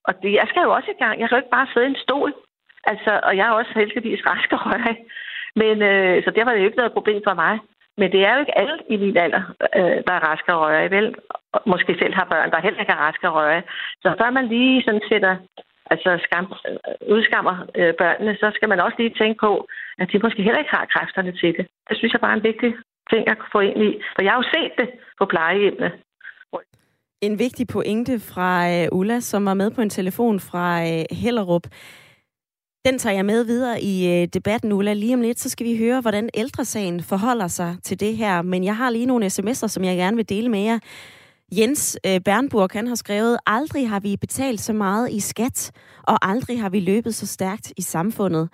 Og 0.04 0.12
det, 0.22 0.32
jeg 0.32 0.46
skal 0.48 0.62
jo 0.62 0.70
også 0.72 0.90
i 0.90 1.00
gang. 1.02 1.20
Jeg 1.20 1.28
kan 1.28 1.36
jo 1.36 1.42
ikke 1.42 1.56
bare 1.58 1.68
sidde 1.72 1.86
i 1.86 1.90
en 1.90 2.02
stol. 2.04 2.32
Altså, 2.84 3.20
og 3.22 3.36
jeg 3.36 3.46
er 3.46 3.50
også 3.50 3.72
heldigvis 3.74 4.26
rask 4.26 4.52
og 4.52 4.58
høj. 4.58 4.94
Men, 5.60 5.76
øh, 5.90 6.24
så 6.24 6.30
det 6.30 6.42
var 6.46 6.52
det 6.52 6.60
jo 6.60 6.68
ikke 6.68 6.80
noget 6.82 6.96
problem 6.98 7.20
for 7.28 7.34
mig. 7.34 7.54
Men 8.00 8.12
det 8.12 8.20
er 8.26 8.32
jo 8.34 8.40
ikke 8.40 8.58
alle 8.58 8.78
i 8.94 8.96
min 8.96 9.16
alder, 9.16 9.42
øh, 9.78 9.98
der 10.06 10.12
er 10.16 10.26
raske 10.28 10.54
og 10.54 10.60
røre, 10.60 10.90
vel? 10.90 11.14
Måske 11.66 11.92
selv 12.02 12.14
har 12.14 12.26
børn, 12.32 12.50
der 12.50 12.60
heller 12.66 12.80
ikke 12.80 12.92
er 12.92 13.04
raske 13.06 13.28
og 13.28 13.34
røre. 13.34 13.62
Så 14.02 14.08
før 14.20 14.30
man 14.30 14.46
lige 14.48 14.82
sådan 14.82 15.06
sætter, 15.08 15.36
altså 15.92 16.10
skam, 16.26 16.46
øh, 16.68 17.14
udskammer 17.14 17.56
øh, 17.78 17.94
børnene, 18.00 18.36
så 18.40 18.50
skal 18.54 18.68
man 18.68 18.80
også 18.80 18.96
lige 18.98 19.18
tænke 19.20 19.38
på, 19.40 19.52
at 19.98 20.08
de 20.12 20.18
måske 20.24 20.42
heller 20.42 20.58
ikke 20.58 20.76
har 20.76 20.92
kræfterne 20.94 21.32
til 21.40 21.50
det. 21.56 21.66
Det 21.88 21.96
synes 21.96 22.12
jeg 22.12 22.20
bare 22.20 22.32
er 22.32 22.40
en 22.40 22.48
vigtig 22.50 22.70
ting 23.10 23.22
at 23.28 23.38
få 23.52 23.60
ind 23.60 23.82
i. 23.88 23.90
For 24.14 24.22
jeg 24.22 24.32
har 24.32 24.38
jo 24.42 24.48
set 24.54 24.72
det 24.80 24.88
på 25.18 25.24
plejehjemmene. 25.26 25.92
En 27.20 27.38
vigtig 27.38 27.66
pointe 27.66 28.20
fra 28.20 28.50
øh, 28.72 28.88
Ulla, 28.92 29.20
som 29.20 29.46
var 29.46 29.54
med 29.54 29.70
på 29.70 29.80
en 29.80 29.90
telefon 29.90 30.40
fra 30.40 30.66
øh, 30.82 31.04
Hellerup. 31.22 31.66
Den 32.84 32.98
tager 32.98 33.14
jeg 33.14 33.24
med 33.24 33.44
videre 33.44 33.82
i 33.82 34.22
øh, 34.22 34.28
debatten, 34.32 34.72
Ulla. 34.72 34.92
Lige 34.92 35.14
om 35.14 35.20
lidt, 35.20 35.40
så 35.40 35.48
skal 35.48 35.66
vi 35.66 35.76
høre, 35.76 36.00
hvordan 36.00 36.30
ældresagen 36.34 37.02
forholder 37.02 37.48
sig 37.48 37.76
til 37.84 38.00
det 38.00 38.16
her. 38.16 38.42
Men 38.42 38.64
jeg 38.64 38.76
har 38.76 38.90
lige 38.90 39.06
nogle 39.06 39.26
sms'er, 39.26 39.68
som 39.68 39.84
jeg 39.84 39.96
gerne 39.96 40.16
vil 40.16 40.28
dele 40.28 40.48
med 40.48 40.60
jer. 40.60 40.78
Jens 41.52 41.98
øh, 42.06 42.20
Bernburg, 42.20 42.70
han 42.72 42.86
har 42.86 42.94
skrevet, 42.94 43.38
aldrig 43.46 43.88
har 43.88 44.00
vi 44.00 44.16
betalt 44.16 44.60
så 44.60 44.72
meget 44.72 45.12
i 45.12 45.20
skat, 45.20 45.70
og 46.02 46.28
aldrig 46.30 46.60
har 46.60 46.68
vi 46.68 46.80
løbet 46.80 47.14
så 47.14 47.26
stærkt 47.26 47.72
i 47.76 47.82
samfundet. 47.82 48.48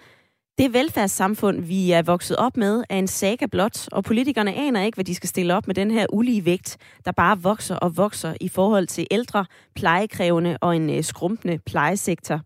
Det 0.58 0.72
velfærdssamfund, 0.72 1.60
vi 1.60 1.90
er 1.90 2.02
vokset 2.02 2.36
op 2.36 2.56
med, 2.56 2.84
er 2.90 2.98
en 2.98 3.06
saga 3.06 3.46
blot, 3.46 3.88
og 3.92 4.04
politikerne 4.04 4.54
aner 4.54 4.82
ikke, 4.82 4.96
hvad 4.96 5.04
de 5.04 5.14
skal 5.14 5.28
stille 5.28 5.54
op 5.54 5.66
med 5.66 5.74
den 5.74 5.90
her 5.90 6.06
ulige 6.12 6.44
vægt, 6.44 6.76
der 7.04 7.12
bare 7.12 7.42
vokser 7.42 7.76
og 7.76 7.96
vokser 7.96 8.34
i 8.40 8.48
forhold 8.48 8.86
til 8.86 9.06
ældre, 9.10 9.46
plejekrævende 9.74 10.58
og 10.60 10.76
en 10.76 10.90
øh, 10.90 11.04
skrumpende 11.04 11.58
plejesektor. 11.66 12.40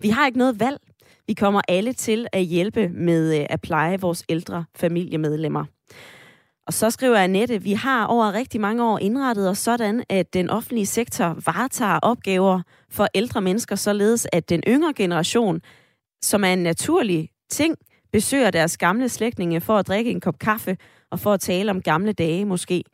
Vi 0.00 0.08
har 0.08 0.26
ikke 0.26 0.38
noget 0.38 0.60
valg. 0.60 0.78
Vi 1.28 1.34
kommer 1.34 1.60
alle 1.68 1.92
til 1.92 2.26
at 2.32 2.42
hjælpe 2.42 2.88
med 2.88 3.40
øh, 3.40 3.46
at 3.50 3.60
pleje 3.60 4.00
vores 4.00 4.24
ældre 4.28 4.64
familiemedlemmer. 4.76 5.64
Og 6.66 6.72
så 6.72 6.90
skriver 6.90 7.16
Annette, 7.16 7.62
vi 7.62 7.72
har 7.72 8.06
over 8.06 8.32
rigtig 8.32 8.60
mange 8.60 8.84
år 8.84 8.98
indrettet 8.98 9.50
os 9.50 9.58
sådan, 9.58 10.04
at 10.08 10.34
den 10.34 10.50
offentlige 10.50 10.86
sektor 10.86 11.36
varetager 11.46 11.98
opgaver 12.02 12.62
for 12.90 13.06
ældre 13.14 13.40
mennesker, 13.40 13.76
således 13.76 14.26
at 14.32 14.48
den 14.48 14.62
yngre 14.68 14.94
generation, 14.94 15.60
som 16.22 16.44
er 16.44 16.52
en 16.52 16.62
naturlig 16.62 17.30
ting, 17.50 17.76
besøger 18.12 18.50
deres 18.50 18.78
gamle 18.78 19.08
slægtninge 19.08 19.60
for 19.60 19.76
at 19.76 19.86
drikke 19.86 20.10
en 20.10 20.20
kop 20.20 20.38
kaffe 20.38 20.76
og 21.10 21.20
for 21.20 21.32
at 21.32 21.40
tale 21.40 21.70
om 21.70 21.82
gamle 21.82 22.12
dage 22.12 22.44
måske, 22.44 22.84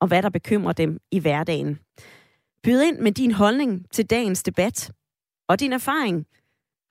og 0.00 0.08
hvad 0.08 0.22
der 0.22 0.30
bekymrer 0.30 0.72
dem 0.72 0.98
i 1.10 1.18
hverdagen. 1.18 1.78
Byd 2.64 2.80
ind 2.80 2.98
med 2.98 3.12
din 3.12 3.32
holdning 3.32 3.86
til 3.92 4.06
dagens 4.10 4.42
debat 4.42 4.92
og 5.48 5.60
din 5.60 5.72
erfaring. 5.72 6.26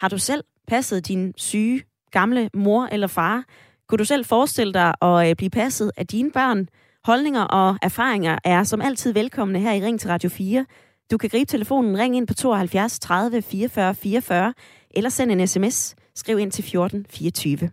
Har 0.02 0.08
du 0.08 0.18
selv 0.18 0.44
passet 0.72 1.08
din 1.08 1.34
syge, 1.38 1.84
gamle 2.12 2.50
mor 2.54 2.86
eller 2.92 3.08
far? 3.08 3.44
Kunne 3.88 3.98
du 3.98 4.06
selv 4.06 4.26
forestille 4.26 4.74
dig 4.74 4.94
at 5.02 5.30
øh, 5.30 5.36
blive 5.36 5.50
passet 5.50 5.92
af 5.98 6.08
dine 6.08 6.32
børn? 6.32 6.68
Holdninger 7.04 7.42
og 7.42 7.78
erfaringer 7.82 8.38
er 8.44 8.64
som 8.64 8.82
altid 8.82 9.14
velkomne 9.14 9.60
her 9.60 9.74
i 9.74 9.86
Ring 9.86 10.00
til 10.00 10.10
Radio 10.10 10.30
4. 10.30 10.66
Du 11.12 11.18
kan 11.18 11.30
gribe 11.30 11.50
telefonen, 11.50 12.00
ring 12.00 12.18
ind 12.18 12.28
på 12.28 12.34
72 12.34 13.00
30 13.00 13.42
44 13.42 13.96
44, 13.96 14.54
eller 14.92 15.10
send 15.10 15.32
en 15.32 15.48
sms. 15.48 15.96
Skriv 16.16 16.40
ind 16.40 16.52
til 16.52 16.64
14 16.64 17.06
24. 17.10 17.70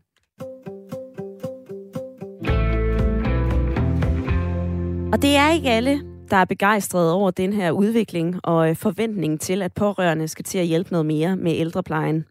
Og 5.12 5.22
det 5.22 5.36
er 5.36 5.52
ikke 5.52 5.70
alle, 5.70 6.00
der 6.30 6.36
er 6.36 6.44
begejstrede 6.44 7.14
over 7.14 7.30
den 7.30 7.52
her 7.52 7.70
udvikling 7.70 8.40
og 8.44 8.76
forventningen 8.76 8.76
forventning 8.76 9.40
til, 9.40 9.62
at 9.62 9.72
pårørende 9.72 10.28
skal 10.28 10.44
til 10.44 10.58
at 10.58 10.66
hjælpe 10.66 10.90
noget 10.92 11.06
mere 11.06 11.36
med 11.36 11.52
ældreplejen. 11.56 12.24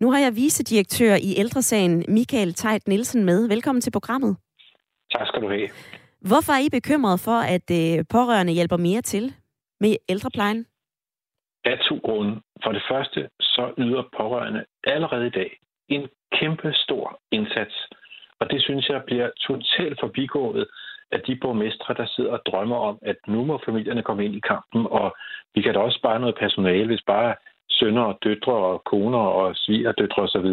Nu 0.00 0.10
har 0.10 0.18
jeg 0.18 0.32
vicedirektør 0.36 1.14
i 1.14 1.30
ældresagen 1.42 2.04
Michael 2.08 2.54
Tejt 2.54 2.88
Nielsen 2.88 3.24
med. 3.24 3.48
Velkommen 3.48 3.80
til 3.80 3.90
programmet. 3.90 4.36
Tak 5.12 5.26
skal 5.26 5.42
du 5.42 5.48
have. 5.48 5.68
Hvorfor 6.20 6.52
er 6.52 6.62
I 6.66 6.68
bekymret 6.78 7.20
for, 7.20 7.38
at 7.56 7.66
øh, 7.80 8.04
pårørende 8.14 8.52
hjælper 8.52 8.76
mere 8.76 9.02
til 9.02 9.24
med 9.80 9.96
ældreplejen? 10.08 10.66
Af 11.64 11.78
to 11.88 11.96
grunde. 12.04 12.40
For 12.64 12.72
det 12.72 12.82
første, 12.90 13.28
så 13.40 13.72
yder 13.78 14.02
pårørende 14.16 14.64
allerede 14.84 15.26
i 15.26 15.30
dag 15.30 15.50
en 15.88 16.08
kæmpe 16.38 16.72
stor 16.74 17.20
indsats. 17.32 17.74
Og 18.40 18.50
det 18.50 18.62
synes 18.62 18.88
jeg 18.88 19.02
bliver 19.06 19.30
totalt 19.48 20.00
forbigået 20.00 20.66
af 21.12 21.20
de 21.26 21.36
borgmestre, 21.42 21.94
der 21.94 22.06
sidder 22.06 22.32
og 22.32 22.42
drømmer 22.46 22.76
om, 22.76 22.98
at 23.02 23.16
nu 23.28 23.44
må 23.44 23.60
familierne 23.64 24.02
komme 24.02 24.24
ind 24.24 24.34
i 24.34 24.46
kampen, 24.52 24.86
og 24.90 25.16
vi 25.54 25.62
kan 25.62 25.74
da 25.74 25.80
også 25.80 25.98
spare 25.98 26.20
noget 26.20 26.36
personale, 26.44 26.86
hvis 26.86 27.04
bare 27.06 27.34
sønner 27.80 28.02
og 28.02 28.18
døtre 28.24 28.52
og 28.52 28.84
koner 28.84 29.18
og 29.18 29.56
svigerdøtre 29.56 30.22
osv. 30.22 30.48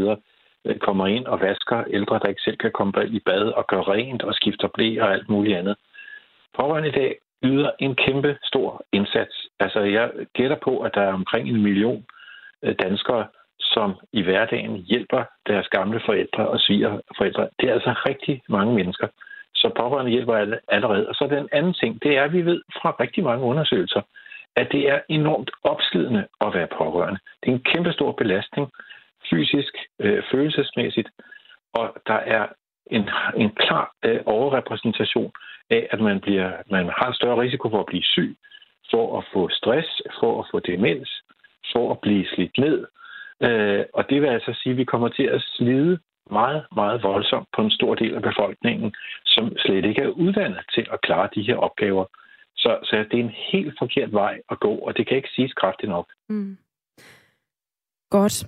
Øh, 0.66 0.78
kommer 0.78 1.08
ind 1.08 1.26
og 1.26 1.42
vasker 1.42 1.84
ældre, 1.84 2.20
der 2.20 2.28
ikke 2.30 2.42
selv 2.42 2.58
kan 2.58 2.72
komme 2.72 3.08
i 3.08 3.20
bad 3.20 3.46
og 3.60 3.68
gøre 3.68 3.82
rent 3.82 4.24
og 4.24 4.34
skifter 4.34 4.68
blæ 4.68 4.98
og 5.02 5.14
alt 5.14 5.30
muligt 5.30 5.58
andet. 5.58 5.76
Pårørende 6.58 6.90
i 6.90 6.92
dag 7.02 7.18
yder 7.44 7.72
en 7.80 7.96
kæmpe 7.96 8.38
stor 8.44 8.86
indsats. 8.92 9.36
Altså 9.60 9.80
jeg 9.80 10.12
gætter 10.34 10.58
på, 10.64 10.80
at 10.80 10.92
der 10.96 11.02
er 11.02 11.14
omkring 11.14 11.50
en 11.50 11.64
million 11.64 12.06
øh, 12.64 12.76
danskere, 12.80 13.26
som 13.60 13.96
i 14.14 14.22
hverdagen 14.22 14.76
hjælper 14.78 15.24
deres 15.48 15.68
gamle 15.68 16.02
forældre 16.06 16.48
og 16.48 16.60
svigerforældre. 16.60 17.50
Det 17.60 17.70
er 17.70 17.74
altså 17.74 17.94
rigtig 18.10 18.42
mange 18.50 18.74
mennesker. 18.76 19.08
Så 19.56 19.72
pårørende 19.78 20.12
hjælper 20.12 20.58
allerede. 20.68 21.08
Og 21.10 21.16
så 21.16 21.28
den 21.30 21.50
anden 21.52 21.74
ting, 21.74 22.04
det 22.04 22.18
er, 22.18 22.24
at 22.24 22.34
vi 22.34 22.42
ved 22.46 22.62
fra 22.82 22.96
rigtig 23.00 23.24
mange 23.24 23.44
undersøgelser, 23.46 24.02
at 24.62 24.68
det 24.72 24.90
er 24.90 25.00
enormt 25.10 25.52
opslidende 25.64 26.28
at 26.46 26.54
være 26.54 26.68
pårørende. 26.78 27.20
Det 27.44 27.50
er 27.50 27.56
en 27.56 27.68
kæmpe 27.72 27.92
stor 27.92 28.12
belastning, 28.12 28.72
fysisk, 29.30 29.74
øh, 30.00 30.24
følelsesmæssigt, 30.32 31.10
og 31.74 31.96
der 32.08 32.20
er 32.36 32.48
en, 32.92 33.10
en 33.36 33.50
klar 33.56 33.92
øh, 34.06 34.20
overrepræsentation 34.26 35.32
af, 35.70 35.88
at 35.92 36.00
man, 36.00 36.20
bliver, 36.20 36.52
man 36.72 36.90
har 36.98 37.08
en 37.08 37.14
større 37.14 37.42
risiko 37.42 37.70
for 37.70 37.80
at 37.80 37.86
blive 37.86 38.04
syg, 38.04 38.38
for 38.92 39.18
at 39.18 39.26
få 39.34 39.50
stress, 39.50 40.02
for 40.20 40.40
at 40.40 40.48
få 40.52 40.60
demens, 40.60 41.10
for 41.74 41.92
at 41.92 42.00
blive 42.00 42.26
slidt 42.34 42.58
ned. 42.58 42.86
Øh, 43.44 43.86
og 43.94 44.10
det 44.10 44.22
vil 44.22 44.28
altså 44.28 44.54
sige, 44.64 44.72
at 44.72 44.78
vi 44.78 44.84
kommer 44.84 45.10
til 45.10 45.24
at 45.24 45.42
slide 45.42 46.00
meget, 46.32 46.66
meget 46.76 47.04
voldsomt 47.04 47.48
på 47.56 47.62
en 47.62 47.72
stor 47.72 47.96
del 47.96 48.16
af 48.16 48.22
befolkningen, 48.22 48.96
som 49.26 49.58
slet 49.58 49.86
ikke 49.86 50.02
er 50.02 50.08
uddannet 50.08 50.64
til 50.74 50.88
at 50.92 51.02
klare 51.02 51.30
de 51.36 51.42
her 51.42 51.56
opgaver. 51.56 52.06
Så, 52.58 52.78
så 52.84 52.96
det 53.12 53.20
er 53.20 53.24
en 53.24 53.36
helt 53.52 53.74
forkert 53.80 54.14
vej 54.14 54.34
at 54.52 54.60
gå, 54.60 54.74
og 54.76 54.98
det 54.98 55.08
kan 55.08 55.18
ikke 55.18 55.30
siges 55.36 55.54
kraftigt 55.54 55.90
nok. 55.90 56.08
Mm. 56.30 56.58
Godt. 58.10 58.48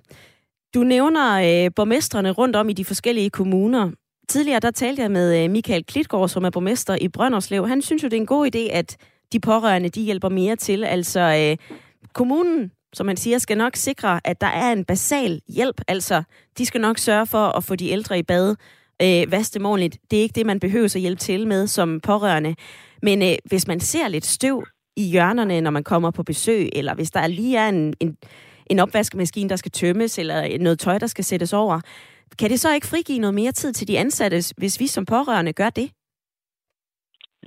Du 0.74 0.84
nævner 0.84 1.28
øh, 1.38 1.72
borgmesterne 1.76 2.32
rundt 2.32 2.56
om 2.56 2.70
i 2.70 2.74
de 2.74 2.86
forskellige 2.86 3.30
kommuner. 3.30 3.92
Tidligere 4.30 4.60
der 4.60 4.72
talte 4.72 5.02
jeg 5.02 5.12
med 5.12 5.44
øh, 5.44 5.52
Michael 5.52 5.86
Klitgaard, 5.86 6.30
som 6.30 6.46
er 6.46 6.50
borgmester 6.50 6.98
i 7.02 7.08
Brønderslev. 7.08 7.68
Han 7.68 7.82
synes 7.82 8.04
jo, 8.04 8.08
det 8.08 8.18
er 8.18 8.22
en 8.22 8.26
god 8.26 8.56
idé, 8.56 8.72
at 8.72 8.98
de 9.34 9.40
pårørende 9.40 9.90
de 9.90 10.02
hjælper 10.02 10.30
mere 10.30 10.56
til. 10.56 10.84
Altså 10.84 11.20
øh, 11.20 11.78
kommunen, 12.14 12.72
som 12.94 13.08
han 13.08 13.18
siger, 13.18 13.38
skal 13.38 13.58
nok 13.58 13.76
sikre, 13.76 14.20
at 14.24 14.42
der 14.42 14.48
er 14.48 14.72
en 14.72 14.86
basal 14.86 15.42
hjælp. 15.48 15.82
Altså, 15.88 16.24
de 16.58 16.66
skal 16.66 16.82
nok 16.82 16.98
sørge 16.98 17.26
for 17.26 17.58
at 17.58 17.64
få 17.64 17.76
de 17.76 17.90
ældre 17.90 18.20
i 18.20 18.24
bad, 18.24 18.56
øh, 19.02 19.32
vaske 19.32 19.60
dem. 19.60 19.64
Det 20.12 20.18
er 20.18 20.22
ikke 20.22 20.36
det, 20.36 20.46
man 20.46 20.60
behøver 20.60 20.86
at 20.96 21.02
hjælpe 21.02 21.20
til 21.20 21.48
med 21.48 21.68
som 21.68 22.00
pårørende. 22.00 22.56
Men 23.02 23.22
øh, 23.22 23.36
hvis 23.46 23.68
man 23.68 23.80
ser 23.80 24.08
lidt 24.08 24.26
støv 24.26 24.64
i 24.98 25.04
hjørnerne, 25.12 25.62
når 25.62 25.72
man 25.72 25.84
kommer 25.84 26.12
på 26.12 26.24
besøg, 26.24 26.70
eller 26.74 26.96
hvis 26.96 27.12
der 27.12 27.28
lige 27.28 27.58
er 27.58 27.70
en, 27.70 27.94
en, 28.00 28.18
en 28.70 28.80
opvaskemaskine, 28.80 29.50
der 29.50 29.56
skal 29.56 29.72
tømmes, 29.72 30.20
eller 30.20 30.44
øh, 30.54 30.60
noget 30.60 30.80
tøj, 30.80 30.98
der 30.98 31.08
skal 31.08 31.24
sættes 31.24 31.54
over, 31.54 31.82
kan 32.40 32.50
det 32.50 32.60
så 32.60 32.74
ikke 32.74 32.88
frigive 32.88 33.20
noget 33.20 33.34
mere 33.34 33.52
tid 33.52 33.74
til 33.74 33.88
de 33.88 34.00
ansatte, 34.00 34.38
hvis 34.58 34.80
vi 34.80 34.88
som 34.88 35.06
pårørende 35.06 35.54
gør 35.54 35.70
det? 35.70 35.92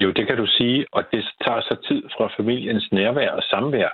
Jo, 0.01 0.11
det 0.11 0.27
kan 0.27 0.37
du 0.37 0.47
sige, 0.47 0.87
og 0.93 1.03
det 1.13 1.25
tager 1.45 1.61
så 1.61 1.77
tid 1.89 2.03
fra 2.17 2.27
familiens 2.37 2.89
nærvær 2.93 3.31
og 3.31 3.43
samvær. 3.43 3.91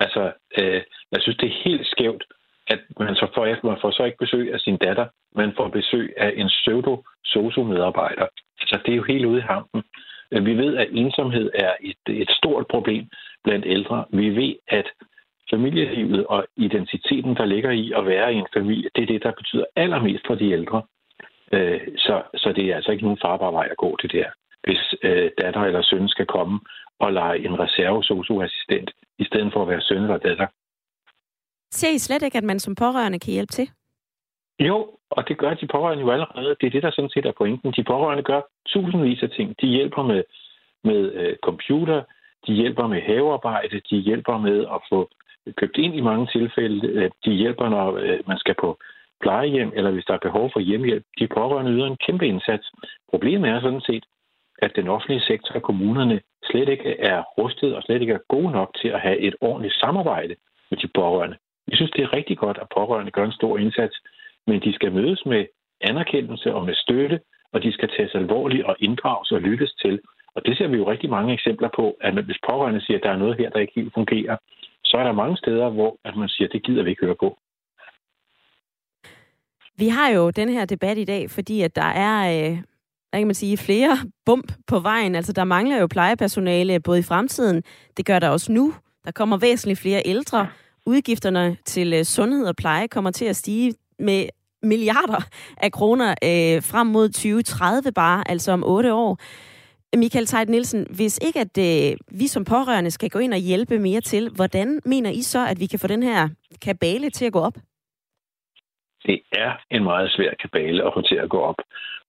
Altså, 0.00 0.32
øh, 0.58 0.82
jeg 1.12 1.20
synes, 1.22 1.38
det 1.38 1.48
er 1.48 1.62
helt 1.64 1.86
skævt, 1.86 2.24
at 2.66 2.80
man 3.00 3.14
så 3.14 3.26
får, 3.34 3.66
man 3.66 3.78
får 3.80 3.90
så 3.90 4.04
ikke 4.04 4.18
besøg 4.18 4.54
af 4.54 4.60
sin 4.60 4.76
datter, 4.76 5.06
man 5.36 5.52
får 5.56 5.68
besøg 5.68 6.14
af 6.16 6.32
en 6.36 6.48
pseudo-sosu-medarbejder. 6.48 8.26
Altså, 8.60 8.80
det 8.84 8.92
er 8.92 8.96
jo 8.96 9.10
helt 9.12 9.24
ude 9.24 9.38
i 9.38 9.48
hampen. 9.52 9.82
Vi 10.30 10.56
ved, 10.56 10.76
at 10.76 10.88
ensomhed 10.92 11.50
er 11.54 11.72
et, 11.80 12.02
et 12.22 12.30
stort 12.30 12.66
problem 12.70 13.04
blandt 13.44 13.66
ældre. 13.66 14.04
Vi 14.10 14.28
ved, 14.28 14.54
at 14.68 14.86
familielivet 15.50 16.26
og 16.26 16.46
identiteten, 16.56 17.36
der 17.36 17.44
ligger 17.44 17.70
i 17.70 17.92
at 17.96 18.06
være 18.06 18.34
i 18.34 18.36
en 18.36 18.46
familie, 18.56 18.90
det 18.94 19.02
er 19.02 19.06
det, 19.06 19.22
der 19.22 19.32
betyder 19.32 19.64
allermest 19.76 20.26
for 20.26 20.34
de 20.34 20.50
ældre. 20.50 20.82
Øh, 21.52 21.80
så, 21.96 22.22
så 22.34 22.52
det 22.56 22.64
er 22.64 22.76
altså 22.76 22.92
ikke 22.92 23.04
nogen 23.04 23.18
farbar 23.22 23.50
vej 23.50 23.68
at 23.70 23.76
gå 23.76 23.96
til 24.00 24.10
det 24.12 24.18
her. 24.18 24.30
Hvis 24.64 24.94
øh, 25.02 25.30
datter 25.38 25.60
eller 25.60 25.82
søn 25.82 26.08
skal 26.08 26.26
komme 26.26 26.60
og 26.98 27.12
lege 27.12 27.44
en 27.44 27.58
reserve 27.60 28.04
socioassistent, 28.04 28.90
i 29.18 29.24
stedet 29.24 29.52
for 29.52 29.62
at 29.62 29.68
være 29.68 29.80
søn 29.80 30.02
eller 30.02 30.18
datter. 30.18 30.46
Ser 31.70 31.90
I 31.94 31.98
slet 31.98 32.22
ikke, 32.22 32.38
at 32.38 32.44
man 32.44 32.58
som 32.58 32.74
pårørende 32.74 33.18
kan 33.18 33.32
hjælpe 33.32 33.52
til? 33.52 33.68
Jo, 34.60 34.90
og 35.10 35.28
det 35.28 35.38
gør 35.38 35.54
de 35.54 35.66
pårørende 35.66 36.04
jo 36.04 36.10
allerede. 36.10 36.56
Det 36.60 36.66
er 36.66 36.70
det, 36.70 36.82
der 36.82 36.90
sådan 36.90 37.10
set 37.10 37.26
er 37.26 37.32
pointen. 37.32 37.72
De 37.72 37.84
pårørende 37.84 38.22
gør 38.22 38.40
tusindvis 38.66 39.22
af 39.22 39.30
ting. 39.30 39.54
De 39.60 39.66
hjælper 39.66 40.02
med, 40.02 40.24
med 40.84 41.12
øh, 41.12 41.36
computer, 41.42 42.02
de 42.46 42.52
hjælper 42.52 42.86
med 42.86 43.00
havearbejde, 43.00 43.80
de 43.90 43.96
hjælper 43.96 44.38
med 44.38 44.60
at 44.60 44.80
få 44.90 45.10
købt 45.56 45.76
ind 45.76 45.94
i 45.94 46.00
mange 46.00 46.26
tilfælde. 46.26 46.88
Øh, 46.88 47.10
de 47.24 47.32
hjælper, 47.32 47.68
når 47.68 47.96
øh, 47.96 48.18
man 48.26 48.38
skal 48.38 48.54
på 48.60 48.78
plejehjem, 49.20 49.72
eller 49.74 49.90
hvis 49.90 50.04
der 50.04 50.14
er 50.14 50.26
behov 50.28 50.50
for 50.52 50.60
hjemmehjælp. 50.60 51.04
De 51.18 51.26
pårørende 51.26 51.72
yder 51.72 51.86
en 51.86 52.02
kæmpe 52.06 52.26
indsats. 52.26 52.66
Problemet 53.10 53.50
er 53.50 53.60
sådan 53.60 53.80
set, 53.80 54.04
at 54.58 54.72
den 54.76 54.88
offentlige 54.88 55.20
sektor 55.20 55.54
og 55.54 55.62
kommunerne 55.62 56.20
slet 56.50 56.68
ikke 56.68 57.00
er 57.00 57.22
rustet 57.22 57.76
og 57.76 57.82
slet 57.82 58.00
ikke 58.00 58.12
er 58.12 58.28
gode 58.28 58.50
nok 58.50 58.70
til 58.80 58.88
at 58.88 59.00
have 59.00 59.18
et 59.18 59.34
ordentligt 59.40 59.74
samarbejde 59.74 60.34
med 60.70 60.78
de 60.78 60.88
pårørende. 60.94 61.36
Jeg 61.68 61.76
synes, 61.76 61.90
det 61.90 62.02
er 62.02 62.12
rigtig 62.12 62.38
godt, 62.38 62.58
at 62.58 62.68
pårørende 62.76 63.10
gør 63.10 63.24
en 63.24 63.32
stor 63.32 63.58
indsats, 63.58 63.96
men 64.46 64.60
de 64.60 64.72
skal 64.74 64.92
mødes 64.92 65.22
med 65.26 65.46
anerkendelse 65.80 66.54
og 66.54 66.64
med 66.64 66.74
støtte, 66.74 67.20
og 67.52 67.62
de 67.62 67.72
skal 67.72 67.88
tages 67.88 68.14
alvorligt 68.14 68.64
og 68.64 68.76
inddrages 68.78 69.30
og 69.30 69.40
lyttes 69.40 69.72
til. 69.82 70.00
Og 70.34 70.46
det 70.46 70.58
ser 70.58 70.68
vi 70.68 70.76
jo 70.76 70.90
rigtig 70.90 71.10
mange 71.10 71.32
eksempler 71.32 71.68
på, 71.76 71.96
at 72.00 72.24
hvis 72.24 72.40
pårørende 72.48 72.80
siger, 72.80 72.96
at 72.96 73.02
der 73.04 73.10
er 73.10 73.16
noget 73.16 73.38
her, 73.38 73.50
der 73.50 73.58
ikke 73.60 73.72
helt 73.76 73.94
fungerer, 73.94 74.36
så 74.84 74.96
er 74.96 75.04
der 75.04 75.12
mange 75.12 75.36
steder, 75.36 75.68
hvor 75.68 75.96
at 76.04 76.16
man 76.16 76.28
siger, 76.28 76.48
at 76.48 76.52
det 76.52 76.62
gider 76.62 76.82
vi 76.82 76.90
ikke 76.90 77.06
høre 77.06 77.20
på. 77.20 77.38
Vi 79.76 79.88
har 79.88 80.08
jo 80.08 80.30
den 80.30 80.48
her 80.48 80.64
debat 80.64 80.98
i 80.98 81.04
dag, 81.04 81.30
fordi 81.30 81.62
at 81.62 81.76
der 81.76 81.90
er, 82.06 82.50
øh, 82.50 82.58
hvad 83.10 83.20
kan 83.20 83.26
man 83.26 83.34
sige, 83.34 83.56
flere 83.56 83.98
bump 84.26 84.52
på 84.66 84.78
vejen. 84.78 85.14
Altså 85.14 85.32
der 85.32 85.44
mangler 85.44 85.80
jo 85.80 85.86
plejepersonale 85.86 86.80
både 86.80 86.98
i 86.98 87.02
fremtiden, 87.02 87.62
det 87.96 88.06
gør 88.06 88.18
der 88.18 88.28
også 88.28 88.52
nu. 88.52 88.74
Der 89.04 89.10
kommer 89.10 89.36
væsentligt 89.36 89.78
flere 89.80 90.02
ældre. 90.04 90.48
Udgifterne 90.86 91.56
til 91.64 91.92
øh, 91.94 92.04
sundhed 92.04 92.46
og 92.46 92.56
pleje 92.56 92.88
kommer 92.88 93.10
til 93.10 93.24
at 93.24 93.36
stige 93.36 93.74
med 93.98 94.28
milliarder 94.62 95.22
af 95.56 95.72
kroner 95.72 96.10
øh, 96.10 96.62
frem 96.70 96.86
mod 96.86 97.08
2030 97.08 97.92
bare, 97.92 98.30
altså 98.30 98.52
om 98.52 98.64
otte 98.66 98.94
år. 98.94 99.18
Michael 99.96 100.26
Tejt 100.26 100.48
Nielsen, 100.48 100.86
hvis 100.96 101.18
ikke 101.26 101.40
at 101.40 101.58
øh, 101.58 101.96
vi 102.20 102.26
som 102.26 102.44
pårørende 102.44 102.90
skal 102.90 103.10
gå 103.10 103.18
ind 103.18 103.32
og 103.32 103.38
hjælpe 103.38 103.78
mere 103.78 104.00
til, 104.00 104.30
hvordan 104.36 104.80
mener 104.84 105.10
I 105.10 105.22
så, 105.22 105.46
at 105.46 105.60
vi 105.60 105.66
kan 105.66 105.78
få 105.78 105.86
den 105.86 106.02
her 106.02 106.28
kabale 106.62 107.10
til 107.10 107.26
at 107.26 107.32
gå 107.32 107.38
op? 107.38 107.54
Det 109.06 109.20
er 109.32 109.52
en 109.70 109.84
meget 109.84 110.10
svær 110.10 110.32
kabale 110.42 110.86
at 110.86 110.92
få 110.94 111.00
til 111.02 111.16
at 111.16 111.28
gå 111.28 111.40
op. 111.40 111.60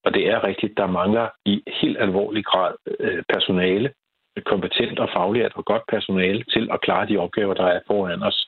Og 0.03 0.13
det 0.13 0.27
er 0.27 0.43
rigtigt, 0.43 0.77
der 0.77 0.87
mangler 0.87 1.27
i 1.45 1.63
helt 1.81 1.97
alvorlig 1.99 2.45
grad 2.45 2.73
øh, 2.99 3.23
personale, 3.29 3.93
kompetent 4.45 4.99
og 4.99 5.09
fagligt 5.13 5.53
og 5.55 5.65
godt 5.65 5.83
personale 5.89 6.43
til 6.43 6.69
at 6.71 6.81
klare 6.81 7.07
de 7.07 7.17
opgaver, 7.17 7.53
der 7.53 7.65
er 7.65 7.79
foran 7.87 8.23
os. 8.23 8.47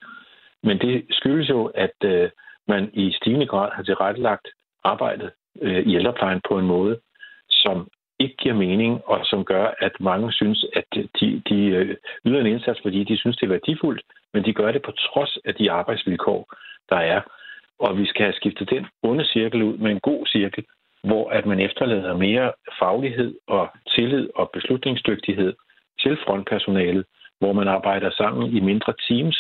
Men 0.64 0.80
det 0.80 1.06
skyldes 1.10 1.50
jo, 1.50 1.66
at 1.66 1.98
øh, 2.04 2.30
man 2.74 2.84
i 2.94 3.06
stigende 3.20 3.48
grad 3.54 3.70
har 3.76 3.84
tilrettelagt 3.84 4.48
arbejdet 4.84 5.30
øh, 5.62 5.82
i 5.90 5.96
ældreplejen 5.96 6.42
på 6.50 6.54
en 6.60 6.68
måde, 6.76 7.00
som 7.50 7.78
ikke 8.20 8.38
giver 8.44 8.56
mening, 8.56 8.94
og 9.06 9.20
som 9.32 9.46
gør, 9.46 9.66
at 9.80 9.94
mange 10.00 10.32
synes, 10.40 10.66
at 10.80 10.86
de, 10.94 11.42
de 11.50 11.60
øh, 11.78 11.96
yder 12.26 12.40
en 12.40 12.54
indsats, 12.54 12.80
fordi 12.82 13.04
de 13.04 13.18
synes, 13.18 13.38
det 13.38 13.46
er 13.46 13.56
værdifuldt, 13.58 14.02
men 14.34 14.46
de 14.46 14.54
gør 14.54 14.72
det 14.72 14.82
på 14.82 14.92
trods 14.92 15.38
af 15.46 15.54
de 15.56 15.72
arbejdsvilkår, 15.72 16.42
der 16.90 17.00
er. 17.14 17.22
Og 17.80 17.98
vi 17.98 18.06
skal 18.06 18.24
have 18.26 18.40
skiftet 18.42 18.70
den 18.70 18.86
onde 19.04 19.26
cirkel 19.26 19.64
ud 19.64 19.78
med 19.78 19.92
en 19.92 20.00
god 20.00 20.26
cirkel, 20.28 20.64
hvor 21.04 21.30
at 21.30 21.46
man 21.46 21.60
efterlader 21.60 22.18
mere 22.18 22.52
faglighed 22.80 23.36
og 23.48 23.70
tillid 23.96 24.30
og 24.36 24.50
beslutningsdygtighed 24.54 25.54
til 26.02 26.18
frontpersonalet, 26.26 27.06
hvor 27.40 27.54
man 27.54 27.68
arbejder 27.68 28.12
sammen 28.12 28.58
i 28.58 28.60
mindre 28.60 28.94
teams, 29.08 29.38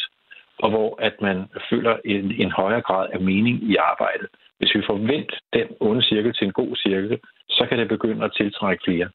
og 0.63 0.69
hvor 0.69 0.89
at 1.07 1.15
man 1.21 1.37
føler 1.69 1.95
en, 2.05 2.25
en 2.43 2.51
højere 2.51 2.81
grad 2.81 3.07
af 3.13 3.21
mening 3.21 3.63
i 3.71 3.75
arbejdet. 3.75 4.27
Hvis 4.59 4.75
vi 4.75 4.81
får 4.89 4.97
vendt 4.97 5.31
den 5.53 5.67
onde 5.79 6.03
cirkel 6.03 6.33
til 6.33 6.47
en 6.47 6.53
god 6.53 6.75
cirkel, 6.75 7.19
så 7.49 7.65
kan 7.69 7.79
det 7.79 7.87
begynde 7.87 8.25
at 8.25 8.33
tiltrække 8.37 8.83
flere. 8.87 9.09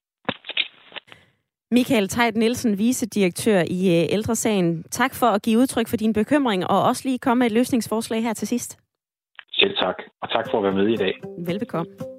Michael 1.70 2.08
Tejt 2.08 2.36
Nielsen, 2.36 2.78
vicedirektør 2.78 3.60
i 3.70 3.80
øh, 3.96 4.14
Ældresagen. 4.14 4.82
Tak 4.82 5.14
for 5.14 5.26
at 5.26 5.42
give 5.42 5.58
udtryk 5.58 5.88
for 5.88 5.96
din 5.96 6.12
bekymring, 6.12 6.66
og 6.66 6.82
også 6.82 7.02
lige 7.08 7.18
komme 7.18 7.38
med 7.38 7.46
et 7.46 7.52
løsningsforslag 7.52 8.22
her 8.22 8.34
til 8.34 8.48
sidst. 8.48 8.78
Selv 9.52 9.76
tak, 9.76 9.96
og 10.22 10.30
tak 10.30 10.46
for 10.50 10.58
at 10.58 10.64
være 10.64 10.74
med 10.74 10.88
i 10.88 10.96
dag. 10.96 11.14
Velbekomme. 11.46 12.15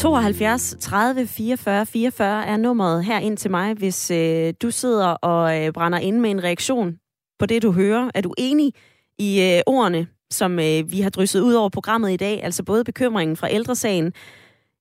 72 0.00 0.76
30 0.80 1.26
44 1.26 1.86
44 1.86 2.46
er 2.46 2.56
nummeret 2.56 3.04
her 3.04 3.18
ind 3.18 3.36
til 3.36 3.50
mig, 3.50 3.74
hvis 3.74 4.10
øh, 4.10 4.54
du 4.62 4.70
sidder 4.70 5.06
og 5.06 5.58
øh, 5.58 5.72
brænder 5.72 5.98
ind 5.98 6.20
med 6.20 6.30
en 6.30 6.44
reaktion 6.44 6.96
på 7.38 7.46
det, 7.46 7.62
du 7.62 7.72
hører. 7.72 8.10
Er 8.14 8.20
du 8.20 8.34
enig 8.38 8.72
i 9.18 9.42
øh, 9.42 9.62
ordene, 9.66 10.06
som 10.30 10.58
øh, 10.58 10.92
vi 10.92 11.00
har 11.00 11.10
drysset 11.10 11.40
ud 11.40 11.52
over 11.52 11.68
programmet 11.68 12.12
i 12.12 12.16
dag, 12.16 12.44
altså 12.44 12.62
både 12.62 12.84
bekymringen 12.84 13.36
fra 13.36 13.50
ældresagen, 13.50 14.12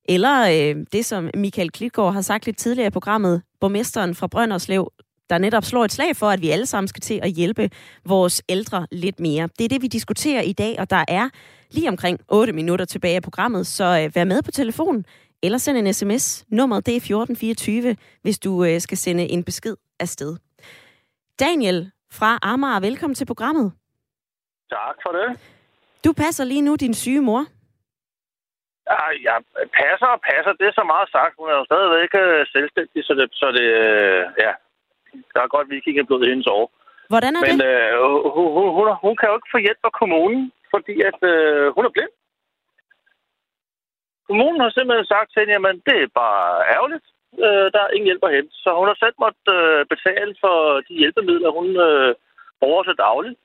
eller 0.09 0.41
øh, 0.41 0.85
det, 0.93 1.05
som 1.05 1.29
Michael 1.35 1.71
Klitgaard 1.71 2.13
har 2.13 2.21
sagt 2.21 2.45
lidt 2.45 2.57
tidligere 2.57 2.87
i 2.87 2.91
programmet, 2.91 3.41
borgmesteren 3.61 4.15
fra 4.15 4.27
Brønderslev, 4.27 4.91
der 5.29 5.37
netop 5.37 5.65
slår 5.65 5.85
et 5.85 5.91
slag 5.91 6.15
for, 6.15 6.29
at 6.29 6.41
vi 6.41 6.49
alle 6.49 6.65
sammen 6.65 6.87
skal 6.87 7.01
til 7.01 7.19
at 7.23 7.31
hjælpe 7.31 7.69
vores 8.05 8.41
ældre 8.49 8.87
lidt 8.91 9.19
mere. 9.19 9.49
Det 9.59 9.65
er 9.65 9.69
det, 9.69 9.81
vi 9.81 9.87
diskuterer 9.87 10.41
i 10.41 10.53
dag, 10.53 10.75
og 10.79 10.89
der 10.89 11.05
er 11.07 11.29
lige 11.71 11.89
omkring 11.89 12.19
8 12.29 12.53
minutter 12.53 12.85
tilbage 12.85 13.15
af 13.15 13.23
programmet, 13.23 13.67
så 13.67 13.83
øh, 13.83 14.15
vær 14.15 14.23
med 14.23 14.41
på 14.43 14.51
telefonen, 14.51 15.05
eller 15.43 15.57
send 15.57 15.77
en 15.77 15.93
sms. 15.93 16.45
Nummeret 16.51 16.85
det 16.85 16.91
er 16.91 16.97
1424, 16.97 17.95
hvis 18.21 18.39
du 18.39 18.63
øh, 18.65 18.79
skal 18.79 18.97
sende 18.97 19.23
en 19.23 19.43
besked 19.43 19.75
afsted. 19.99 20.37
Daniel 21.39 21.91
fra 22.11 22.39
Amager, 22.41 22.79
velkommen 22.79 23.15
til 23.15 23.25
programmet. 23.25 23.71
Tak 24.69 24.95
for 25.03 25.11
det. 25.17 25.39
Du 26.05 26.13
passer 26.13 26.43
lige 26.43 26.61
nu 26.61 26.75
din 26.75 26.93
syge 26.93 27.21
mor. 27.21 27.43
Ja, 28.91 29.03
ja, 29.27 29.35
passer 29.81 30.09
og 30.15 30.21
passer, 30.29 30.51
det 30.59 30.65
er 30.67 30.75
så 30.81 30.85
meget 30.93 31.07
sagt. 31.15 31.33
Hun 31.39 31.47
er 31.51 31.57
jo 31.61 31.65
stadigvæk 31.71 32.11
øh, 32.23 32.45
selvstændig, 32.55 32.99
så 33.07 33.13
det, 33.19 33.25
så 33.41 33.47
det 33.57 33.67
øh, 33.83 34.21
ja, 34.43 34.51
der 35.33 35.41
er 35.41 35.53
godt, 35.55 35.69
vi 35.69 35.75
ikke 35.75 36.01
er 36.03 36.09
blevet 36.09 36.29
hendes 36.31 36.47
over. 36.55 36.67
Hvordan 37.13 37.35
er 37.35 37.41
Men 37.47 37.57
det? 37.59 37.65
øh, 37.69 37.91
hun, 38.35 38.47
hun, 38.55 38.67
hun, 38.77 38.85
hun 39.05 39.13
kan 39.19 39.29
jo 39.29 39.35
ikke 39.37 39.53
få 39.55 39.59
hjælp 39.65 39.81
af 39.89 39.93
kommunen, 40.01 40.43
fordi 40.73 40.95
at 41.09 41.19
øh, 41.33 41.65
hun 41.75 41.85
er 41.85 41.95
blind. 41.95 42.13
Kommunen 44.27 44.61
har 44.61 44.71
simpelthen 44.73 45.11
sagt 45.13 45.29
til 45.29 45.39
hende, 45.39 45.53
jamen 45.53 45.75
det 45.87 45.97
er 46.01 46.17
bare 46.23 46.47
ærgerligt. 46.75 47.07
Øh, 47.45 47.67
der 47.73 47.81
er 47.83 47.93
ingen 47.95 48.09
hjælp 48.09 48.23
at 48.25 48.35
hente. 48.35 48.53
Så 48.63 48.69
hun 48.79 48.87
har 48.87 48.97
selv 48.99 49.17
måttet 49.23 49.47
øh, 49.57 49.85
betale 49.93 50.33
for 50.43 50.55
de 50.87 50.93
hjælpemidler, 51.01 51.57
hun 51.59 51.67
øh, 51.87 52.15
bruger 52.59 52.83
til 52.83 52.95
dagligt. 53.07 53.39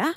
Ja. 0.00 0.08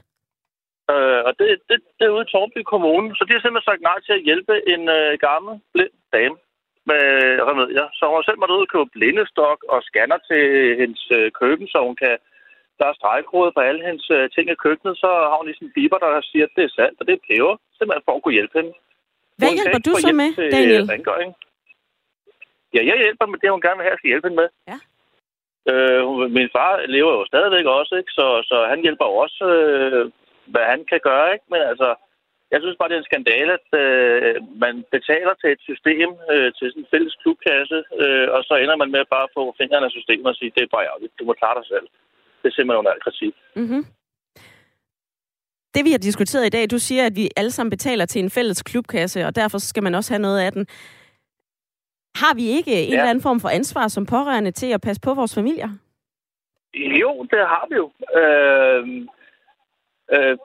Øh, 0.91 1.21
og 1.27 1.31
det, 1.39 1.47
det, 1.69 1.77
det 1.97 2.05
er 2.05 2.15
ude 2.15 2.25
i 2.27 2.31
Torby 2.31 2.61
Kommune. 2.73 3.07
Så 3.15 3.21
de 3.25 3.33
har 3.33 3.41
simpelthen 3.41 3.69
sagt 3.69 3.81
nej 3.89 3.97
til 4.01 4.13
at 4.17 4.25
hjælpe 4.27 4.55
en 4.73 4.83
øh, 4.97 5.11
gammel, 5.27 5.53
blind 5.73 5.95
dame 6.15 6.37
med 6.89 7.03
remedier. 7.49 7.87
Så 7.97 8.01
hun 8.05 8.17
har 8.17 8.25
selv 8.27 8.39
måttet 8.39 8.57
ud 8.59 8.67
og 8.67 8.71
købe 8.73 8.93
blindestok 8.95 9.57
og 9.73 9.79
scanner 9.87 10.19
til 10.29 10.43
hendes 10.81 11.03
øh, 11.17 11.31
køkken, 11.39 11.67
så 11.73 11.77
hun 11.87 11.95
kan 12.03 12.15
der 12.81 12.87
er 12.89 12.99
stregkode 12.99 13.51
på 13.55 13.61
alle 13.67 13.81
hendes 13.87 14.07
øh, 14.17 14.23
ting 14.35 14.45
i 14.49 14.61
køkkenet, 14.65 14.95
så 15.03 15.09
har 15.29 15.37
hun 15.39 15.47
ligesom 15.49 15.67
biber, 15.75 15.97
der 16.03 16.11
siger, 16.31 16.45
at 16.47 16.55
det 16.57 16.63
er 16.65 16.73
salt, 16.77 16.97
og 16.99 17.03
det 17.07 17.13
er 17.15 17.25
peber, 17.27 17.55
simpelthen 17.77 18.05
for 18.07 18.13
at 18.15 18.23
kunne 18.23 18.37
hjælpe 18.39 18.55
hende. 18.59 18.73
Hvad 19.37 19.47
Hun 19.47 19.57
hjælper 19.57 19.81
du 19.87 19.93
så 20.05 20.11
med, 20.21 20.29
til, 20.39 20.47
øh, 20.47 20.51
Daniel? 20.55 20.85
rengøring. 20.95 21.31
Ja, 22.75 22.81
jeg 22.89 22.97
hjælper 23.03 23.25
med 23.25 23.39
det, 23.41 23.53
hun 23.55 23.65
gerne 23.65 23.77
vil 23.77 23.85
have, 23.85 23.95
jeg 23.95 24.01
skal 24.01 24.11
hjælpe 24.13 24.27
hende 24.27 24.41
med. 24.41 24.49
Ja. 24.71 24.77
Øh, 25.71 26.01
min 26.37 26.49
far 26.55 26.71
lever 26.95 27.13
jo 27.17 27.23
stadigvæk 27.31 27.65
også, 27.77 27.93
ikke? 28.01 28.11
Så, 28.17 28.25
så 28.49 28.55
han 28.71 28.79
hjælper 28.85 29.07
også, 29.23 29.43
øh, 29.57 30.03
hvad 30.53 30.65
han 30.73 30.81
kan 30.91 31.01
gøre, 31.09 31.27
ikke? 31.35 31.45
Men 31.53 31.61
altså, 31.71 31.89
jeg 32.51 32.59
synes 32.61 32.77
bare, 32.77 32.89
det 32.89 32.95
er 32.95 33.03
en 33.03 33.11
skandale, 33.11 33.51
at 33.59 33.67
øh, 33.83 34.35
man 34.63 34.75
betaler 34.95 35.33
til 35.41 35.49
et 35.55 35.61
system, 35.69 36.09
øh, 36.33 36.49
til 36.57 36.65
sådan 36.69 36.83
en 36.83 36.91
fælles 36.91 37.15
klubkasse, 37.21 37.79
øh, 38.01 38.27
og 38.35 38.41
så 38.47 38.53
ender 38.63 38.75
man 38.81 38.91
med 38.91 39.01
at 39.05 39.13
bare 39.15 39.27
få 39.37 39.43
fingrene 39.59 39.87
af 39.87 39.95
systemet 39.97 40.31
og 40.31 40.35
sige, 40.35 40.53
det 40.55 40.63
er 40.63 40.75
bare 40.75 40.87
ærgerligt, 40.89 41.17
du 41.19 41.23
må 41.25 41.33
klare 41.33 41.59
dig 41.59 41.67
selv. 41.73 41.87
Det 42.41 42.47
er 42.49 42.55
simpelthen 42.55 42.79
under 42.79 42.91
al 42.91 43.01
kritik. 43.01 43.33
Mm-hmm. 43.55 43.85
Det 45.75 45.85
vi 45.85 45.91
har 45.91 45.97
diskuteret 45.97 46.45
i 46.45 46.49
dag, 46.49 46.71
du 46.71 46.79
siger, 46.79 47.05
at 47.05 47.15
vi 47.15 47.29
alle 47.37 47.51
sammen 47.51 47.69
betaler 47.69 48.05
til 48.05 48.23
en 48.23 48.29
fælles 48.29 48.63
klubkasse, 48.63 49.25
og 49.25 49.35
derfor 49.35 49.57
skal 49.57 49.83
man 49.83 49.95
også 49.95 50.13
have 50.13 50.21
noget 50.21 50.39
af 50.39 50.51
den. 50.51 50.67
Har 52.15 52.35
vi 52.35 52.45
ikke 52.57 52.71
en 52.83 52.89
Ja. 52.89 52.93
eller 52.97 53.09
anden 53.09 53.21
form 53.21 53.39
for 53.39 53.49
ansvar 53.49 53.87
som 53.87 54.05
pårørende 54.05 54.51
til 54.51 54.71
at 54.73 54.81
passe 54.81 55.01
på 55.01 55.13
vores 55.13 55.35
familier? 55.35 55.69
Jo, 57.01 57.11
det 57.31 57.39
har 57.53 57.65
vi 57.69 57.75
jo. 57.75 57.87
Øh, 58.21 58.83
øh, 60.13 60.37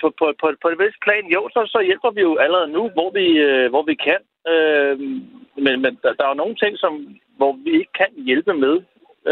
på, 0.00 0.08
på, 0.18 0.26
på, 0.40 0.46
på 0.62 0.68
et 0.68 0.78
vist 0.78 1.00
plan, 1.02 1.24
jo, 1.36 1.48
så, 1.52 1.60
så 1.74 1.80
hjælper 1.88 2.10
vi 2.10 2.20
jo 2.20 2.36
allerede 2.36 2.68
nu, 2.72 2.82
hvor 2.96 3.10
vi, 3.18 3.26
øh, 3.48 3.70
hvor 3.70 3.82
vi 3.82 3.94
kan. 3.94 4.20
Øh, 4.52 4.98
men 5.64 5.74
men 5.82 5.92
der, 6.02 6.12
der 6.12 6.24
er 6.24 6.28
jo 6.28 6.34
nogle 6.42 6.56
ting, 6.62 6.78
som, 6.78 6.92
hvor 7.36 7.52
vi 7.64 7.70
ikke 7.80 7.92
kan 8.00 8.12
hjælpe 8.28 8.54
med. 8.64 8.76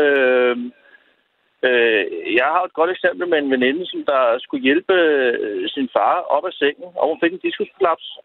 Øh, 0.00 0.56
øh, 1.68 2.34
jeg 2.38 2.46
har 2.54 2.62
et 2.64 2.72
godt 2.78 2.90
eksempel 2.90 3.28
med 3.28 3.38
en 3.38 3.50
veninde, 3.50 3.86
som 3.86 4.04
der 4.04 4.38
skulle 4.38 4.62
hjælpe 4.68 4.94
øh, 4.94 5.68
sin 5.74 5.88
far 5.92 6.16
op 6.36 6.44
af 6.46 6.52
sengen, 6.52 6.90
og 6.98 7.08
hun 7.08 7.20
fik 7.22 7.32
en 7.32 7.46
diskusprolaps. 7.48 8.18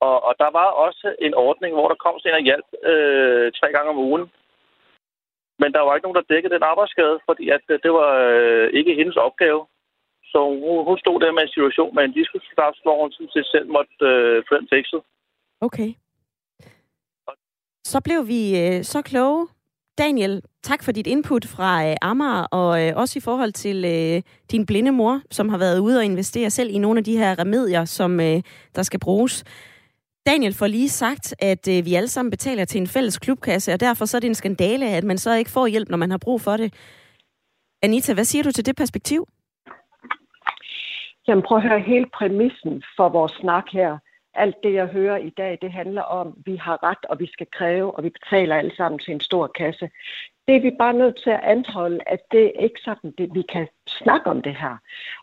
Og, 0.00 0.16
og 0.26 0.34
der 0.42 0.50
var 0.58 0.68
også 0.86 1.14
en 1.26 1.34
ordning, 1.34 1.72
hvor 1.74 1.88
der 1.88 2.02
kom 2.04 2.18
sådan 2.18 2.32
en 2.32 2.40
og 2.40 2.48
hjalp 2.48 2.68
øh, 2.90 3.52
tre 3.58 3.68
gange 3.74 3.90
om 3.90 3.98
ugen. 4.08 4.24
Men 5.60 5.72
der 5.72 5.80
var 5.80 5.94
ikke 5.94 6.06
nogen, 6.06 6.20
der 6.20 6.30
dækkede 6.32 6.54
den 6.54 6.62
arbejdsskade, 6.72 7.16
fordi 7.28 7.44
at 7.56 7.64
øh, 7.68 7.78
det 7.84 7.92
var 8.00 8.10
øh, 8.30 8.66
ikke 8.78 8.94
hendes 8.94 9.16
opgave. 9.16 9.60
Så 10.32 10.38
hun, 10.64 10.84
hun 10.88 10.98
stod 10.98 11.20
der 11.20 11.32
med 11.32 11.42
en 11.42 11.54
situation 11.56 11.94
med 11.94 12.04
en 12.04 12.16
diskusprolaps, 12.20 12.78
hvor 12.82 12.96
hun 13.02 13.12
sådan 13.12 13.32
set 13.34 13.46
selv 13.54 13.68
måtte 13.76 13.94
øh, 14.00 14.42
få 14.48 14.52
den 14.60 14.68
fikset. 14.74 15.00
Okay. 15.60 15.90
Så 17.92 17.98
blev 18.06 18.20
vi 18.32 18.40
øh, 18.62 18.82
så 18.82 19.02
kloge. 19.02 19.48
Daniel, 19.98 20.42
tak 20.62 20.82
for 20.82 20.92
dit 20.92 21.06
input 21.06 21.46
fra 21.46 21.88
øh, 21.88 21.96
Amager, 22.02 22.42
og 22.50 22.86
øh, 22.86 22.92
også 22.96 23.18
i 23.18 23.20
forhold 23.22 23.52
til 23.52 23.84
øh, 23.84 24.22
din 24.50 24.66
blinde 24.66 24.92
mor, 24.92 25.20
som 25.30 25.48
har 25.48 25.58
været 25.58 25.78
ude 25.78 25.98
og 25.98 26.04
investere 26.04 26.50
selv 26.50 26.70
i 26.70 26.78
nogle 26.78 26.98
af 26.98 27.04
de 27.04 27.16
her 27.16 27.38
remedier, 27.38 27.84
som 27.84 28.20
øh, 28.20 28.42
der 28.74 28.82
skal 28.82 29.00
bruges. 29.00 29.44
Daniel 30.26 30.54
får 30.54 30.66
lige 30.66 30.88
sagt, 30.88 31.34
at 31.38 31.68
øh, 31.68 31.84
vi 31.84 31.94
alle 31.94 32.08
sammen 32.08 32.30
betaler 32.30 32.64
til 32.64 32.80
en 32.80 32.86
fælles 32.86 33.18
klubkasse, 33.18 33.72
og 33.72 33.80
derfor 33.80 34.04
så 34.04 34.16
er 34.16 34.20
det 34.20 34.28
en 34.28 34.34
skandale, 34.34 34.88
at 34.88 35.04
man 35.04 35.18
så 35.18 35.34
ikke 35.34 35.50
får 35.50 35.66
hjælp, 35.66 35.88
når 35.88 35.98
man 35.98 36.10
har 36.10 36.18
brug 36.18 36.40
for 36.40 36.56
det. 36.56 36.74
Anita, 37.82 38.14
hvad 38.14 38.24
siger 38.24 38.42
du 38.42 38.52
til 38.52 38.66
det 38.66 38.76
perspektiv? 38.76 39.28
Jamen 41.28 41.44
prøv 41.46 41.58
at 41.58 41.68
høre 41.68 41.80
hele 41.80 42.06
præmissen 42.14 42.82
for 42.96 43.08
vores 43.08 43.32
snak 43.32 43.64
her. 43.72 43.98
Alt 44.34 44.56
det, 44.62 44.72
jeg 44.72 44.86
hører 44.86 45.16
i 45.16 45.30
dag, 45.30 45.58
det 45.62 45.72
handler 45.72 46.02
om, 46.02 46.28
at 46.28 46.34
vi 46.46 46.56
har 46.56 46.82
ret, 46.82 47.04
og 47.08 47.20
vi 47.20 47.26
skal 47.26 47.46
kræve, 47.52 47.96
og 47.96 48.04
vi 48.04 48.08
betaler 48.08 48.56
alle 48.56 48.76
sammen 48.76 48.98
til 48.98 49.14
en 49.14 49.20
stor 49.20 49.46
kasse. 49.46 49.90
Det 50.48 50.56
er 50.56 50.60
vi 50.60 50.70
bare 50.78 50.92
nødt 50.92 51.16
til 51.22 51.30
at 51.30 51.40
anholde, 51.42 51.98
at 52.06 52.20
det 52.32 52.44
er 52.44 52.62
ikke 52.62 52.80
sådan, 52.84 53.10
det, 53.18 53.34
vi 53.34 53.42
kan 53.42 53.68
snakke 53.88 54.30
om 54.30 54.42
det 54.42 54.56
her. 54.56 54.76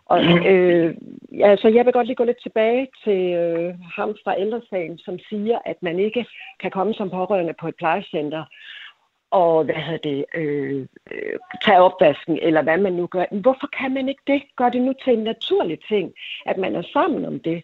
Og, 0.05 0.47
øh, 0.47 0.95
altså, 1.43 1.67
jeg 1.67 1.85
vil 1.85 1.93
godt 1.93 2.07
lige 2.07 2.15
gå 2.15 2.23
lidt 2.23 2.41
tilbage 2.41 2.87
til 3.03 3.33
øh, 3.33 3.73
ham 3.95 4.15
fra 4.23 4.39
ældresagen, 4.39 4.97
som 4.97 5.19
siger, 5.29 5.59
at 5.65 5.83
man 5.83 5.99
ikke 5.99 6.25
kan 6.59 6.71
komme 6.71 6.93
som 6.93 7.09
pårørende 7.09 7.53
på 7.59 7.67
et 7.67 7.75
plejecenter 7.75 8.43
og 9.31 9.63
hvad 9.63 9.75
hedder 9.75 10.09
det, 10.09 10.25
øh, 10.35 10.87
øh, 11.11 11.39
tage 11.65 11.79
opvasken, 11.79 12.39
eller 12.41 12.61
hvad 12.61 12.77
man 12.77 12.93
nu 12.93 13.07
gør. 13.07 13.25
Hvorfor 13.31 13.67
kan 13.79 13.93
man 13.93 14.09
ikke 14.09 14.21
det? 14.27 14.41
Gør 14.55 14.69
det 14.69 14.81
nu 14.81 14.93
til 15.03 15.13
en 15.13 15.23
naturlig 15.23 15.79
ting, 15.87 16.13
at 16.45 16.57
man 16.57 16.75
er 16.75 16.81
sammen 16.93 17.25
om 17.25 17.39
det. 17.39 17.63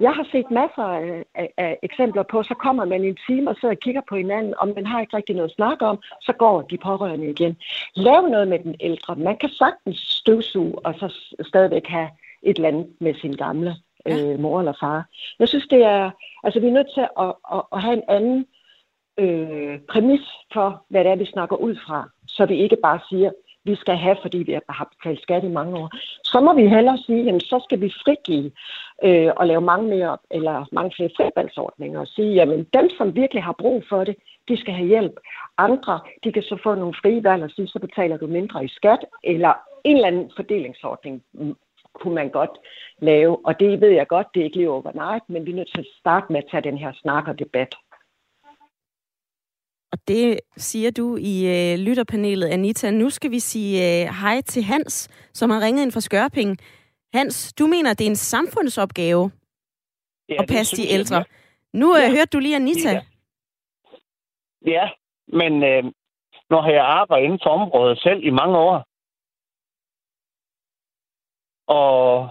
Jeg 0.00 0.12
har 0.12 0.26
set 0.32 0.50
masser 0.50 0.82
af, 0.82 1.24
af, 1.34 1.52
af 1.56 1.78
eksempler 1.82 2.22
på, 2.22 2.42
så 2.42 2.54
kommer 2.54 2.84
man 2.84 3.04
en 3.04 3.18
time 3.26 3.50
og 3.50 3.56
sidder 3.56 3.74
og 3.74 3.80
kigger 3.80 4.00
på 4.08 4.16
hinanden, 4.16 4.54
og 4.58 4.68
man 4.68 4.86
har 4.86 5.00
ikke 5.00 5.16
rigtig 5.16 5.36
noget 5.36 5.48
at 5.48 5.54
snakke 5.54 5.86
om, 5.86 5.98
så 6.20 6.32
går 6.32 6.62
de 6.62 6.78
pårørende 6.78 7.30
igen. 7.30 7.56
Lav 7.94 8.22
noget 8.28 8.48
med 8.48 8.58
den 8.58 8.74
ældre. 8.80 9.16
Man 9.16 9.36
kan 9.36 9.48
sagtens 9.48 9.98
støvsuge, 9.98 10.78
og 10.86 10.94
så 10.94 11.34
stadigvæk 11.42 11.86
have 11.86 12.08
et 12.42 12.56
eller 12.56 12.68
andet 12.68 12.86
med 13.00 13.14
sin 13.14 13.32
gamle 13.32 13.76
øh, 14.06 14.40
mor 14.40 14.58
eller 14.58 14.76
far. 14.80 15.08
Jeg 15.38 15.48
synes, 15.48 15.66
det 15.66 15.84
er, 15.84 16.10
altså 16.42 16.60
vi 16.60 16.66
er 16.66 16.72
nødt 16.72 16.94
til 16.94 17.06
at, 17.18 17.32
at, 17.52 17.62
at 17.72 17.82
have 17.82 17.94
en 17.94 18.08
anden 18.08 18.46
øh, 19.18 19.78
præmis 19.88 20.26
for, 20.52 20.84
hvad 20.88 21.04
det 21.04 21.12
er, 21.12 21.16
vi 21.16 21.24
snakker 21.24 21.56
ud 21.56 21.76
fra, 21.86 22.08
så 22.26 22.46
vi 22.46 22.56
ikke 22.56 22.76
bare 22.82 23.00
siger, 23.08 23.30
vi 23.64 23.74
skal 23.74 23.96
have, 23.96 24.16
fordi 24.22 24.38
vi 24.38 24.58
har 24.68 24.92
betalt 24.92 25.22
skat 25.22 25.44
i 25.44 25.48
mange 25.48 25.78
år. 25.78 25.90
Så 26.24 26.40
må 26.40 26.54
vi 26.54 26.66
hellere 26.66 26.98
sige, 26.98 27.24
jamen, 27.24 27.40
så 27.40 27.60
skal 27.64 27.80
vi 27.80 27.92
frigive 28.04 28.50
øh, 29.04 29.30
og 29.36 29.46
lave 29.46 29.60
mange, 29.60 29.88
mere, 29.88 30.16
eller 30.30 30.64
mange 30.72 30.92
flere 30.96 31.10
frivalgsordninger 31.16 32.00
og 32.00 32.06
sige, 32.06 32.34
jamen 32.34 32.66
dem, 32.72 32.90
som 32.98 33.16
virkelig 33.16 33.42
har 33.42 33.56
brug 33.58 33.84
for 33.88 34.04
det, 34.04 34.16
de 34.48 34.56
skal 34.60 34.74
have 34.74 34.88
hjælp. 34.88 35.16
Andre, 35.58 36.00
de 36.24 36.32
kan 36.32 36.42
så 36.42 36.56
få 36.62 36.74
nogle 36.74 36.94
frie 37.02 37.24
valg 37.24 37.42
og 37.42 37.50
sige, 37.50 37.68
så 37.68 37.78
betaler 37.78 38.16
du 38.16 38.26
mindre 38.26 38.64
i 38.64 38.68
skat, 38.68 39.04
eller 39.24 39.52
en 39.84 39.96
eller 39.96 40.08
anden 40.08 40.30
fordelingsordning 40.36 41.22
kunne 41.94 42.14
man 42.14 42.30
godt 42.30 42.50
lave. 42.98 43.46
Og 43.46 43.60
det 43.60 43.80
ved 43.80 43.88
jeg 43.88 44.06
godt, 44.08 44.26
det 44.34 44.40
er 44.40 44.44
ikke 44.44 44.56
lige 44.56 44.70
overnight, 44.70 45.24
men 45.28 45.46
vi 45.46 45.50
er 45.50 45.54
nødt 45.54 45.70
til 45.74 45.80
at 45.80 45.86
starte 46.00 46.32
med 46.32 46.42
at 46.42 46.48
tage 46.50 46.62
den 46.62 46.78
her 46.78 46.92
snak 47.02 47.28
og 47.28 47.38
debat. 47.38 47.74
Og 49.92 49.98
det 50.08 50.40
siger 50.56 50.90
du 50.90 51.16
i 51.16 51.34
øh, 51.46 51.78
lytterpanelet, 51.78 52.46
Anita. 52.46 52.90
Nu 52.90 53.10
skal 53.10 53.30
vi 53.30 53.38
sige 53.38 53.72
øh, 53.78 54.14
hej 54.20 54.40
til 54.40 54.62
Hans, 54.62 55.08
som 55.32 55.50
har 55.50 55.60
ringet 55.60 55.82
ind 55.82 55.92
fra 55.92 56.00
Skørping. 56.00 56.58
Hans, 57.14 57.52
du 57.58 57.66
mener, 57.66 57.94
det 57.94 58.06
er 58.06 58.10
en 58.10 58.16
samfundsopgave 58.16 59.30
Ja, 60.28 60.36
at 60.42 60.48
passe 60.48 60.76
de 60.76 60.82
jeg, 60.82 60.94
ældre. 60.98 61.16
ja. 61.16 61.22
Nu 61.72 61.96
øh, 61.96 62.02
Ja. 62.02 62.10
hørte 62.10 62.30
du 62.32 62.38
lige 62.38 62.56
Anita. 62.56 62.90
Ja. 62.90 63.02
Ja, 64.66 64.90
men 65.26 65.52
øh, 65.62 65.84
har 66.50 66.70
jeg 66.70 66.84
arbejdet 66.84 67.24
inden 67.24 67.40
for 67.42 67.50
området 67.50 67.98
selv 68.02 68.24
i 68.24 68.30
mange 68.30 68.58
år. 68.58 68.84
Og 71.66 72.30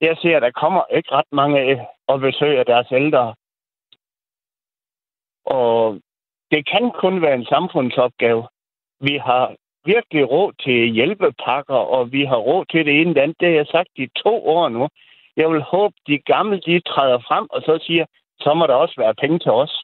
jeg 0.00 0.16
ser, 0.22 0.36
at 0.36 0.42
der 0.42 0.50
kommer 0.50 0.84
ikke 0.96 1.10
ret 1.12 1.32
mange 1.32 1.60
øh, 1.60 1.78
og 2.06 2.20
besøger 2.20 2.64
deres 2.64 2.86
ældre. 2.92 3.34
Og 5.44 6.00
det 6.50 6.66
kan 6.72 6.90
kun 7.02 7.22
være 7.22 7.34
en 7.34 7.44
samfundsopgave. 7.44 8.48
Vi 9.00 9.16
har 9.18 9.56
virkelig 9.84 10.30
råd 10.30 10.52
til 10.64 10.92
hjælpepakker, 10.92 11.74
og 11.74 12.12
vi 12.12 12.24
har 12.24 12.36
råd 12.36 12.64
til 12.70 12.86
det 12.86 13.00
ene 13.00 13.10
eller 13.10 13.22
andet. 13.22 13.40
Det 13.40 13.48
har 13.48 13.54
jeg 13.56 13.66
sagt 13.66 13.88
i 13.96 14.06
to 14.24 14.34
år 14.46 14.68
nu. 14.68 14.88
Jeg 15.36 15.50
vil 15.50 15.62
håbe, 15.62 15.94
de 16.06 16.18
gamle 16.18 16.60
de 16.60 16.80
træder 16.80 17.18
frem 17.28 17.46
og 17.50 17.62
så 17.62 17.78
siger, 17.86 18.04
så 18.40 18.54
må 18.54 18.66
der 18.66 18.74
også 18.74 18.94
være 18.98 19.14
penge 19.14 19.38
til 19.38 19.50
os. 19.50 19.74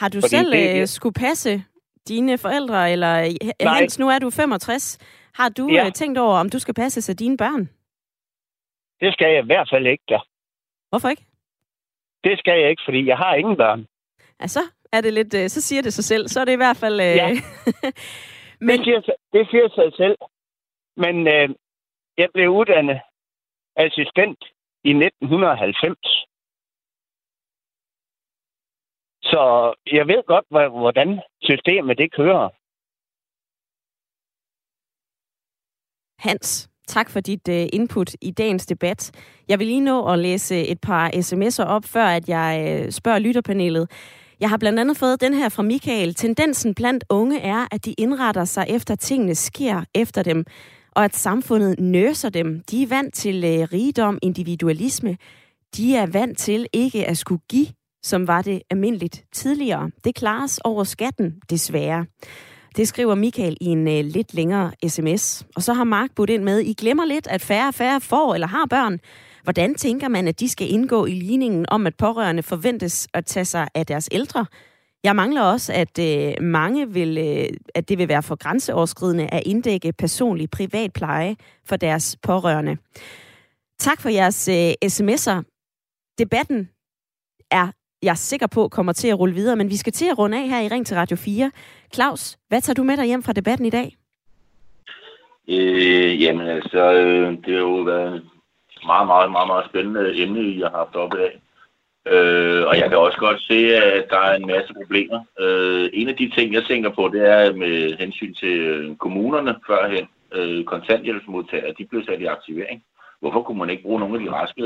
Har 0.00 0.08
du 0.08 0.18
Fordi 0.20 0.28
selv 0.28 0.52
det- 0.52 0.80
øh, 0.80 0.86
skulle 0.86 1.12
passe 1.12 1.64
dine 2.08 2.38
forældre, 2.38 2.92
eller 2.92 3.12
Nej. 3.64 3.74
Hans, 3.78 3.98
nu 3.98 4.08
er 4.08 4.18
du 4.18 4.30
65. 4.30 4.98
Har 5.34 5.48
du 5.48 5.68
Ja. 5.72 5.86
øh, 5.86 5.92
tænkt 5.92 6.18
over, 6.18 6.38
om 6.38 6.50
du 6.50 6.58
skal 6.58 6.74
passe 6.74 7.02
sig 7.02 7.18
dine 7.18 7.36
børn? 7.36 7.62
Det 9.00 9.12
skal 9.12 9.28
jeg 9.32 9.42
i 9.42 9.46
hvert 9.46 9.68
fald 9.72 9.86
ikke, 9.86 10.04
da. 10.08 10.18
Hvorfor 10.88 11.08
ikke? 11.08 11.24
Det 12.24 12.38
skal 12.38 12.60
jeg 12.60 12.70
ikke, 12.70 12.82
fordi 12.84 13.06
jeg 13.06 13.16
har 13.16 13.34
ingen 13.34 13.56
børn. 13.56 13.86
Altså, 14.38 14.60
er 14.92 15.00
det 15.00 15.12
lidt, 15.14 15.34
øh, 15.34 15.48
så 15.48 15.60
siger 15.60 15.82
det 15.82 15.92
sig 15.92 16.04
selv. 16.04 16.28
Så 16.28 16.40
er 16.40 16.44
det 16.44 16.52
i 16.52 16.62
hvert 16.64 16.76
fald... 16.76 17.00
Øh, 17.00 17.06
Ja. 17.22 17.28
Men- 18.66 18.78
det, 18.78 18.84
siger, 18.84 19.00
sig- 19.02 19.20
det 19.32 19.46
siger 19.50 19.68
sig 19.74 19.92
selv. 19.96 20.16
Men 20.96 21.16
øh, 21.34 21.48
jeg 22.18 22.28
blev 22.34 22.48
uddannet 22.50 23.00
assistent 23.76 24.40
i 24.84 24.90
1990. 24.90 25.98
Så 29.22 29.74
jeg 29.92 30.06
ved 30.06 30.22
godt, 30.26 30.46
hvor- 30.50 30.78
hvordan 30.80 31.20
systemet 31.42 31.98
det 31.98 32.12
kører. 32.12 32.48
Hans, 36.28 36.70
tak 36.88 37.10
for 37.10 37.20
dit 37.20 37.48
uh, 37.48 37.66
input 37.72 38.10
i 38.22 38.30
dagens 38.30 38.66
debat. 38.66 39.00
Jeg 39.48 39.58
vil 39.58 39.66
lige 39.66 39.80
nå 39.80 40.12
at 40.12 40.18
læse 40.18 40.66
et 40.68 40.80
par 40.80 41.10
sms'er 41.10 41.64
op, 41.66 41.84
før 41.84 42.06
at 42.06 42.28
jeg 42.28 42.86
spørger 42.92 43.18
lytterpanelet. 43.18 43.90
Jeg 44.40 44.50
har 44.50 44.56
blandt 44.56 44.78
andet 44.78 44.96
fået 44.96 45.20
den 45.20 45.34
her 45.34 45.48
fra 45.48 45.62
Michael. 45.62 46.14
Tendensen 46.14 46.74
blandt 46.74 47.04
unge 47.08 47.40
er, 47.40 47.66
at 47.70 47.84
de 47.84 47.92
indretter 47.92 48.44
sig 48.44 48.66
efter, 48.68 48.94
at 48.94 49.00
tingene 49.00 49.34
sker 49.34 49.84
efter 49.94 50.22
dem, 50.22 50.44
og 50.92 51.04
at 51.04 51.16
samfundet 51.16 51.80
nøser 51.80 52.28
dem. 52.28 52.62
De 52.70 52.82
er 52.82 52.86
vant 52.86 53.14
til 53.14 53.44
øh, 53.44 53.68
rigdom, 53.72 54.18
individualisme. 54.22 55.16
De 55.76 55.96
er 55.96 56.06
vant 56.06 56.38
til 56.38 56.66
ikke 56.72 57.06
at 57.06 57.18
skulle 57.18 57.42
give, 57.48 57.66
som 58.02 58.26
var 58.26 58.42
det 58.42 58.62
almindeligt 58.70 59.24
tidligere. 59.32 59.90
Det 60.04 60.14
klares 60.14 60.58
over 60.58 60.84
skatten, 60.84 61.34
desværre. 61.50 62.06
Det 62.76 62.88
skriver 62.88 63.14
Michael 63.14 63.56
i 63.60 63.66
en 63.66 63.88
øh, 63.88 64.04
lidt 64.04 64.34
længere 64.34 64.72
sms. 64.88 65.46
Og 65.56 65.62
så 65.62 65.72
har 65.72 65.84
Mark 65.84 66.10
budt 66.16 66.30
ind 66.30 66.42
med, 66.42 66.60
I 66.60 66.72
glemmer 66.72 67.04
lidt, 67.04 67.26
at 67.26 67.40
færre 67.40 67.68
og 67.68 67.74
færre 67.74 68.00
får 68.00 68.34
eller 68.34 68.46
har 68.46 68.66
børn. 68.70 69.00
Hvordan 69.42 69.74
tænker 69.74 70.08
man, 70.08 70.28
at 70.28 70.40
de 70.40 70.48
skal 70.48 70.72
indgå 70.72 71.06
i 71.06 71.10
ligningen 71.10 71.66
om, 71.68 71.86
at 71.86 71.96
pårørende 71.96 72.42
forventes 72.42 73.08
at 73.14 73.26
tage 73.26 73.44
sig 73.44 73.68
af 73.74 73.86
deres 73.86 74.08
ældre? 74.12 74.46
Jeg 75.04 75.16
mangler 75.16 75.42
også, 75.42 75.72
at 75.72 75.98
øh, 75.98 76.34
mange 76.42 76.92
vil, 76.92 77.18
øh, 77.18 77.48
at 77.74 77.88
det 77.88 77.98
vil 77.98 78.08
være 78.08 78.22
for 78.22 78.36
grænseoverskridende 78.36 79.26
at 79.26 79.42
inddække 79.46 79.92
personlig 79.92 80.50
privat 80.50 80.92
pleje 80.92 81.36
for 81.64 81.76
deres 81.76 82.16
pårørende. 82.22 82.76
Tak 83.78 84.00
for 84.00 84.08
jeres 84.08 84.48
øh, 84.48 84.72
sms'er. 84.84 85.42
Debatten 86.18 86.68
er 87.50 87.68
jeg 88.02 88.10
er 88.10 88.14
sikker 88.14 88.46
på 88.46 88.68
kommer 88.68 88.92
til 88.92 89.08
at 89.08 89.18
rulle 89.18 89.34
videre, 89.34 89.56
men 89.56 89.70
vi 89.70 89.76
skal 89.76 89.92
til 89.92 90.06
at 90.10 90.18
runde 90.18 90.38
af 90.38 90.48
her 90.48 90.60
i 90.60 90.68
Ring 90.68 90.86
til 90.86 90.96
Radio 90.96 91.16
4. 91.16 91.50
Claus, 91.94 92.38
hvad 92.48 92.60
tager 92.60 92.74
du 92.74 92.82
med 92.82 92.96
dig 92.96 93.06
hjem 93.06 93.22
fra 93.22 93.32
debatten 93.32 93.66
i 93.66 93.70
dag? 93.70 93.96
Øh, 95.48 96.22
jamen 96.22 96.46
altså, 96.46 96.92
øh, 96.92 97.30
det 97.32 97.54
har 97.54 97.60
jo 97.60 97.82
været 97.82 98.24
meget, 98.92 99.06
meget, 99.12 99.30
meget, 99.36 99.48
meget 99.52 99.68
spændende 99.70 100.22
emne, 100.22 100.60
jeg 100.60 100.68
har 100.70 100.78
haft 100.78 100.96
op 100.96 101.14
af. 101.14 101.32
Øh, 102.12 102.62
og 102.68 102.74
jeg 102.80 102.88
kan 102.88 102.98
også 102.98 103.18
godt 103.18 103.40
se, 103.42 103.58
at 103.76 104.06
der 104.10 104.20
er 104.28 104.34
en 104.36 104.46
masse 104.46 104.72
problemer. 104.80 105.20
Øh, 105.40 105.90
en 105.92 106.08
af 106.08 106.16
de 106.16 106.30
ting, 106.36 106.46
jeg 106.54 106.64
tænker 106.64 106.90
på, 106.90 107.02
det 107.14 107.22
er 107.34 107.52
med 107.52 107.96
hensyn 107.98 108.34
til 108.34 108.54
øh, 108.60 108.96
kommunerne 108.96 109.54
førhen. 109.66 110.06
Øh, 110.32 110.64
kontanthjælpsmodtagere, 110.64 111.74
de 111.78 111.84
blev 111.86 112.02
sat 112.04 112.20
i 112.20 112.24
aktivering. 112.24 112.84
Hvorfor 113.20 113.42
kunne 113.42 113.58
man 113.58 113.70
ikke 113.70 113.82
bruge 113.82 114.00
nogle 114.00 114.14
af 114.18 114.20
de 114.24 114.30
raske 114.30 114.62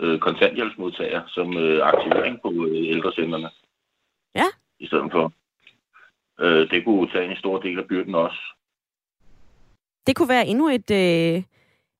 øh, 0.00 0.18
kontanthjælpsmodtagere 0.18 1.22
som 1.28 1.56
øh, 1.58 1.86
aktivering 1.86 2.42
på 2.42 2.50
øh, 2.66 2.88
ældrecentrene? 2.94 3.50
Ja. 4.34 4.48
I 4.78 4.86
stedet 4.86 5.12
for. 5.12 5.32
Øh, 6.40 6.70
det 6.70 6.84
kunne 6.84 7.10
tage 7.10 7.30
en 7.30 7.36
stor 7.36 7.58
del 7.58 7.78
af 7.78 7.86
byrden 7.86 8.14
også. 8.14 8.40
Det 10.06 10.16
kunne 10.16 10.28
være 10.28 10.46
endnu 10.46 10.68
et, 10.68 10.90
øh, 10.90 11.42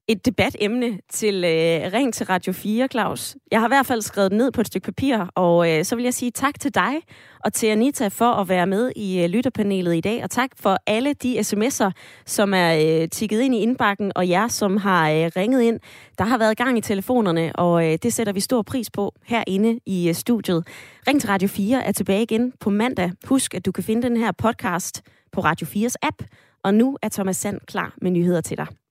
et 0.08 0.26
debatemne 0.26 0.98
til 1.10 1.34
øh, 1.34 1.92
Ring 1.92 2.14
til 2.14 2.26
Radio 2.26 2.52
4, 2.52 2.88
Claus. 2.88 3.36
Jeg 3.50 3.60
har 3.60 3.66
i 3.66 3.70
hvert 3.70 3.86
fald 3.86 4.02
skrevet 4.02 4.32
ned 4.32 4.52
på 4.52 4.60
et 4.60 4.66
stykke 4.66 4.84
papir, 4.84 5.18
og 5.34 5.70
øh, 5.70 5.84
så 5.84 5.96
vil 5.96 6.02
jeg 6.02 6.14
sige 6.14 6.30
tak 6.30 6.60
til 6.60 6.74
dig 6.74 6.94
og 7.44 7.52
til 7.52 7.66
Anita 7.66 8.08
for 8.08 8.32
at 8.32 8.48
være 8.48 8.66
med 8.66 8.92
i 8.96 9.22
øh, 9.22 9.28
lytterpanelet 9.28 9.96
i 9.96 10.00
dag, 10.00 10.24
og 10.24 10.30
tak 10.30 10.50
for 10.56 10.76
alle 10.86 11.14
de 11.14 11.40
sms'er, 11.40 11.90
som 12.26 12.54
er 12.54 13.02
øh, 13.02 13.08
tikket 13.08 13.40
ind 13.40 13.54
i 13.54 13.58
indbakken, 13.58 14.12
og 14.14 14.28
jer, 14.28 14.48
som 14.48 14.76
har 14.76 15.10
øh, 15.10 15.30
ringet 15.36 15.62
ind. 15.62 15.80
Der 16.18 16.24
har 16.24 16.38
været 16.38 16.56
gang 16.56 16.78
i 16.78 16.80
telefonerne, 16.80 17.52
og 17.56 17.92
øh, 17.92 17.98
det 18.02 18.12
sætter 18.12 18.32
vi 18.32 18.40
stor 18.40 18.62
pris 18.62 18.90
på 18.90 19.14
herinde 19.24 19.78
i 19.86 20.08
øh, 20.08 20.14
studiet. 20.14 20.66
Ring 21.08 21.20
til 21.20 21.28
Radio 21.28 21.48
4 21.48 21.84
er 21.84 21.92
tilbage 21.92 22.22
igen 22.22 22.52
på 22.60 22.70
mandag. 22.70 23.12
Husk, 23.24 23.54
at 23.54 23.66
du 23.66 23.72
kan 23.72 23.84
finde 23.84 24.02
den 24.02 24.16
her 24.16 24.32
podcast 24.32 25.02
på 25.32 25.40
Radio 25.40 25.66
4's 25.66 25.94
app, 26.02 26.22
og 26.64 26.74
nu 26.74 26.98
er 27.02 27.08
Thomas 27.08 27.36
Sand 27.36 27.60
klar 27.66 27.94
med 28.02 28.10
nyheder 28.10 28.40
til 28.40 28.56
dig. 28.56 28.81